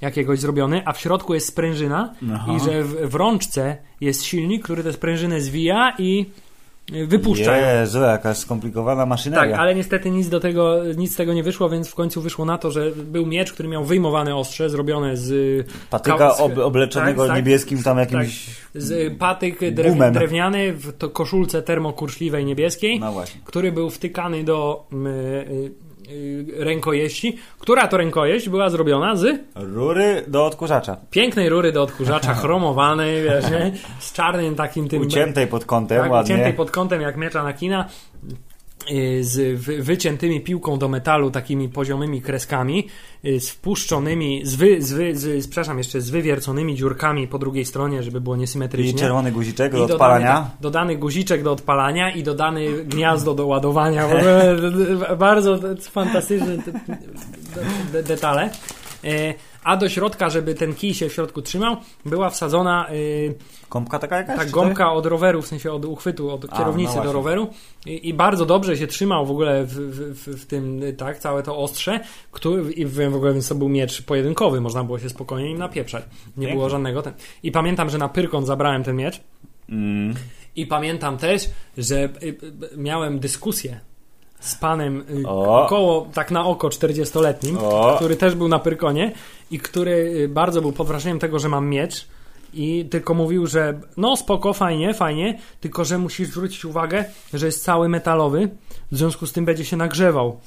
jakiegoś 0.00 0.38
zrobiony, 0.38 0.82
a 0.84 0.92
w 0.92 1.00
środku 1.00 1.34
jest 1.34 1.46
sprężyna 1.46 2.14
Aha. 2.32 2.52
i 2.56 2.60
że 2.60 2.84
w, 2.84 3.10
w 3.10 3.14
rączce 3.14 3.76
jest 4.00 4.24
silnik, 4.24 4.64
który 4.64 4.82
tę 4.82 4.92
sprężynę 4.92 5.40
zwija 5.40 5.94
i 5.98 6.26
wypuszcza. 7.06 7.56
Jezu, 7.56 8.00
jakaś 8.00 8.36
skomplikowana 8.36 9.06
maszyneria. 9.06 9.50
Tak, 9.50 9.60
ale 9.60 9.74
niestety 9.74 10.10
nic 10.10 10.28
do 10.28 10.40
tego, 10.40 10.76
nic 10.96 11.12
z 11.12 11.16
tego 11.16 11.34
nie 11.34 11.42
wyszło, 11.42 11.68
więc 11.70 11.88
w 11.88 11.94
końcu 11.94 12.20
wyszło 12.22 12.44
na 12.44 12.58
to, 12.58 12.70
że 12.70 12.90
był 12.90 13.26
miecz, 13.26 13.52
który 13.52 13.68
miał 13.68 13.84
wyjmowane 13.84 14.36
ostrze, 14.36 14.70
zrobione 14.70 15.16
z 15.16 15.66
Patyka 15.90 16.16
Ka- 16.16 16.34
z- 16.34 16.40
ob, 16.40 16.58
obleczonego 16.58 17.22
tak, 17.22 17.28
tak. 17.28 17.36
niebieskim 17.36 17.82
tam 17.82 17.98
jakimś... 17.98 18.46
z 18.74 19.18
patyk 19.18 19.74
drew, 19.74 19.92
Gumem. 19.92 20.14
drewniany 20.14 20.72
w 20.72 20.92
to 20.98 21.08
koszulce 21.10 21.62
termokurczliwej 21.62 22.44
niebieskiej, 22.44 23.00
No 23.00 23.12
właśnie. 23.12 23.40
który 23.44 23.72
był 23.72 23.90
wtykany 23.90 24.44
do 24.44 24.86
y, 24.92 24.96
y, 24.96 25.10
y, 25.52 25.70
rękojeści, 26.56 27.38
która 27.58 27.88
to 27.88 27.96
rękojeść 27.96 28.48
była 28.48 28.70
zrobiona 28.70 29.16
z 29.16 29.40
Rury 29.54 30.24
do 30.26 30.46
odkurzacza. 30.46 30.96
pięknej 31.10 31.48
rury 31.48 31.72
do 31.72 31.82
odkurzacza, 31.82 32.34
chromowanej, 32.40 33.22
wiesz, 33.22 33.50
nie? 33.50 33.72
z 33.98 34.12
czarnym 34.12 34.54
takim 34.54 34.88
tym... 34.88 35.02
Uciętej 35.02 35.46
pod 35.46 35.64
kątem, 35.64 36.02
tak, 36.02 36.10
ładnie. 36.10 36.34
uciętej 36.34 36.54
pod 36.54 36.70
kątem 36.70 37.00
jak 37.00 37.16
miecza 37.16 37.44
na 37.44 37.52
kina 37.52 37.88
y, 38.24 38.49
z 39.20 39.60
wy- 39.60 39.82
wyciętymi 39.82 40.40
piłką 40.40 40.78
do 40.78 40.88
metalu 40.88 41.30
takimi 41.30 41.68
poziomymi 41.68 42.22
kreskami 42.22 42.86
y, 43.24 43.40
z 43.40 43.50
wpuszczonymi 43.50 44.40
z, 44.44 44.54
wy, 44.54 44.82
z, 44.82 44.92
wy, 44.92 45.16
z, 45.16 45.46
przepraszam, 45.46 45.78
jeszcze 45.78 46.00
z 46.00 46.10
wywierconymi 46.10 46.74
dziurkami 46.74 47.28
po 47.28 47.38
drugiej 47.38 47.64
stronie, 47.64 48.02
żeby 48.02 48.20
było 48.20 48.36
I 48.36 48.38
niesymetrycznie. 48.38 48.98
czerwony 48.98 49.32
guziczek 49.32 49.72
do 49.72 49.78
I 49.78 49.80
dodany, 49.80 49.94
odpalania. 49.94 50.32
tak, 50.32 50.60
dodany 50.60 50.96
guziczek 50.96 51.42
do 51.42 51.52
odpalania 51.52 52.10
i 52.10 52.22
dodany 52.22 52.66
gniazdo 52.94 53.34
do 53.34 53.46
ładowania. 53.46 54.08
Bardzo 55.18 55.58
fantastyczne 55.90 56.56
detale. 58.08 58.50
E, 59.04 59.34
A 59.64 59.76
do 59.76 59.88
środka, 59.88 60.30
żeby 60.30 60.54
ten 60.54 60.74
kij 60.74 60.94
się 60.94 61.08
w 61.08 61.12
środku 61.12 61.42
trzymał, 61.42 61.76
była 62.04 62.30
wsadzona 62.30 62.90
y, 62.92 63.34
Kąpka 63.68 63.98
taka 63.98 64.16
jakaś? 64.16 64.38
ta 64.38 64.44
czy 64.44 64.50
gąbka 64.50 64.92
od 64.92 65.06
roweru, 65.06 65.42
w 65.42 65.46
sensie 65.46 65.72
od 65.72 65.84
uchwytu, 65.84 66.30
od 66.30 66.44
A, 66.50 66.58
kierownicy 66.58 66.96
no 66.96 67.04
do 67.04 67.12
roweru 67.12 67.48
I, 67.86 68.08
i 68.08 68.14
bardzo 68.14 68.46
dobrze 68.46 68.76
się 68.76 68.86
trzymał 68.86 69.26
w 69.26 69.30
ogóle 69.30 69.64
w, 69.64 69.72
w, 69.74 70.42
w, 70.42 70.46
tym, 70.46 70.82
y, 70.82 70.92
tak, 70.92 71.18
całe 71.18 71.42
to 71.42 71.56
ostrze, 71.58 72.00
który, 72.32 72.72
i 72.72 72.86
w 72.86 73.10
w 73.10 73.14
ogóle 73.14 73.32
więc 73.32 73.48
to 73.48 73.54
był 73.54 73.68
miecz 73.68 74.02
pojedynkowy, 74.02 74.60
można 74.60 74.84
było 74.84 74.98
się 74.98 75.08
spokojnie 75.08 75.48
nim 75.48 75.58
napieprzać. 75.58 76.04
Nie 76.04 76.32
Pięknie. 76.34 76.54
było 76.54 76.70
żadnego 76.70 77.02
ten. 77.02 77.12
I 77.42 77.52
pamiętam, 77.52 77.90
że 77.90 77.98
na 77.98 78.08
Pyrkon 78.08 78.46
zabrałem 78.46 78.84
ten 78.84 78.96
miecz 78.96 79.20
Mm. 79.68 80.14
i 80.56 80.66
pamiętam 80.66 81.16
też, 81.18 81.50
że 81.78 82.04
y, 82.04 82.08
y, 82.22 82.36
miałem 82.76 83.18
dyskusję 83.18 83.80
z 84.40 84.54
panem 84.54 85.04
y, 85.10 85.28
O. 85.28 85.64
około, 85.64 86.06
tak 86.14 86.30
na 86.30 86.46
oko 86.46 86.68
40-letnim, 86.68 87.58
O. 87.58 87.96
który 87.96 88.16
też 88.16 88.34
był 88.34 88.48
na 88.48 88.58
Pyrkonie 88.58 89.12
i 89.50 89.58
który 89.58 89.92
y, 89.92 90.28
bardzo 90.28 90.60
był 90.60 90.72
pod 90.72 90.86
wrażeniem 90.86 91.18
tego, 91.18 91.38
że 91.38 91.48
mam 91.48 91.68
miecz 91.68 92.06
i 92.54 92.84
tylko 92.90 93.14
mówił, 93.14 93.46
że 93.46 93.80
no 93.96 94.16
spoko, 94.16 94.52
fajnie, 94.52 94.94
fajnie, 94.94 95.38
tylko 95.60 95.84
że 95.84 95.98
musisz 95.98 96.28
zwrócić 96.28 96.64
uwagę, 96.64 97.04
że 97.34 97.46
jest 97.46 97.64
cały 97.64 97.88
metalowy, 97.88 98.48
w 98.92 98.96
związku 98.96 99.26
z 99.26 99.32
tym 99.32 99.44
będzie 99.44 99.64
się 99.64 99.76
nagrzewał. 99.76 100.40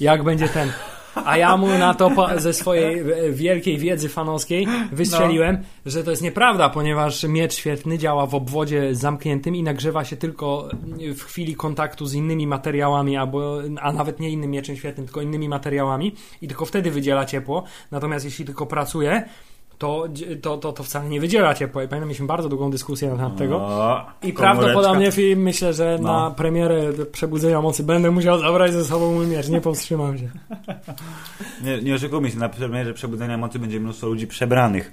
Jak 0.00 0.24
będzie 0.24 0.48
ten. 0.48 0.72
A 1.24 1.36
ja 1.36 1.56
mu 1.56 1.66
na 1.66 1.94
to 1.94 2.10
ze 2.36 2.52
swojej 2.52 3.00
e, 3.00 3.32
wielkiej 3.32 3.78
wiedzy 3.78 4.08
fanowskiej 4.08 4.66
wystrzeliłem, 4.92 5.58
że 5.86 6.04
to 6.04 6.10
jest 6.10 6.22
nieprawda, 6.22 6.68
ponieważ 6.68 7.24
miecz 7.24 7.54
świetlny 7.54 7.98
działa 7.98 8.26
w 8.26 8.34
obwodzie 8.34 8.94
zamkniętym 8.94 9.56
i 9.56 9.62
nagrzewa 9.62 10.04
się 10.04 10.16
tylko 10.16 10.68
w 11.16 11.22
chwili 11.22 11.54
kontaktu 11.54 12.06
z 12.06 12.14
innymi 12.14 12.46
materiałami, 12.46 13.16
albo, 13.16 13.58
a 13.80 13.92
nawet 13.92 14.20
nie 14.20 14.30
innym 14.30 14.50
mieczem 14.50 14.76
świetlnym, 14.76 15.06
tylko 15.06 15.20
innymi 15.20 15.48
materiałami 15.48 16.14
i 16.42 16.48
tylko 16.48 16.64
wtedy 16.64 16.90
wydziela 16.90 17.24
ciepło. 17.24 17.64
Natomiast 17.90 18.24
jeśli 18.24 18.44
tylko 18.44 18.66
pracuje, 18.66 19.28
to, 19.78 20.08
to, 20.42 20.56
to, 20.56 20.72
to 20.72 20.82
wcale 20.82 21.08
nie 21.08 21.20
wydziela 21.20 21.54
ciepła. 21.54 21.82
I 21.84 21.88
pamiętam, 21.88 22.08
mieliśmy 22.08 22.26
bardzo 22.26 22.48
długą 22.48 22.70
dyskusję 22.70 23.08
na 23.10 23.16
temat 23.16 23.36
tego. 23.36 23.68
I 24.22 24.32
prawdopodobnie 24.32 25.12
film, 25.12 25.42
myślę, 25.42 25.74
że 25.74 25.98
No. 26.00 26.12
na 26.12 26.30
premierę 26.30 26.92
Przebudzenia 27.12 27.60
Mocy 27.62 27.82
będę 27.84 28.10
musiał 28.10 28.38
zabrać 28.38 28.72
ze 28.72 28.84
sobą 28.84 29.12
mój 29.14 29.26
miecz. 29.26 29.48
Nie 29.48 29.60
powstrzymam 29.60 30.18
się. 30.18 30.28
Nie, 31.64 31.82
nie 31.82 31.94
oszukujmy 31.94 32.30
się, 32.30 32.38
na 32.38 32.48
premierze 32.48 32.94
Przebudzenia 32.94 33.38
Mocy 33.38 33.58
będzie 33.58 33.80
mnóstwo 33.80 34.06
ludzi 34.06 34.26
przebranych. 34.26 34.92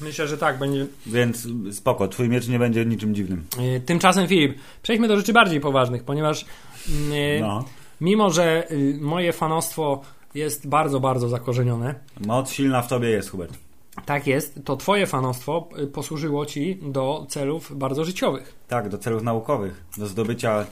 Myślę, 0.00 0.28
że 0.28 0.38
tak 0.38 0.58
będzie. 0.58 0.86
Więc 1.06 1.48
spoko, 1.72 2.08
twój 2.08 2.28
miecz 2.28 2.48
nie 2.48 2.58
będzie 2.58 2.86
niczym 2.86 3.14
dziwnym. 3.14 3.44
Yy, 3.60 3.80
Tymczasem, 3.80 4.28
Filip, 4.28 4.58
przejdźmy 4.82 5.08
do 5.08 5.16
rzeczy 5.16 5.32
bardziej 5.32 5.60
poważnych, 5.60 6.04
ponieważ 6.04 6.44
yy, 6.88 7.40
No. 7.40 7.64
mimo, 8.00 8.30
że 8.30 8.66
yy, 8.70 8.98
moje 9.00 9.32
fanostwo 9.32 10.00
jest 10.34 10.68
bardzo, 10.68 11.00
bardzo 11.00 11.28
zakorzenione, 11.28 11.94
Moc 12.26 12.52
silna 12.52 12.82
w 12.82 12.88
tobie 12.88 13.08
jest, 13.08 13.30
Hubert. 13.30 13.58
Tak 14.06 14.26
jest, 14.26 14.60
to 14.64 14.76
twoje 14.76 15.06
fanostwo 15.06 15.68
yy, 15.76 15.86
posłużyło 15.86 16.46
ci 16.46 16.78
do 16.82 17.26
celów 17.28 17.78
bardzo 17.78 18.04
życiowych. 18.04 18.54
Tak, 18.68 18.88
do 18.88 18.98
celów 18.98 19.22
naukowych, 19.22 19.84
do 19.98 20.06
zdobycia 20.06 20.66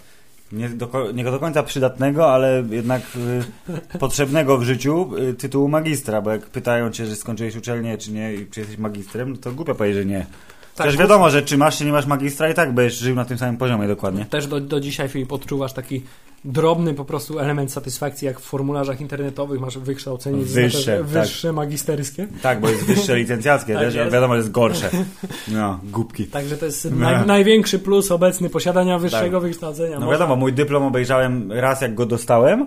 nie 0.52 0.68
do, 0.68 1.12
nie 1.14 1.24
do 1.24 1.38
końca 1.38 1.62
przydatnego, 1.62 2.32
ale 2.32 2.64
jednak 2.70 3.02
y, 3.94 3.98
potrzebnego 3.98 4.58
w 4.58 4.62
życiu 4.62 5.10
y, 5.16 5.34
tytułu 5.34 5.68
magistra, 5.68 6.22
bo 6.22 6.30
jak 6.30 6.46
pytają 6.46 6.90
cię, 6.90 7.06
że 7.06 7.16
skończyłeś 7.16 7.56
uczelnię, 7.56 7.98
czy 7.98 8.12
nie, 8.12 8.34
i 8.34 8.46
czy 8.46 8.60
jesteś 8.60 8.78
magistrem, 8.78 9.30
no 9.30 9.36
to 9.36 9.52
głupio 9.52 9.74
powiedzieć, 9.74 9.98
że 9.98 10.04
nie. 10.04 10.26
Tak, 10.74 10.86
Też 10.86 10.96
wiadomo, 10.96 11.30
że 11.30 11.42
czy 11.42 11.56
masz, 11.56 11.78
czy 11.78 11.84
nie 11.84 11.92
masz 11.92 12.06
magistra 12.06 12.50
i 12.50 12.54
tak 12.54 12.74
będziesz 12.74 12.98
żył 12.98 13.14
na 13.14 13.24
tym 13.24 13.38
samym 13.38 13.56
poziomie 13.56 13.88
dokładnie. 13.88 14.26
Też 14.26 14.46
do, 14.46 14.60
do 14.60 14.80
dzisiaj, 14.80 15.08
Filip, 15.08 15.32
odczuwasz 15.32 15.72
taki 15.72 16.02
drobny 16.44 16.94
po 16.94 17.04
prostu 17.04 17.38
element 17.38 17.72
satysfakcji, 17.72 18.26
jak 18.26 18.40
w 18.40 18.42
formularzach 18.42 19.00
internetowych 19.00 19.60
masz 19.60 19.78
wykształcenie 19.78 20.38
Wyższe, 20.44 20.80
znaczy, 20.80 20.98
tak. 20.98 21.06
wyższe 21.06 21.52
magisterskie. 21.52 22.26
Tak, 22.42 22.60
bo 22.60 22.68
jest 22.68 22.84
wyższe 22.84 23.16
licencjackie, 23.16 23.74
Tak 23.74 23.82
też, 23.82 23.94
jest. 23.94 24.12
wiadomo, 24.12 24.34
że 24.34 24.38
jest 24.38 24.50
gorsze. 24.50 24.90
No, 25.48 25.80
głupki. 25.84 26.26
Także 26.26 26.56
to 26.56 26.64
jest 26.66 26.88
No. 26.90 26.96
naj, 26.96 27.26
największy 27.26 27.78
plus 27.78 28.10
obecny 28.10 28.50
posiadania 28.50 28.98
wyższego 28.98 29.40
wykształcenia. 29.40 29.94
No 29.94 30.06
Można- 30.06 30.12
wiadomo, 30.12 30.36
mój 30.36 30.52
dyplom 30.52 30.82
obejrzałem 30.82 31.52
raz 31.52 31.80
jak 31.80 31.94
go 31.94 32.06
dostałem 32.06 32.66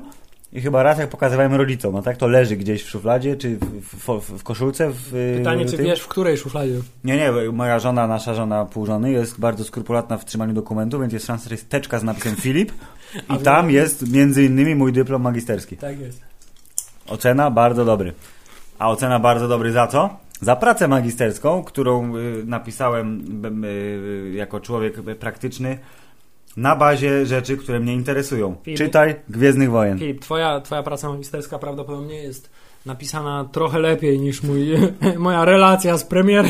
i 0.53 0.61
chyba 0.61 0.83
raz 0.83 0.99
jak 0.99 1.09
pokazywałem 1.09 1.53
rodzicom, 1.55 1.93
no 1.93 2.01
tak 2.01 2.17
to 2.17 2.27
leży 2.27 2.55
gdzieś 2.55 2.83
w 2.83 2.89
szufladzie, 2.89 3.35
czy 3.35 3.57
w, 3.57 3.65
w, 4.21 4.39
w, 4.39 4.43
koszulce. 4.43 4.91
W, 4.91 5.33
Pytanie, 5.37 5.65
w 5.65 5.71
czy 5.71 5.77
tym. 5.77 5.85
wiesz, 5.85 6.01
w 6.01 6.07
której 6.07 6.37
szufladzie? 6.37 6.73
Nie, 7.03 7.17
nie, 7.17 7.31
moja 7.51 7.79
żona, 7.79 8.07
nasza 8.07 8.33
żona 8.33 8.65
pół 8.65 8.85
żony 8.85 9.11
jest 9.11 9.39
bardzo 9.39 9.63
skrupulatna 9.63 10.17
w 10.17 10.25
trzymaniu 10.25 10.53
dokumentów, 10.53 11.01
więc 11.01 11.13
jest 11.13 11.25
szansa, 11.25 11.49
że 11.49 11.55
jest 11.55 11.69
teczka 11.69 11.99
z 11.99 12.03
napisem 12.03 12.35
Filip 12.43 12.71
A 13.27 13.35
i 13.35 13.37
wy- 13.37 13.43
tam 13.43 13.71
jest 13.71 14.11
między 14.11 14.43
innymi 14.43 14.75
mój 14.75 14.93
dyplom 14.93 15.21
magisterski. 15.21 15.77
Tak 15.77 15.99
jest. 15.99 16.21
Ocena 17.07 17.51
bardzo 17.51 17.85
dobry. 17.85 18.13
A 18.79 18.89
ocena 18.89 19.19
bardzo 19.19 19.47
dobry 19.47 19.71
za 19.71 19.87
co? 19.87 20.09
Za 20.41 20.55
pracę 20.55 20.87
magisterską, 20.87 21.63
którą 21.63 22.17
y, 22.17 22.43
napisałem 22.45 23.25
y, 23.65 24.31
jako 24.35 24.59
człowiek 24.59 25.01
praktyczny 25.19 25.77
na 26.57 26.75
bazie 26.75 27.25
rzeczy, 27.25 27.57
które 27.57 27.79
mnie 27.79 27.93
interesują. 27.93 28.55
Filip? 28.63 28.77
Czytaj 28.77 29.15
Gwiezdnych 29.29 29.71
Wojen. 29.71 29.99
Filip, 29.99 30.21
twoja, 30.21 30.61
twoja 30.61 30.83
praca 30.83 31.09
magisterska 31.09 31.59
prawdopodobnie 31.59 32.15
jest 32.15 32.49
napisana 32.85 33.49
trochę 33.51 33.79
lepiej 33.79 34.19
niż 34.19 34.43
mój, 34.43 34.71
moja 35.17 35.45
relacja 35.45 35.97
z 35.97 36.03
premiery. 36.03 36.49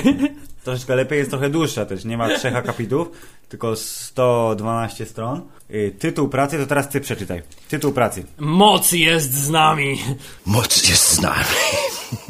Troszeczkę 0.63 0.95
lepiej, 0.95 1.17
jest 1.17 1.29
trochę 1.29 1.49
dłuższa 1.49 1.85
też. 1.85 2.05
Nie 2.05 2.17
ma 2.17 2.37
trzech 2.37 2.55
akapitów, 2.55 3.07
tylko 3.49 3.75
112 3.75 5.05
stron. 5.05 5.41
Y, 5.71 5.95
Tytuł 5.99 6.29
pracy 6.29 6.57
to 6.57 6.65
teraz 6.65 6.89
ty 6.89 7.01
przeczytaj. 7.01 7.41
Tytuł 7.69 7.91
pracy. 7.91 8.23
Moc 8.39 8.91
jest 8.91 9.33
z 9.33 9.49
nami. 9.49 9.97
Moc 10.45 10.89
jest 10.89 11.07
z 11.09 11.21
nami. 11.21 11.45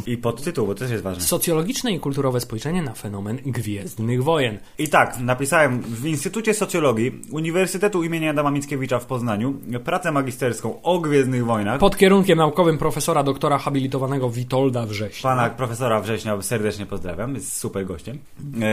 I 0.06 0.18
podtytuł, 0.18 0.68
bo 0.68 0.74
to 0.74 0.80
też 0.80 0.92
jest 0.92 1.04
ważne. 1.04 1.24
Socjologiczne 1.24 1.92
i 1.92 2.00
kulturowe 2.00 2.40
spojrzenie 2.42 2.82
na 2.82 2.94
fenomen 2.94 3.38
Gwiezdnych 3.46 4.24
Wojen. 4.24 4.58
I 4.78 4.88
tak, 4.88 5.20
napisałem 5.20 5.82
w 5.82 6.06
Instytucie 6.06 6.54
Socjologii 6.54 7.22
Uniwersytetu 7.32 8.04
imienia 8.04 8.30
Adama 8.30 8.52
Mickiewicza 8.52 9.00
w 9.00 9.06
Poznaniu 9.06 9.54
pracę 9.84 10.12
magisterską 10.12 10.82
o 10.82 11.00
Gwiezdnych 11.00 11.46
Wojnach. 11.46 11.80
Pod 11.80 11.98
kierunkiem 11.98 12.38
naukowym 12.38 12.78
profesora 12.78 13.24
doktora 13.24 13.58
habilitowanego 13.58 14.30
Witolda 14.30 14.86
Września. 14.86 15.30
Pana 15.30 15.50
profesora 15.50 16.02
Września 16.02 16.42
serdecznie 16.42 16.86
pozdrawiam, 16.86 17.36
jest 17.36 17.58
super 17.58 17.86
gościem. 17.86 18.18
E, 18.62 18.66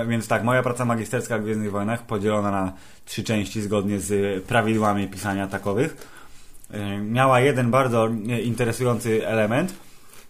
e, 0.00 0.06
więc 0.06 0.28
tak, 0.28 0.44
moja 0.44 0.62
praca 0.62 0.84
magisterska 0.84 1.36
o 1.36 1.38
Gwiezdnych 1.38 1.70
Wojnach 1.70 2.06
podzielona 2.06 2.50
na 2.50 2.72
trzy 3.04 3.24
części 3.24 3.62
zgodnie 3.62 4.00
z 4.00 4.44
prawidłami 4.44 5.08
pisania 5.08 5.46
takowych. 5.46 5.96
E, 6.70 6.98
miała 6.98 7.40
jeden 7.40 7.70
bardzo 7.70 8.08
interesujący 8.44 9.26
element, 9.26 9.74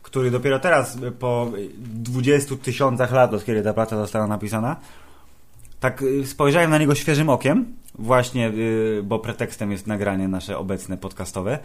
który 0.03 0.31
dopiero 0.31 0.59
teraz, 0.59 0.99
po 1.19 1.53
20 1.79 2.57
tysiącach 2.57 3.13
lat, 3.13 3.35
od 3.35 3.45
kiedy 3.45 3.63
ta 3.63 3.73
praca 3.73 3.97
została 3.97 4.27
napisana, 4.27 4.77
tak 5.81 6.05
spojrzałem 6.25 6.71
na 6.71 6.79
niego 6.79 6.95
świeżym 6.95 7.29
okiem, 7.29 7.67
właśnie, 7.95 8.53
bo 9.03 9.19
pretekstem 9.19 9.73
jest 9.73 9.87
nagranie 9.87 10.29
nasze 10.29 10.59
obecne 10.59 10.97
podcastowe, 10.97 11.59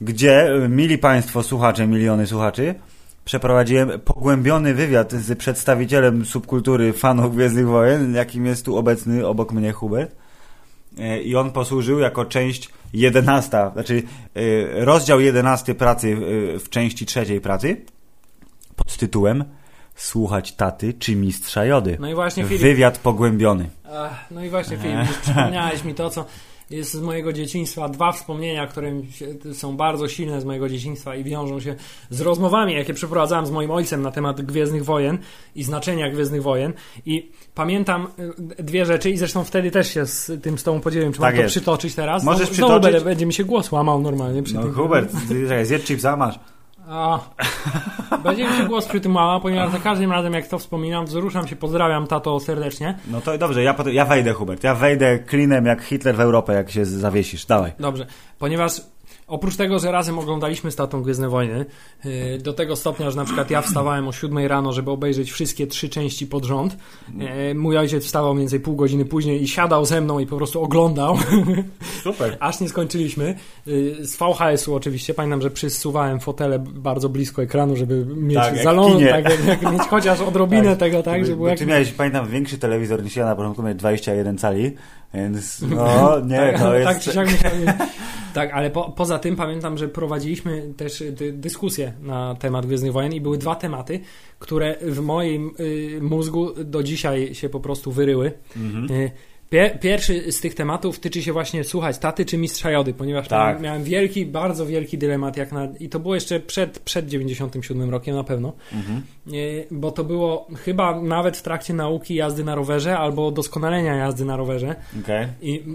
gdzie, 0.00 0.48
mili 0.68 0.98
Państwo 0.98 1.42
słuchacze, 1.42 1.86
miliony 1.86 2.26
słuchaczy, 2.26 2.74
przeprowadziłem 3.28 4.00
pogłębiony 4.00 4.74
wywiad 4.74 5.12
z 5.12 5.38
przedstawicielem 5.38 6.24
subkultury 6.24 6.92
fanów 6.92 7.34
Gwiezdnych 7.34 7.66
Wojen, 7.66 8.14
jakim 8.14 8.46
jest 8.46 8.64
tu 8.64 8.76
obecny 8.76 9.26
obok 9.26 9.52
mnie 9.52 9.72
Hubert. 9.72 10.16
e, 10.98 11.22
i 11.22 11.36
on 11.36 11.50
posłużył 11.50 11.98
jako 11.98 12.24
część 12.24 12.68
11, 12.92 13.70
znaczy 13.72 14.02
e, 14.34 14.84
rozdział 14.84 15.20
11 15.20 15.74
pracy 15.74 16.16
e, 16.54 16.58
w 16.58 16.68
części 16.70 17.06
trzeciej 17.06 17.40
pracy 17.40 17.84
pod 18.76 18.96
tytułem 18.96 19.44
Słuchać 19.94 20.52
taty 20.52 20.94
czy 20.94 21.16
mistrza 21.16 21.64
jody. 21.64 21.96
No 22.00 22.10
i 22.10 22.14
właśnie 22.14 22.44
Filip. 22.44 22.62
Wywiad 22.62 22.98
pogłębiony. 22.98 23.70
Ach, 23.92 24.24
no 24.30 24.44
i 24.44 24.50
właśnie 24.50 24.76
Filip, 24.76 25.20
przypomniałeś 25.22 25.84
mi 25.84 25.94
to, 25.94 26.10
co 26.10 26.24
jest 26.70 26.92
z 26.92 27.00
mojego 27.00 27.32
dzieciństwa. 27.32 27.88
Dwa 27.88 28.12
wspomnienia, 28.12 28.66
które 28.66 28.92
są 29.52 29.76
bardzo 29.76 30.08
silne 30.08 30.40
z 30.40 30.44
mojego 30.44 30.68
dzieciństwa 30.68 31.16
i 31.16 31.24
wiążą 31.24 31.60
się 31.60 31.74
z 32.10 32.20
rozmowami, 32.20 32.74
jakie 32.74 32.94
przeprowadzałem 32.94 33.46
z 33.46 33.50
moim 33.50 33.70
ojcem 33.70 34.02
na 34.02 34.10
temat 34.10 34.40
Gwiezdnych 34.42 34.84
Wojen 34.84 35.18
i 35.54 35.62
znaczenia 35.64 36.10
Gwiezdnych 36.10 36.42
Wojen. 36.42 36.72
I 37.06 37.30
pamiętam 37.54 38.06
y, 38.58 38.62
dwie 38.62 38.86
rzeczy 38.86 39.10
i 39.10 39.16
zresztą 39.18 39.44
wtedy 39.44 39.70
też 39.70 39.94
się 39.94 40.06
z 40.06 40.42
tym 40.42 40.58
z 40.58 40.62
tobą 40.62 40.80
podzieliłem. 40.80 41.12
Czy 41.12 41.18
Tak 41.20 41.26
mam 41.34 41.36
to 41.36 41.42
jest. 41.42 41.52
przytoczyć 41.52 41.94
teraz? 41.94 42.24
Możesz 42.24 42.40
znowu 42.48 42.52
przytoczyć? 42.52 42.82
Będzie, 42.82 43.00
będzie 43.04 43.26
mi 43.26 43.32
się 43.34 43.44
głos 43.44 43.72
łamał 43.72 44.00
normalnie 44.00 44.42
przy 44.42 44.54
No 44.54 44.62
tym. 44.62 44.72
Hubert, 44.72 45.12
zjedz 45.62 45.84
chipsa, 45.84 46.16
masz. 46.16 46.38
A, 46.90 47.20
będzie 48.24 48.50
mi 48.50 48.56
się 48.56 48.64
głos 48.64 48.86
przy 48.86 49.00
tym 49.00 49.16
łamał, 49.16 49.40
ponieważ 49.40 49.72
za 49.72 49.78
każdym 49.78 50.12
razem 50.12 50.32
jak 50.32 50.46
to 50.46 50.58
wspominam, 50.58 51.06
wzruszam 51.06 51.48
się, 51.48 51.56
pozdrawiam 51.56 52.06
tato 52.06 52.40
serdecznie. 52.40 52.98
No 53.10 53.20
to 53.20 53.38
dobrze, 53.38 53.62
ja, 53.62 53.74
ja 53.92 54.04
wejdę 54.04 54.32
Hubert, 54.32 54.64
ja 54.64 54.74
wejdę 54.74 55.18
klinem 55.18 55.66
jak 55.66 55.82
Hitler 55.82 56.16
w 56.16 56.20
Europę, 56.20 56.52
jak 56.52 56.70
się 56.70 56.84
zawiesisz, 56.84 57.46
dawaj. 57.46 57.72
Dobrze, 57.78 58.06
ponieważ 58.38 58.72
oprócz 59.28 59.56
tego, 59.56 59.78
że 59.78 59.92
razem 59.92 60.18
oglądaliśmy 60.18 60.70
z 60.70 60.76
tatą 60.76 61.02
Gwiezdne 61.02 61.28
Wojny, 61.28 61.66
yy, 62.04 62.38
do 62.38 62.52
tego 62.52 62.76
stopnia, 62.76 63.10
że 63.10 63.16
na 63.16 63.24
przykład 63.24 63.50
ja 63.50 63.62
wstawałem 63.62 64.08
o 64.08 64.12
7 64.12 64.46
rano, 64.46 64.72
żeby 64.72 64.90
obejrzeć 64.90 65.32
wszystkie 65.32 65.66
trzy 65.66 65.88
części 65.88 66.26
pod 66.26 66.44
rząd. 66.44 66.76
Yy, 67.08 67.54
mój 67.54 67.78
ojciec 67.78 68.04
wstawał 68.04 68.34
mniej 68.34 68.42
więcej 68.42 68.60
pół 68.60 68.76
godziny 68.76 69.04
później 69.04 69.42
i 69.42 69.48
siadał 69.48 69.84
ze 69.84 70.00
mną 70.00 70.18
i 70.18 70.26
po 70.26 70.36
prostu 70.36 70.62
oglądał, 70.62 71.18
Super. 72.04 72.36
aż 72.40 72.60
nie 72.60 72.68
skończyliśmy. 72.68 73.34
Yy, 73.66 74.06
z 74.06 74.16
VHS-u 74.16 74.74
oczywiście, 74.74 75.14
pamiętam, 75.14 75.42
że 75.42 75.50
przysuwałem 75.50 76.20
fotele 76.20 76.58
bardzo 76.58 77.08
blisko 77.08 77.42
ekranu, 77.42 77.76
żeby 77.76 78.06
mieć 78.16 78.38
Tak, 78.38 78.62
zalon, 78.62 79.00
tak, 79.00 79.46
jak, 79.46 79.72
mieć 79.72 79.82
chociaż 79.82 80.20
odrobinę 80.20 80.76
tego, 80.76 81.02
tak, 81.02 81.26
żeby 81.26 81.36
Bo 81.36 81.48
jak 81.48 81.58
ty 81.58 81.66
miałeś, 81.66 81.92
pamiętam, 81.92 82.28
większy 82.28 82.58
telewizor 82.58 83.04
niż 83.04 83.16
ja 83.16 83.26
na 83.26 83.36
początku, 83.36 83.62
miałeś 83.62 83.76
21 83.76 84.38
cali, 84.38 84.74
więc 85.14 85.62
no 85.62 86.20
nie, 86.30 86.58
to 86.58 86.74
jest... 86.74 86.88
Tak 86.88 87.00
czy 87.00 87.12
siak 87.12 87.30
musiałem... 87.30 87.66
tak, 88.38 88.52
ale 88.52 88.70
po, 88.70 88.90
poza 88.90 89.18
tym 89.18 89.36
pamiętam, 89.36 89.78
że 89.78 89.88
prowadziliśmy 89.88 90.74
też 90.76 91.02
dy, 91.10 91.32
dyskusję 91.32 91.92
na 92.02 92.34
temat 92.34 92.66
Gwiezdnych 92.66 92.92
Wojen 92.92 93.12
i 93.12 93.20
były 93.20 93.38
dwa 93.38 93.54
tematy, 93.54 94.00
które 94.38 94.76
w 94.82 95.00
moim 95.00 95.50
y, 95.60 95.98
mózgu 96.02 96.64
do 96.64 96.82
dzisiaj 96.82 97.34
się 97.34 97.48
po 97.48 97.60
prostu 97.60 97.92
wyryły. 97.92 98.32
Mhm. 98.56 99.00
Y, 99.00 99.10
pierwszy 99.80 100.32
z 100.32 100.40
tych 100.40 100.54
tematów 100.54 101.00
tyczy 101.00 101.22
się 101.22 101.32
właśnie 101.32 101.64
słuchać 101.64 101.98
taty 101.98 102.24
czy 102.24 102.38
mistrza 102.38 102.70
jody, 102.70 102.94
ponieważ 102.94 103.28
Tak. 103.28 103.60
miałem, 103.60 103.84
wielki, 103.84 104.26
bardzo 104.26 104.66
wielki 104.66 104.98
dylemat 104.98 105.36
jak 105.36 105.52
na, 105.52 105.68
i 105.80 105.88
to 105.88 106.00
było 106.00 106.14
jeszcze 106.14 106.40
przed, 106.40 106.78
przed 106.78 107.08
97 107.08 107.90
rokiem 107.90 108.14
na 108.16 108.24
pewno, 108.24 108.52
Mhm. 108.72 109.02
Y, 109.34 109.66
bo 109.70 109.90
to 109.90 110.04
było 110.04 110.46
chyba 110.64 111.00
nawet 111.00 111.36
w 111.36 111.42
trakcie 111.42 111.74
nauki 111.74 112.14
jazdy 112.14 112.44
na 112.44 112.54
rowerze 112.54 112.98
albo 112.98 113.30
doskonalenia 113.30 113.94
jazdy 113.96 114.24
na 114.24 114.36
rowerze. 114.36 114.74
Okej. 115.02 115.26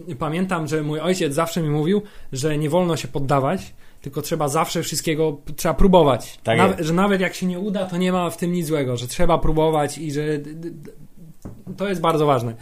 I 0.07 0.15
pamiętam, 0.19 0.67
że 0.67 0.84
mój 0.84 0.99
ojciec 0.99 1.34
zawsze 1.34 1.61
mi 1.61 1.69
mówił, 1.69 2.01
że 2.32 2.57
nie 2.57 2.69
wolno 2.69 2.95
się 2.97 3.07
poddawać, 3.07 3.74
tylko 4.01 4.21
trzeba 4.21 4.47
zawsze 4.47 4.84
wszystkiego, 4.84 5.38
trzeba 5.55 5.74
próbować. 5.74 6.39
Tak 6.43 6.57
jest. 6.57 6.80
że 6.80 6.93
nawet 6.93 7.21
jak 7.21 7.34
się 7.34 7.45
nie 7.45 7.59
uda, 7.59 7.86
to 7.86 7.97
nie 7.97 8.11
ma 8.11 8.30
w 8.30 8.38
tym 8.38 8.51
nic 8.51 8.67
złego, 8.67 8.97
że 8.97 9.07
trzeba 9.07 9.38
próbować 9.38 9.97
i 9.97 10.11
że 10.11 10.21
to 11.78 11.89
jest 11.89 12.01
bardzo 12.01 12.26
ważne. 12.26 12.53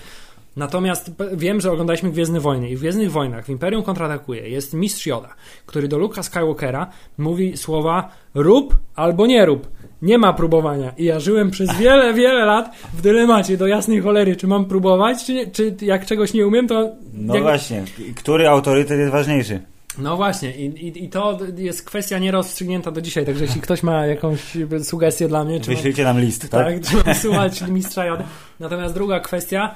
Natomiast 0.55 1.11
wiem, 1.33 1.61
że 1.61 1.71
oglądaliśmy 1.71 2.11
Gwiezdne 2.11 2.39
Wojny 2.39 2.69
i 2.69 2.75
w 2.75 2.79
Gwiezdnych 2.79 3.11
Wojnach 3.11 3.45
w 3.45 3.49
Imperium 3.49 3.83
kontratakuje 3.83 4.49
jest 4.49 4.73
mistrz 4.73 5.05
Yoda, 5.05 5.29
który 5.65 5.87
do 5.87 5.97
Luka 5.97 6.23
Skywalkera 6.23 6.87
mówi 7.17 7.57
słowa 7.57 8.09
rób 8.33 8.75
albo 8.95 9.27
nie 9.27 9.45
rób. 9.45 9.67
Nie 10.01 10.17
ma 10.17 10.33
próbowania. 10.33 10.93
I 10.97 11.05
ja 11.05 11.19
żyłem 11.19 11.51
przez 11.51 11.77
wiele, 11.77 12.13
wiele 12.23 12.45
lat 12.45 12.75
w 12.93 13.01
dylemacie 13.01 13.57
do 13.57 13.67
jasnej 13.67 14.01
cholery, 14.01 14.35
czy 14.35 14.47
mam 14.47 14.65
próbować, 14.65 15.25
czy, 15.25 15.33
nie, 15.33 15.47
czy 15.47 15.75
jak 15.81 16.05
czegoś 16.05 16.33
nie 16.33 16.47
umiem, 16.47 16.67
to... 16.67 16.89
No 17.13 17.33
jak... 17.33 17.43
właśnie, 17.43 17.83
który 18.15 18.47
autorytet 18.47 18.99
jest 18.99 19.11
ważniejszy? 19.11 19.61
No 19.97 20.17
właśnie, 20.17 20.55
i, 20.55 20.65
i, 20.65 21.03
i 21.03 21.09
to 21.09 21.39
jest 21.57 21.85
kwestia 21.85 22.19
nierozstrzygnięta 22.19 22.91
do 22.91 23.01
dzisiaj, 23.01 23.25
także 23.25 23.43
jeśli 23.43 23.61
ktoś 23.61 23.83
ma 23.83 24.05
jakąś 24.05 24.57
sugestię 24.83 25.27
dla 25.27 25.43
mnie, 25.43 25.59
czy 25.59 25.69
mam, 25.69 25.75
Wyślijcie 25.75 26.03
nam 26.03 26.19
list, 26.19 26.49
tak? 26.49 26.65
tak, 26.65 26.81
czy 26.81 27.05
mam 27.05 27.15
słuchać 27.15 27.61
mistrza 27.61 28.05
Jody. 28.05 28.23
Natomiast 28.59 28.93
druga 28.93 29.19
kwestia 29.19 29.75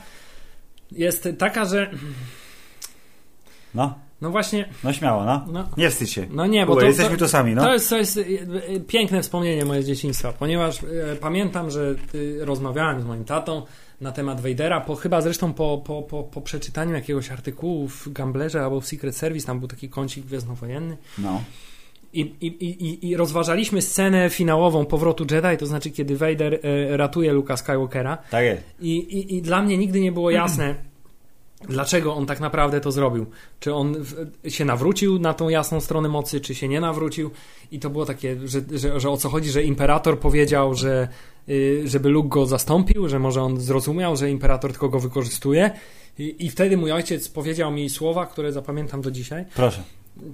jest 0.91 1.29
taka, 1.37 1.65
że 1.65 1.91
No, 3.73 3.99
no 4.21 4.29
właśnie, 4.31 4.69
no 4.83 4.93
śmiało, 4.93 5.25
no. 5.25 5.45
no, 5.51 5.69
Nie 5.77 5.89
wstydź 5.89 6.11
się. 6.11 6.27
no 6.31 6.45
nie, 6.45 6.65
bo 6.65 6.71
Kuba, 6.71 6.81
to, 6.81 6.87
jesteśmy 6.87 7.17
to, 7.17 7.25
tu 7.25 7.27
sami, 7.27 7.55
no. 7.55 7.61
to 7.61 7.73
jest, 7.73 7.89
to 7.89 7.97
jest 7.97 8.17
e, 8.17 8.79
piękne 8.79 9.21
wspomnienie 9.21 9.65
moje 9.65 9.83
z 9.83 9.87
dzieciństwa, 9.87 10.33
ponieważ 10.33 10.83
e, 10.83 11.15
pamiętam, 11.15 11.71
że 11.71 11.95
e, 12.41 12.45
rozmawiałem 12.45 13.01
z 13.01 13.05
moim 13.05 13.25
tatą 13.25 13.61
na 14.01 14.11
temat 14.11 14.41
Vadera, 14.41 14.81
po, 14.81 14.95
chyba 14.95 15.21
zresztą 15.21 15.53
po, 15.53 15.81
po, 15.85 16.01
po, 16.01 16.23
po 16.23 16.41
przeczytaniu 16.41 16.93
jakiegoś 16.93 17.31
artykułu 17.31 17.87
w 17.87 18.13
Gamblerze 18.13 18.63
albo 18.63 18.81
w 18.81 18.87
Secret 18.87 19.15
Service, 19.15 19.47
tam 19.47 19.59
był 19.59 19.67
taki 19.67 19.89
kącik 19.89 20.25
gwiezdnowojenny 20.25 20.97
no. 21.17 21.43
I, 22.19 22.35
i, 22.41 22.47
i, 22.47 23.09
I 23.09 23.17
rozważaliśmy 23.17 23.81
scenę 23.81 24.29
finałową 24.29 24.85
powrotu 24.85 25.25
Jedi, 25.31 25.57
to 25.59 25.65
znaczy 25.65 25.91
kiedy 25.91 26.17
Vader 26.17 26.59
e, 26.63 26.97
ratuje 26.97 27.33
Luka 27.33 27.57
Skywalkera. 27.57 28.17
Tak 28.31 28.45
jest. 28.45 28.63
I, 28.79 28.97
i, 28.97 29.35
I 29.35 29.41
dla 29.41 29.61
mnie 29.61 29.77
nigdy 29.77 29.99
nie 29.99 30.11
było 30.11 30.31
jasne, 30.31 30.75
dlaczego 31.69 32.15
on 32.15 32.25
tak 32.25 32.39
naprawdę 32.39 32.81
to 32.81 32.91
zrobił. 32.91 33.25
Czy 33.59 33.73
on 33.73 33.95
się 34.47 34.65
nawrócił 34.65 35.19
na 35.19 35.33
tą 35.33 35.49
jasną 35.49 35.81
stronę 35.81 36.09
mocy, 36.09 36.41
czy 36.41 36.55
się 36.55 36.67
nie 36.67 36.79
nawrócił. 36.79 37.31
I 37.71 37.79
to 37.79 37.89
było 37.89 38.05
takie, 38.05 38.37
że, 38.47 38.61
że, 38.71 38.99
że 38.99 39.09
o 39.09 39.17
co 39.17 39.29
chodzi, 39.29 39.49
że 39.49 39.63
imperator 39.63 40.19
powiedział, 40.19 40.75
że 40.75 41.07
y, 41.49 41.83
żeby 41.85 42.09
Luke 42.09 42.29
go 42.29 42.45
zastąpił, 42.45 43.09
że 43.09 43.19
może 43.19 43.41
on 43.41 43.59
zrozumiał, 43.59 44.15
że 44.15 44.29
imperator 44.31 44.71
tylko 44.71 44.89
go 44.89 44.99
wykorzystuje. 44.99 45.71
I, 46.19 46.35
I 46.39 46.49
wtedy 46.49 46.77
mój 46.77 46.91
ojciec 46.91 47.29
powiedział 47.29 47.71
mi 47.71 47.89
słowa, 47.89 48.25
które 48.25 48.51
zapamiętam 48.51 49.01
do 49.01 49.11
dzisiaj. 49.11 49.45
Proszę. 49.55 49.83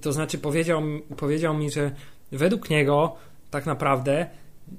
To 0.02 0.14
znaczy 0.14 0.38
powiedział, 0.38 0.82
mi- 0.82 1.02
powiedział 1.02 1.54
mi, 1.54 1.72
że 1.72 1.92
według 2.32 2.70
niego 2.70 3.16
tak 3.52 3.66
naprawdę 3.66 4.26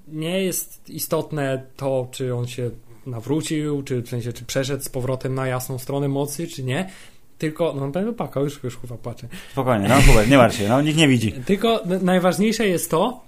nie 0.09 0.42
jest 0.44 0.90
istotne 0.90 1.62
to, 1.76 2.09
czy 2.11 2.34
on 2.34 2.46
się 2.46 2.70
nawrócił, 3.07 3.82
czy 3.82 4.03
w 4.03 4.09
sensie, 4.09 4.32
czy 4.32 4.44
przeszedł 4.44 4.82
z 4.82 4.88
powrotem 4.88 5.34
na 5.34 5.46
jasną 5.46 5.78
stronę 5.78 6.09
mocy, 6.09 6.46
czy 6.46 6.64
nie. 6.64 6.90
Tylko, 7.38 7.74
no 7.80 7.88
będę 7.88 8.12
płakał, 8.12 8.44
już, 8.44 8.62
już 8.62 8.78
chyba 8.78 8.96
płaczę. 8.96 9.28
Spokojnie, 9.53 9.88
no 9.88 9.94
Hubert, 10.03 10.30
nie 10.30 10.36
martw 10.36 10.59
się, 10.59 10.68
no 10.68 10.82
nikt 10.82 10.98
nie 10.98 11.09
widzi. 11.09 11.32
Tylko 11.46 11.82
najważniejsze 12.03 12.68
jest 12.68 12.90
to, 12.90 13.20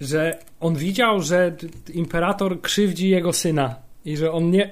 że 0.00 0.38
on 0.60 0.74
widział, 0.74 1.22
że 1.22 1.56
imperator 1.94 2.60
krzywdzi 2.60 3.08
jego 3.08 3.32
syna 3.32 3.74
i 4.04 4.16
że 4.16 4.32
on 4.32 4.50
nie, 4.50 4.70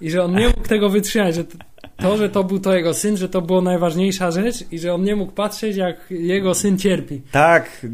i 0.00 0.10
że 0.10 0.24
on 0.24 0.34
nie 0.34 0.48
mógł 0.48 0.68
tego 0.68 0.88
wytrzymać, 0.88 1.34
że 1.34 1.44
to, 2.02 2.16
że 2.16 2.28
to 2.28 2.44
był 2.44 2.60
to 2.60 2.76
jego 2.76 2.94
syn, 2.94 3.16
że 3.16 3.28
to 3.28 3.42
była 3.42 3.60
najważniejsza 3.60 4.30
rzecz 4.30 4.72
i 4.72 4.78
że 4.78 4.94
on 4.94 5.04
nie 5.04 5.16
mógł 5.16 5.32
patrzeć, 5.32 5.76
jak 5.76 5.96
jego 6.10 6.54
syn 6.54 6.78
cierpi. 6.78 7.22
Tak, 7.32 7.86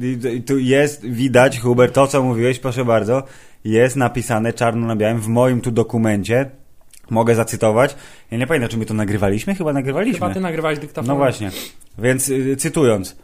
tu 0.47 0.59
jest, 0.59 1.07
widać, 1.07 1.61
Hubert, 1.61 1.95
to 1.95 2.07
co 2.07 2.23
mówiłeś, 2.23 2.59
proszę 2.59 2.85
bardzo, 2.85 3.23
jest 3.65 3.97
napisane 3.97 4.53
czarno 4.53 4.87
na 4.87 4.97
białym 4.97 5.21
w 5.21 5.29
moim 5.29 5.61
tu 5.61 5.71
dokumencie. 5.71 6.51
Mogę 7.11 7.35
zacytować. 7.35 7.97
Ja 8.31 8.39
nie 8.39 8.47
pamiętam, 8.47 8.71
czy 8.71 8.77
my 8.77 8.87
to 8.87 8.95
nagrywaliśmy? 8.95 9.55
Chyba 9.55 9.73
nagrywaliśmy. 9.73 10.19
Chyba 10.19 10.35
ty 10.35 10.41
nagrywałeś 10.41 10.79
dyktafon. 10.79 11.09
No 11.09 11.17
właśnie. 11.17 11.51
Więc 11.99 12.29
y, 12.29 12.57
cytując. 12.57 13.17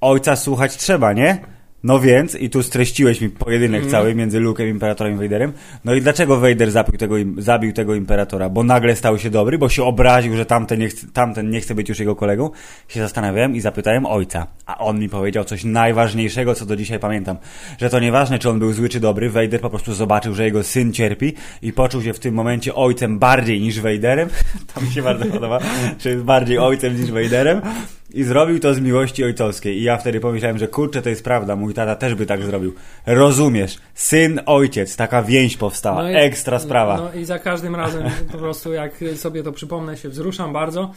Ojca 0.00 0.36
słuchać 0.36 0.76
trzeba, 0.76 1.12
nie? 1.12 1.38
No 1.84 2.00
więc, 2.00 2.34
i 2.34 2.50
tu 2.50 2.62
streściłeś 2.62 3.20
mi 3.20 3.30
pojedynek 3.30 3.82
Mhm. 3.82 3.90
cały 3.92 4.14
między 4.14 4.40
Luke'em, 4.40 4.68
Imperatorem 4.68 5.14
i 5.14 5.16
Vaderem. 5.16 5.52
No 5.84 5.94
i 5.94 6.00
dlaczego 6.02 6.40
Vader 6.40 6.70
zabił 6.70 6.98
tego, 6.98 7.14
zabił 7.38 7.72
tego 7.72 7.94
Imperatora? 7.94 8.48
Bo 8.48 8.62
nagle 8.64 8.96
stał 8.96 9.18
się 9.18 9.30
dobry, 9.30 9.58
bo 9.58 9.68
się 9.68 9.84
obraził, 9.84 10.36
że 10.36 10.46
tamten 10.46 10.78
nie, 10.78 10.88
chce, 10.88 11.06
tamten 11.12 11.50
nie 11.50 11.60
chce 11.60 11.74
być 11.74 11.88
już 11.88 11.98
jego 11.98 12.16
kolegą. 12.16 12.50
Się 12.88 13.00
zastanawiałem 13.00 13.56
i 13.56 13.60
zapytałem 13.60 14.06
ojca. 14.06 14.46
A 14.66 14.78
on 14.78 14.98
mi 14.98 15.08
powiedział 15.08 15.44
coś 15.44 15.64
najważniejszego, 15.64 16.54
co 16.54 16.66
do 16.66 16.76
dzisiaj 16.76 16.98
pamiętam. 16.98 17.36
Że 17.80 17.90
to 17.90 18.00
nieważne, 18.00 18.38
czy 18.38 18.50
on 18.50 18.58
był 18.58 18.72
zły 18.72 18.88
czy 18.88 19.00
dobry, 19.00 19.30
Vader 19.30 19.60
po 19.60 19.70
prostu 19.70 19.94
zobaczył, 19.94 20.34
że 20.34 20.44
jego 20.44 20.62
syn 20.62 20.92
cierpi 20.92 21.34
i 21.62 21.72
poczuł 21.72 22.02
się 22.02 22.12
w 22.12 22.18
tym 22.18 22.34
momencie 22.34 22.74
ojcem 22.74 23.18
bardziej 23.18 23.60
niż 23.60 23.80
Vaderem. 23.80 24.28
To 24.74 24.80
mi 24.80 24.90
się 24.90 25.02
bardzo 25.02 25.24
podoba, 25.24 25.58
że 25.98 26.10
jest 26.10 26.22
bardziej 26.22 26.58
ojcem 26.58 27.00
niż 27.00 27.10
Vaderem. 27.10 27.60
I 28.14 28.22
zrobił 28.24 28.60
to 28.60 28.74
z 28.74 28.80
miłości 28.80 29.24
ojcowskiej. 29.24 29.78
I 29.78 29.82
ja 29.82 29.96
wtedy 29.96 30.20
pomyślałem, 30.20 30.58
że 30.58 30.68
kurczę, 30.68 31.02
to 31.02 31.08
jest 31.08 31.24
prawda, 31.24 31.56
mój 31.56 31.71
tata 31.74 31.96
też 31.96 32.14
by 32.14 32.26
tak 32.26 32.42
zrobił. 32.42 32.74
Rozumiesz, 33.06 33.78
syn, 33.94 34.40
ojciec, 34.46 34.96
taka 34.96 35.22
więź 35.22 35.56
powstała, 35.56 36.10
i- 36.10 36.14
ekstra 36.14 36.58
sprawa. 36.58 36.96
No 36.96 37.12
i 37.20 37.24
za 37.24 37.38
każdym 37.38 37.76
razem 37.76 38.02
po 38.32 38.38
prostu 38.38 38.72
jak 38.72 38.92
sobie 39.16 39.42
to 39.42 39.52
przypomnę, 39.52 39.96
się 39.96 40.08
wzruszam 40.08 40.52
bardzo. 40.52 40.92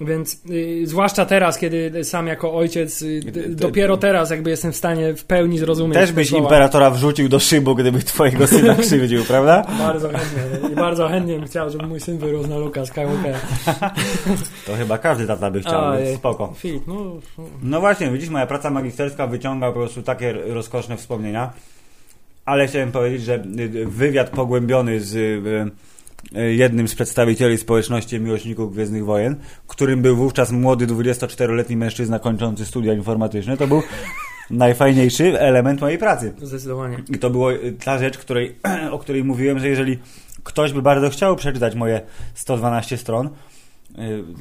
Więc 0.00 0.40
y, 0.50 0.86
zwłaszcza 0.86 1.26
teraz, 1.26 1.58
kiedy 1.58 2.04
sam 2.04 2.26
jako 2.26 2.54
ojciec, 2.54 3.02
y, 3.02 3.20
dopiero 3.48 3.96
teraz 3.96 4.30
jakby 4.30 4.50
jestem 4.50 4.72
w 4.72 4.76
stanie 4.76 5.14
w 5.14 5.24
pełni 5.24 5.58
zrozumieć. 5.58 5.94
Też 5.94 6.10
te 6.10 6.14
byś 6.14 6.30
imperatora 6.30 6.90
wrzucił 6.90 7.28
do 7.28 7.40
szybu, 7.40 7.74
gdyby 7.74 7.98
twojego 7.98 8.46
syna 8.46 8.74
krzywdził, 8.82 9.24
prawda? 9.24 9.66
Bardzo 9.78 10.08
chętnie. 10.08 10.68
I 10.72 10.74
bardzo 10.74 11.08
chętnie 11.08 11.34
bym 11.38 11.46
chciał, 11.46 11.70
żeby 11.70 11.86
mój 11.86 12.00
syn 12.00 12.18
wyrósł 12.18 12.48
na 12.48 12.58
Luka 12.58 12.86
Skywalkera. 12.86 13.38
To 14.66 14.74
chyba 14.74 14.98
każdy 14.98 15.26
tata 15.26 15.50
by 15.50 15.60
chciał, 15.60 15.98
więc 15.98 16.18
spoko. 16.18 16.52
Filip, 16.56 16.86
no... 16.86 17.16
No 17.62 17.80
właśnie, 17.80 18.10
widzisz, 18.10 18.28
moja 18.28 18.46
praca 18.46 18.70
magisterska 18.70 19.26
wyciąga 19.26 19.66
po 19.66 19.78
prostu 19.78 20.02
takie 20.02 20.32
rozkoszne 20.32 20.96
wspomnienia, 20.96 21.52
ale 22.44 22.66
chciałem 22.66 22.92
powiedzieć, 22.92 23.22
że 23.22 23.34
y, 23.34 23.86
wywiad 23.86 24.30
pogłębiony 24.30 25.00
z 25.00 25.14
y, 25.16 25.70
jednym 26.32 26.88
z 26.88 26.94
przedstawicieli 26.94 27.58
społeczności 27.58 28.20
miłośników 28.20 28.72
Gwiezdnych 28.72 29.04
Wojen, 29.04 29.36
którym 29.66 30.02
był 30.02 30.16
wówczas 30.16 30.52
młody 30.52 30.86
24-letni 30.86 31.76
mężczyzna 31.76 32.18
kończący 32.18 32.66
studia 32.66 32.92
informatyczne, 32.92 33.56
to 33.56 33.66
był 33.66 33.82
najfajniejszy 34.50 35.40
element 35.40 35.80
mojej 35.80 35.98
pracy. 35.98 36.32
Zdecydowanie. 36.42 36.98
I 37.08 37.18
to 37.18 37.30
była 37.30 37.52
ta 37.84 37.98
rzecz, 37.98 38.18
której, 38.18 38.56
o 38.92 38.98
której 38.98 39.24
mówiłem, 39.24 39.58
że 39.58 39.68
jeżeli 39.68 39.98
ktoś 40.44 40.72
by 40.72 40.82
bardzo 40.82 41.10
chciał 41.10 41.36
przeczytać 41.36 41.74
moje 41.74 42.00
112 42.34 42.96
stron, 42.96 43.26
y, 43.26 43.30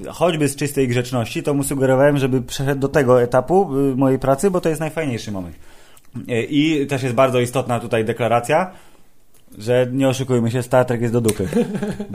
choćby 0.08 0.48
z 0.48 0.56
czystej 0.56 0.88
grzeczności, 0.88 1.44
to 1.44 1.54
mu 1.54 1.64
sugerowałem, 1.64 2.18
żeby 2.18 2.42
przeszedł 2.42 2.82
do 2.82 2.88
tego 2.88 3.22
etapu 3.22 3.70
mojej 3.96 4.20
pracy, 4.20 4.52
bo 4.52 4.62
to 4.62 4.70
jest 4.70 4.82
najfajniejszy 4.82 5.32
moment. 5.32 5.56
I 6.50 6.86
też 6.90 7.04
jest 7.04 7.16
bardzo 7.16 7.40
istotna 7.40 7.80
tutaj 7.80 8.06
deklaracja, 8.06 8.72
że 9.58 9.88
nie 9.92 10.08
oszukujmy 10.10 10.52
się, 10.52 10.64
Star 10.64 10.86
Trek 10.86 11.02
jest 11.02 11.14
do 11.14 11.22
dupy. 11.22 11.48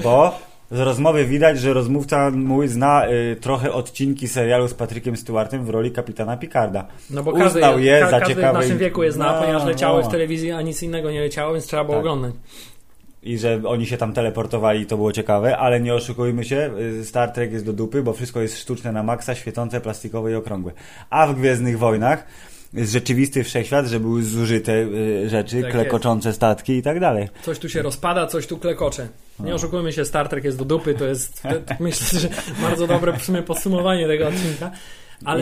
Bo 0.03 0.39
z 0.71 0.79
rozmowy 0.81 1.25
widać, 1.25 1.59
że 1.61 1.73
rozmówca 1.73 2.31
mój 2.31 2.69
zna 2.69 3.09
y, 3.09 3.37
trochę 3.41 3.73
odcinki 3.73 4.29
serialu 4.29 4.69
z 4.69 4.75
Patrykiem 4.75 5.17
Stewartem 5.17 5.65
w 5.65 5.71
roli 5.71 5.91
kapitana 5.91 6.37
Picarda. 6.37 6.87
No 7.11 7.23
bo 7.23 7.31
Uznał 7.31 7.45
każdy, 7.61 7.83
je 7.83 8.01
ka- 8.01 8.11
za 8.11 8.21
każdy 8.21 8.35
w 8.35 8.37
ciekawe 8.37 8.59
naszym 8.59 8.79
wieku 8.79 9.03
je 9.03 9.13
zna, 9.13 9.33
No, 9.33 9.41
ponieważ 9.41 9.65
leciały 9.65 10.03
no. 10.03 10.09
w 10.09 10.13
telewizji, 10.13 10.53
a 10.53 10.63
nic 10.63 10.83
innego 10.83 11.11
nie 11.11 11.21
leciało, 11.21 11.53
więc 11.53 11.67
trzeba 11.67 11.85
było 11.85 11.97
Tak. 11.97 12.01
oglądać. 12.01 12.35
i 13.23 13.39
że 13.39 13.61
oni 13.67 13.87
się 13.87 13.97
tam 13.97 14.13
teleportowali, 14.13 14.87
to 14.87 14.97
było 14.97 15.13
ciekawe, 15.13 15.59
ale 15.59 15.81
nie 15.81 15.95
oszukujmy 15.95 16.45
się, 16.45 16.71
y, 17.01 17.05
Star 17.05 17.31
Trek 17.31 17.53
jest 17.53 17.65
do 17.67 17.73
dupy, 17.73 18.03
bo 18.03 18.13
wszystko 18.13 18.41
jest 18.41 18.59
sztuczne 18.59 18.93
na 18.93 19.03
maksa, 19.03 19.35
świecące, 19.35 19.81
plastikowe 19.81 20.33
i 20.33 20.35
okrągłe. 20.35 20.73
A 21.11 21.27
w 21.27 21.35
Gwiezdnych 21.35 21.79
Wojnach 21.79 22.25
jest 22.73 22.93
rzeczywisty 22.93 23.45
wszechświat, 23.45 23.87
że 23.87 24.01
były 24.01 24.23
zużyte 24.23 24.73
y, 24.73 25.29
rzeczy, 25.29 25.63
Tak 25.63 25.73
klekoczące 25.73 26.33
statki 26.33 26.73
i 26.73 26.83
tak 26.83 27.01
dalej. 27.01 27.29
Coś 27.43 27.59
tu 27.59 27.69
się 27.69 27.83
rozpada, 27.83 28.27
coś 28.27 28.47
tu 28.47 28.59
klekocze. 28.59 29.09
Nie 29.41 29.55
oszukujmy 29.55 29.93
się, 29.93 30.05
Star 30.05 30.29
Trek 30.29 30.45
jest 30.45 30.59
do 30.59 30.65
dupy, 30.65 30.95
to 30.95 31.05
jest, 31.05 31.43
myślę, 31.81 32.21
że 32.21 32.29
bardzo 32.63 32.87
dobre 32.87 33.19
w 33.19 33.25
sumie 33.25 33.43
podsumowanie 33.43 34.07
tego 34.07 34.29
odcinka. 34.29 34.71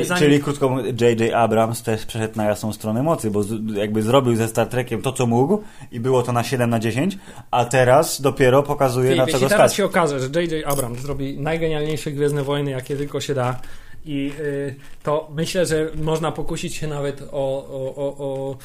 I, 0.01 0.05
zanim... 0.05 0.25
Czyli 0.25 0.41
krótko 0.41 0.77
J.J. 1.01 1.35
Abrams 1.35 1.83
też 1.83 2.07
przeszedł 2.07 2.37
na 2.37 2.45
jasną 2.45 2.73
stronę 2.73 3.03
mocy, 3.03 3.31
bo 3.31 3.43
z, 3.43 3.77
jakby 3.77 4.03
zrobił 4.03 4.37
ze 4.37 4.49
Star 4.49 4.67
Trekiem 4.67 5.03
to, 5.03 5.13
co 5.13 5.27
mógł 5.27 5.63
i 5.93 6.01
było 6.01 6.23
to 6.23 6.33
na 6.33 6.45
7 6.45 6.71
na 6.71 6.79
10, 6.79 7.19
a 7.51 7.65
teraz 7.65 8.21
dopiero 8.21 8.63
pokazuje, 8.63 9.11
Filip, 9.11 9.19
na 9.19 9.25
co 9.25 9.31
jeśli 9.31 9.45
go 9.45 9.49
teraz 9.49 9.71
stać. 9.71 9.77
się 9.77 9.85
okaże, 9.85 10.21
że 10.21 10.41
J.J. 10.41 10.67
Abrams 10.67 11.01
zrobi 11.01 11.41
najgenialniejsze 11.41 12.11
Gwiezdne 12.11 12.43
Wojny, 12.43 12.71
jakie 12.71 12.97
tylko 12.97 13.21
się 13.21 13.35
da 13.35 13.61
i 14.09 14.33
y, 14.41 14.75
to 15.03 15.29
myślę, 15.35 15.67
że 15.67 15.87
można 16.03 16.33
pokusić 16.33 16.75
się 16.75 16.87
nawet 16.87 17.23
o, 17.23 17.27
o, 17.33 17.95
o, 17.97 18.17
o 18.19 18.57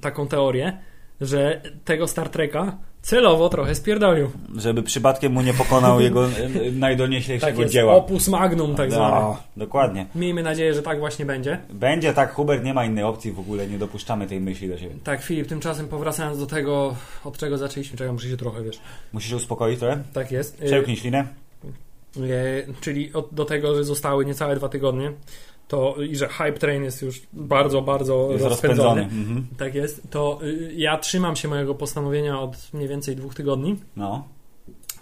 taką 0.00 0.28
teorię, 0.28 0.78
że 1.20 1.60
tego 1.84 2.08
Star 2.08 2.28
Treka 2.28 2.76
celowo 3.02 3.48
trochę 3.48 3.74
spierdolił. 3.74 4.30
Żeby 4.56 4.82
przypadkiem 4.82 5.32
mu 5.32 5.40
nie 5.42 5.54
pokonał 5.54 6.00
jego 6.06 6.26
y, 6.28 6.72
najdonioślejszego 6.72 7.50
Tak 7.52 7.58
jest, 7.58 7.72
dzieła. 7.72 7.94
opus 7.94 8.28
magnum 8.28 8.74
tak 8.74 8.92
zwane. 8.92 9.20
No, 9.20 9.36
dokładnie. 9.56 10.06
Miejmy 10.14 10.42
nadzieję, 10.42 10.74
że 10.74 10.82
tak 10.82 10.98
właśnie 10.98 11.26
będzie. 11.26 11.58
Będzie 11.72 12.14
tak, 12.14 12.32
Hubert, 12.34 12.64
nie 12.64 12.74
ma 12.74 12.84
innej 12.84 13.04
opcji 13.04 13.32
w 13.32 13.40
ogóle, 13.40 13.66
nie 13.66 13.78
dopuszczamy 13.78 14.26
tej 14.26 14.40
myśli 14.40 14.68
do 14.68 14.78
siebie. 14.78 14.94
Tak, 15.04 15.22
Filip, 15.22 15.48
tymczasem 15.48 15.88
powracając 15.88 16.38
do 16.38 16.46
tego, 16.46 16.94
od 17.24 17.38
czego 17.38 17.58
zaczęliśmy, 17.58 17.98
czego 17.98 18.12
muszę 18.12 18.28
się 18.28 18.36
trochę, 18.36 18.62
wiesz, 18.62 18.78
Musisz 19.12 19.30
się 19.30 19.36
uspokoić 19.36 19.78
trochę? 19.78 19.98
tak 20.12 20.32
jest. 20.32 20.58
Przełknij 20.66 20.96
ślinę. 20.96 21.24
E, 22.18 22.72
czyli 22.80 23.12
od, 23.12 23.28
do 23.34 23.44
tego, 23.44 23.74
że 23.74 23.84
zostały 23.84 24.24
niecałe 24.24 24.56
dwa 24.56 24.68
tygodnie, 24.68 25.12
to 25.68 25.96
i 26.10 26.16
że 26.16 26.28
hype 26.28 26.52
train 26.52 26.84
jest 26.84 27.02
już 27.02 27.22
bardzo, 27.32 27.82
bardzo 27.82 28.28
Jest 28.32 28.44
rozpędzony. 28.44 29.00
rozpędzony. 29.00 29.20
Mhm. 29.22 29.46
Tak 29.58 29.74
jest. 29.74 30.10
To 30.10 30.38
y, 30.42 30.72
ja 30.76 30.98
trzymam 30.98 31.36
się 31.36 31.48
mojego 31.48 31.74
postanowienia 31.74 32.40
od 32.40 32.56
mniej 32.74 32.88
więcej 32.88 33.16
dwóch 33.16 33.34
tygodni, 33.34 33.76
No. 33.96 34.24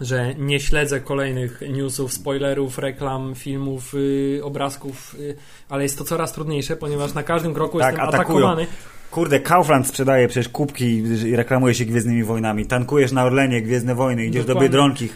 że 0.00 0.34
nie 0.34 0.60
śledzę 0.60 1.00
kolejnych 1.00 1.62
newsów, 1.72 2.12
spoilerów, 2.12 2.78
reklam, 2.78 3.34
filmów, 3.34 3.94
y, 3.94 4.40
obrazków, 4.44 5.14
y, 5.20 5.36
ale 5.68 5.82
jest 5.82 5.98
to 5.98 6.04
coraz 6.04 6.32
trudniejsze, 6.32 6.76
ponieważ 6.76 7.14
na 7.14 7.22
każdym 7.22 7.54
kroku 7.54 7.78
Tak, 7.78 7.92
jestem 7.92 8.08
atakują. 8.08 8.38
atakowany. 8.38 8.66
Kurde, 9.10 9.40
Kaufland 9.40 9.86
sprzedaje 9.86 10.28
przecież 10.28 10.48
kubki 10.48 10.84
i 11.26 11.36
reklamuje 11.36 11.74
się 11.74 11.84
Gwiezdnymi 11.84 12.24
Wojnami. 12.24 12.66
Tankujesz 12.66 13.12
na 13.12 13.24
Orlenie 13.24 13.62
Gwiezdne 13.62 13.94
Wojny, 13.94 14.26
idziesz 14.26 14.42
do 14.44 14.48
Dokładnie. 14.48 14.68
Biedronki, 14.68 15.08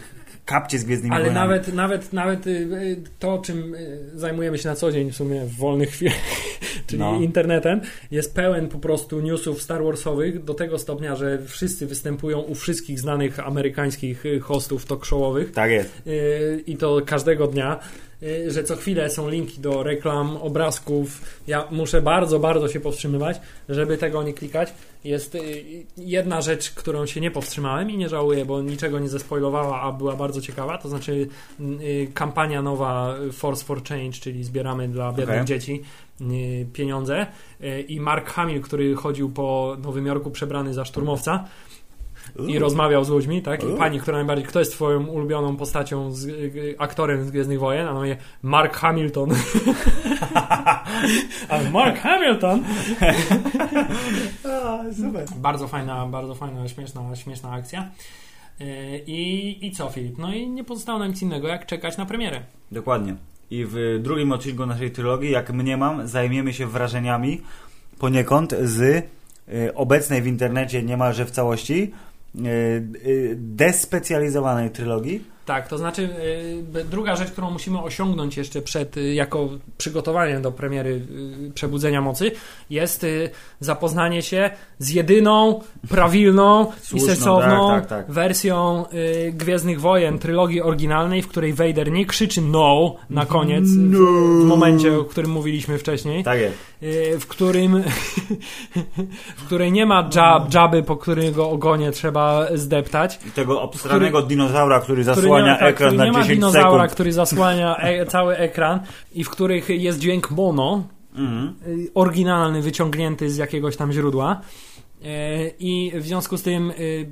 kapcie 0.45 0.79
z 0.79 0.83
Gwiezdnymi 0.83 1.15
Ale 1.15 1.25
Wojnami. 1.25 1.49
nawet, 1.49 1.73
nawet, 1.73 2.13
nawet 2.13 2.47
y, 2.47 2.97
to, 3.19 3.37
czym 3.45 3.75
y, 3.75 4.09
zajmujemy 4.15 4.57
się 4.57 4.69
na 4.69 4.75
co 4.75 4.91
dzień 4.91 5.11
w 5.11 5.15
sumie 5.15 5.41
w 5.45 5.55
wolnych 5.57 5.89
chwilach, 5.89 6.15
czyli 6.87 6.99
No. 6.99 7.15
internetem, 7.15 7.81
jest 8.11 8.35
pełen 8.35 8.67
po 8.67 8.79
prostu 8.79 9.19
newsów 9.19 9.61
Star 9.61 9.83
Warsowych 9.83 10.43
do 10.43 10.53
tego 10.53 10.79
stopnia, 10.79 11.15
że 11.15 11.39
wszyscy 11.45 11.87
występują 11.87 12.39
u 12.39 12.55
wszystkich 12.55 12.99
znanych 12.99 13.39
amerykańskich 13.39 14.25
y, 14.25 14.39
hostów 14.39 14.85
talk 14.85 15.05
showowych 15.05 15.51
Tak 15.51 15.71
jest. 15.71 16.01
i 16.65 16.77
to 16.77 17.01
każdego 17.05 17.47
dnia, 17.47 17.79
że 18.47 18.63
co 18.63 18.75
chwilę 18.75 19.09
są 19.09 19.29
linki 19.29 19.61
do 19.61 19.83
reklam, 19.83 20.37
obrazków. 20.37 21.21
Ja 21.47 21.67
muszę 21.71 22.01
bardzo, 22.01 22.39
bardzo 22.39 22.67
się 22.69 22.79
powstrzymywać, 22.79 23.41
żeby 23.69 23.97
tego 23.97 24.23
nie 24.23 24.33
klikać. 24.33 24.73
Jest 25.03 25.35
y, 25.35 25.39
jedna 25.97 26.41
rzecz, 26.41 26.71
którą 26.71 27.05
się 27.05 27.21
nie 27.21 27.31
powstrzymałem 27.31 27.89
i 27.89 27.97
nie 27.97 28.09
żałuję, 28.09 28.45
bo 28.45 28.61
niczego 28.61 28.99
nie 28.99 29.09
zespoilowała, 29.09 29.81
a 29.81 29.91
była 29.91 30.15
bardzo 30.15 30.41
ciekawa, 30.41 30.77
to 30.77 30.89
znaczy 30.89 31.27
y, 31.59 32.07
kampania 32.13 32.61
nowa 32.61 33.15
Force 33.31 33.65
for 33.65 33.83
Change, 33.83 34.11
czyli 34.11 34.43
zbieramy 34.43 34.87
dla 34.87 35.11
biednych 35.11 35.41
Okej. 35.41 35.45
dzieci 35.45 35.81
y, 36.21 36.65
pieniądze 36.73 37.27
y, 37.61 37.81
i 37.81 37.99
Mark 37.99 38.29
Hamill, 38.29 38.61
który 38.61 38.95
chodził 38.95 39.29
po 39.29 39.77
Nowym 39.83 40.05
Jorku 40.05 40.31
przebrany 40.31 40.73
za 40.73 40.85
szturmowca 40.85 41.45
i 42.47 42.59
rozmawiał 42.59 43.03
z 43.03 43.09
ludźmi, 43.09 43.41
tak? 43.41 43.63
I 43.63 43.67
pani, 43.77 43.99
która 43.99 44.17
najbardziej, 44.17 44.47
kto 44.47 44.59
jest 44.59 44.71
twoją 44.71 45.07
ulubioną 45.07 45.57
postacią, 45.57 46.11
z, 46.11 46.25
y, 46.25 46.75
aktorem 46.77 47.25
z 47.25 47.31
Gwiezdnych 47.31 47.59
Wojen? 47.59 47.87
A 47.87 47.91
on 47.91 47.97
mówi, 47.97 48.15
Mark 48.43 48.73
Hamilton. 48.73 49.29
A 51.49 51.59
Mark 51.71 51.99
Hamilton! 51.99 52.63
super. 55.03 55.25
Bardzo 55.35 55.67
fajna, 55.67 56.07
bardzo 56.07 56.35
fajna, 56.35 56.67
śmieszna, 56.67 57.15
śmieszna 57.15 57.51
akcja. 57.51 57.91
Y, 58.61 59.03
I, 59.07 59.67
I 59.67 59.71
co, 59.71 59.89
Filip? 59.89 60.17
No 60.17 60.33
i 60.33 60.49
nie 60.49 60.63
pozostało 60.63 60.99
nam 60.99 61.07
nic 61.07 61.21
innego, 61.21 61.47
jak 61.47 61.65
czekać 61.65 61.97
na 61.97 62.05
premierę. 62.05 62.41
Dokładnie. 62.71 63.15
I 63.51 63.65
w 63.65 63.99
drugim 64.01 64.31
odcinku 64.31 64.65
naszej 64.65 64.91
trylogii, 64.91 65.31
jak 65.31 65.53
mniemam, 65.53 66.07
zajmiemy 66.07 66.53
się 66.53 66.67
wrażeniami 66.67 67.41
poniekąd 67.99 68.55
z 68.63 68.81
y, 68.81 69.03
obecnej 69.75 70.21
w 70.21 70.27
internecie 70.27 70.83
niemalże 70.83 71.25
w 71.25 71.31
całości 71.31 71.73
y, 71.73 71.83
y, 71.83 71.91
despecjalizowanej 73.35 74.69
trylogii. 74.69 75.31
Tak, 75.45 75.67
to 75.67 75.77
znaczy 75.77 76.09
y, 76.75 76.83
druga 76.83 77.15
rzecz, 77.15 77.31
którą 77.31 77.51
musimy 77.51 77.81
osiągnąć 77.81 78.37
jeszcze 78.37 78.61
przed, 78.61 78.95
jako 79.13 79.49
przygotowanie 79.77 80.39
do 80.39 80.51
premiery 80.51 81.01
Przebudzenia 81.53 82.01
Mocy, 82.01 82.31
jest 82.69 83.05
zapoznanie 83.59 84.21
się 84.21 84.49
z 84.79 84.89
jedyną, 84.89 85.61
prawilną 85.89 86.71
i 86.93 86.99
sensowną 87.09 87.69
tak, 87.69 87.87
tak, 87.87 88.05
tak. 88.05 88.13
wersją 88.13 88.85
Gwiezdnych 89.31 89.81
Wojen, 89.81 90.19
trylogii 90.19 90.61
oryginalnej, 90.61 91.21
w 91.21 91.27
której 91.27 91.53
Vader 91.53 91.91
nie 91.91 92.05
krzyczy 92.05 92.41
no 92.41 92.95
na 93.09 93.25
koniec, 93.25 93.65
w, 93.65 93.97
w 94.41 94.45
momencie, 94.45 94.99
o 94.99 95.03
którym 95.03 95.31
mówiliśmy 95.31 95.77
wcześniej, 95.77 96.23
Tak 96.23 96.39
jest. 96.39 96.70
Y, 96.83 97.19
w 97.19 97.27
którym 97.27 97.83
w 99.37 99.45
której 99.45 99.71
nie 99.71 99.85
ma 99.85 100.09
jab, 100.15 100.53
jaby, 100.53 100.83
po 100.83 100.97
którego 100.97 101.49
ogonie 101.49 101.91
trzeba 101.91 102.47
zdeptać, 102.53 103.19
I 103.27 103.31
tego 103.31 103.61
obsranego 103.61 104.21
dinozaura, 104.21 104.79
który 104.79 105.03
który 105.03 105.15
zasłania 105.15 105.53
nie, 105.53 105.59
tak, 105.59 105.69
ekran 105.69 105.87
który 105.89 105.97
na 105.97 106.05
nie 106.05 106.11
ma 106.11 106.21
10 106.21 106.39
dinozaura, 106.39 106.71
sekund. 106.71 106.91
który 106.91 107.13
zasłania 107.13 107.77
e, 107.77 108.05
cały 108.05 108.37
ekran 108.37 108.79
i 109.13 109.23
w 109.23 109.29
których 109.29 109.69
jest 109.69 109.99
dźwięk 109.99 110.31
mono, 110.31 110.83
Mhm. 111.15 111.55
y, 111.67 111.87
oryginalny, 111.93 112.61
wyciągnięty 112.61 113.29
z 113.29 113.37
jakiegoś 113.37 113.77
tam 113.77 113.91
źródła. 113.91 114.41
E, 115.05 115.47
I 115.59 115.91
w 115.95 116.05
związku 116.05 116.37
z 116.37 116.41
tym 116.41 116.71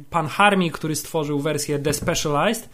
pan 0.09 0.27
Harmi, 0.27 0.71
który 0.71 0.95
stworzył 0.95 1.39
wersję 1.39 1.79
Despecialized, 1.79 2.69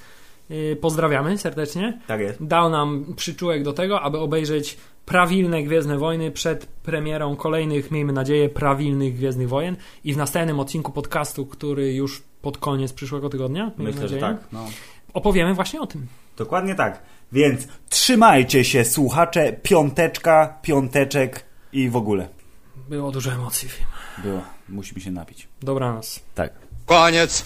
pozdrawiamy 0.82 1.38
serdecznie, 1.38 2.00
Tak 2.08 2.20
jest. 2.22 2.44
dał 2.46 2.70
nam 2.70 3.06
przyczółek 3.16 3.64
do 3.64 3.74
tego, 3.74 4.02
aby 4.02 4.18
obejrzeć 4.20 4.78
prawilne 5.06 5.64
Gwiezdne 5.64 5.98
Wojny 5.98 6.32
przed 6.32 6.66
premierą 6.66 7.36
kolejnych, 7.36 7.92
miejmy 7.92 8.14
nadzieję, 8.14 8.50
prawilnych 8.50 9.16
Gwiezdnych 9.16 9.50
Wojen 9.50 9.76
i 10.04 10.14
w 10.14 10.18
następnym 10.18 10.60
odcinku 10.60 10.92
podcastu, 10.92 11.46
który 11.46 11.94
już 11.94 12.24
pod 12.42 12.58
koniec 12.58 12.94
przyszłego 12.94 13.30
tygodnia, 13.30 13.64
miejmy 13.64 13.84
Myślę, 13.84 14.08
że 14.08 14.16
nadzieję, 14.16 14.22
tak. 14.22 14.48
No. 14.52 14.66
opowiemy 15.14 15.54
właśnie 15.54 15.82
o 15.82 15.88
tym. 15.88 16.08
Dokładnie 16.38 16.76
tak. 16.76 17.04
Więc 17.32 17.68
trzymajcie 17.90 18.64
się, 18.64 18.86
słuchacze, 18.86 19.54
piąteczka, 19.64 20.58
piąteczek 20.62 21.46
i 21.74 21.90
w 21.90 21.96
ogóle. 21.96 22.28
Było 22.90 23.12
dużo 23.12 23.32
emocji 23.32 23.70
w 23.70 23.72
film. 23.72 23.88
Było. 24.24 24.42
Musimy 24.70 25.02
się 25.02 25.12
napić. 25.12 25.48
Dobranoc. 25.62 26.20
Tak. 26.36 26.54
Koniec. 26.86 27.46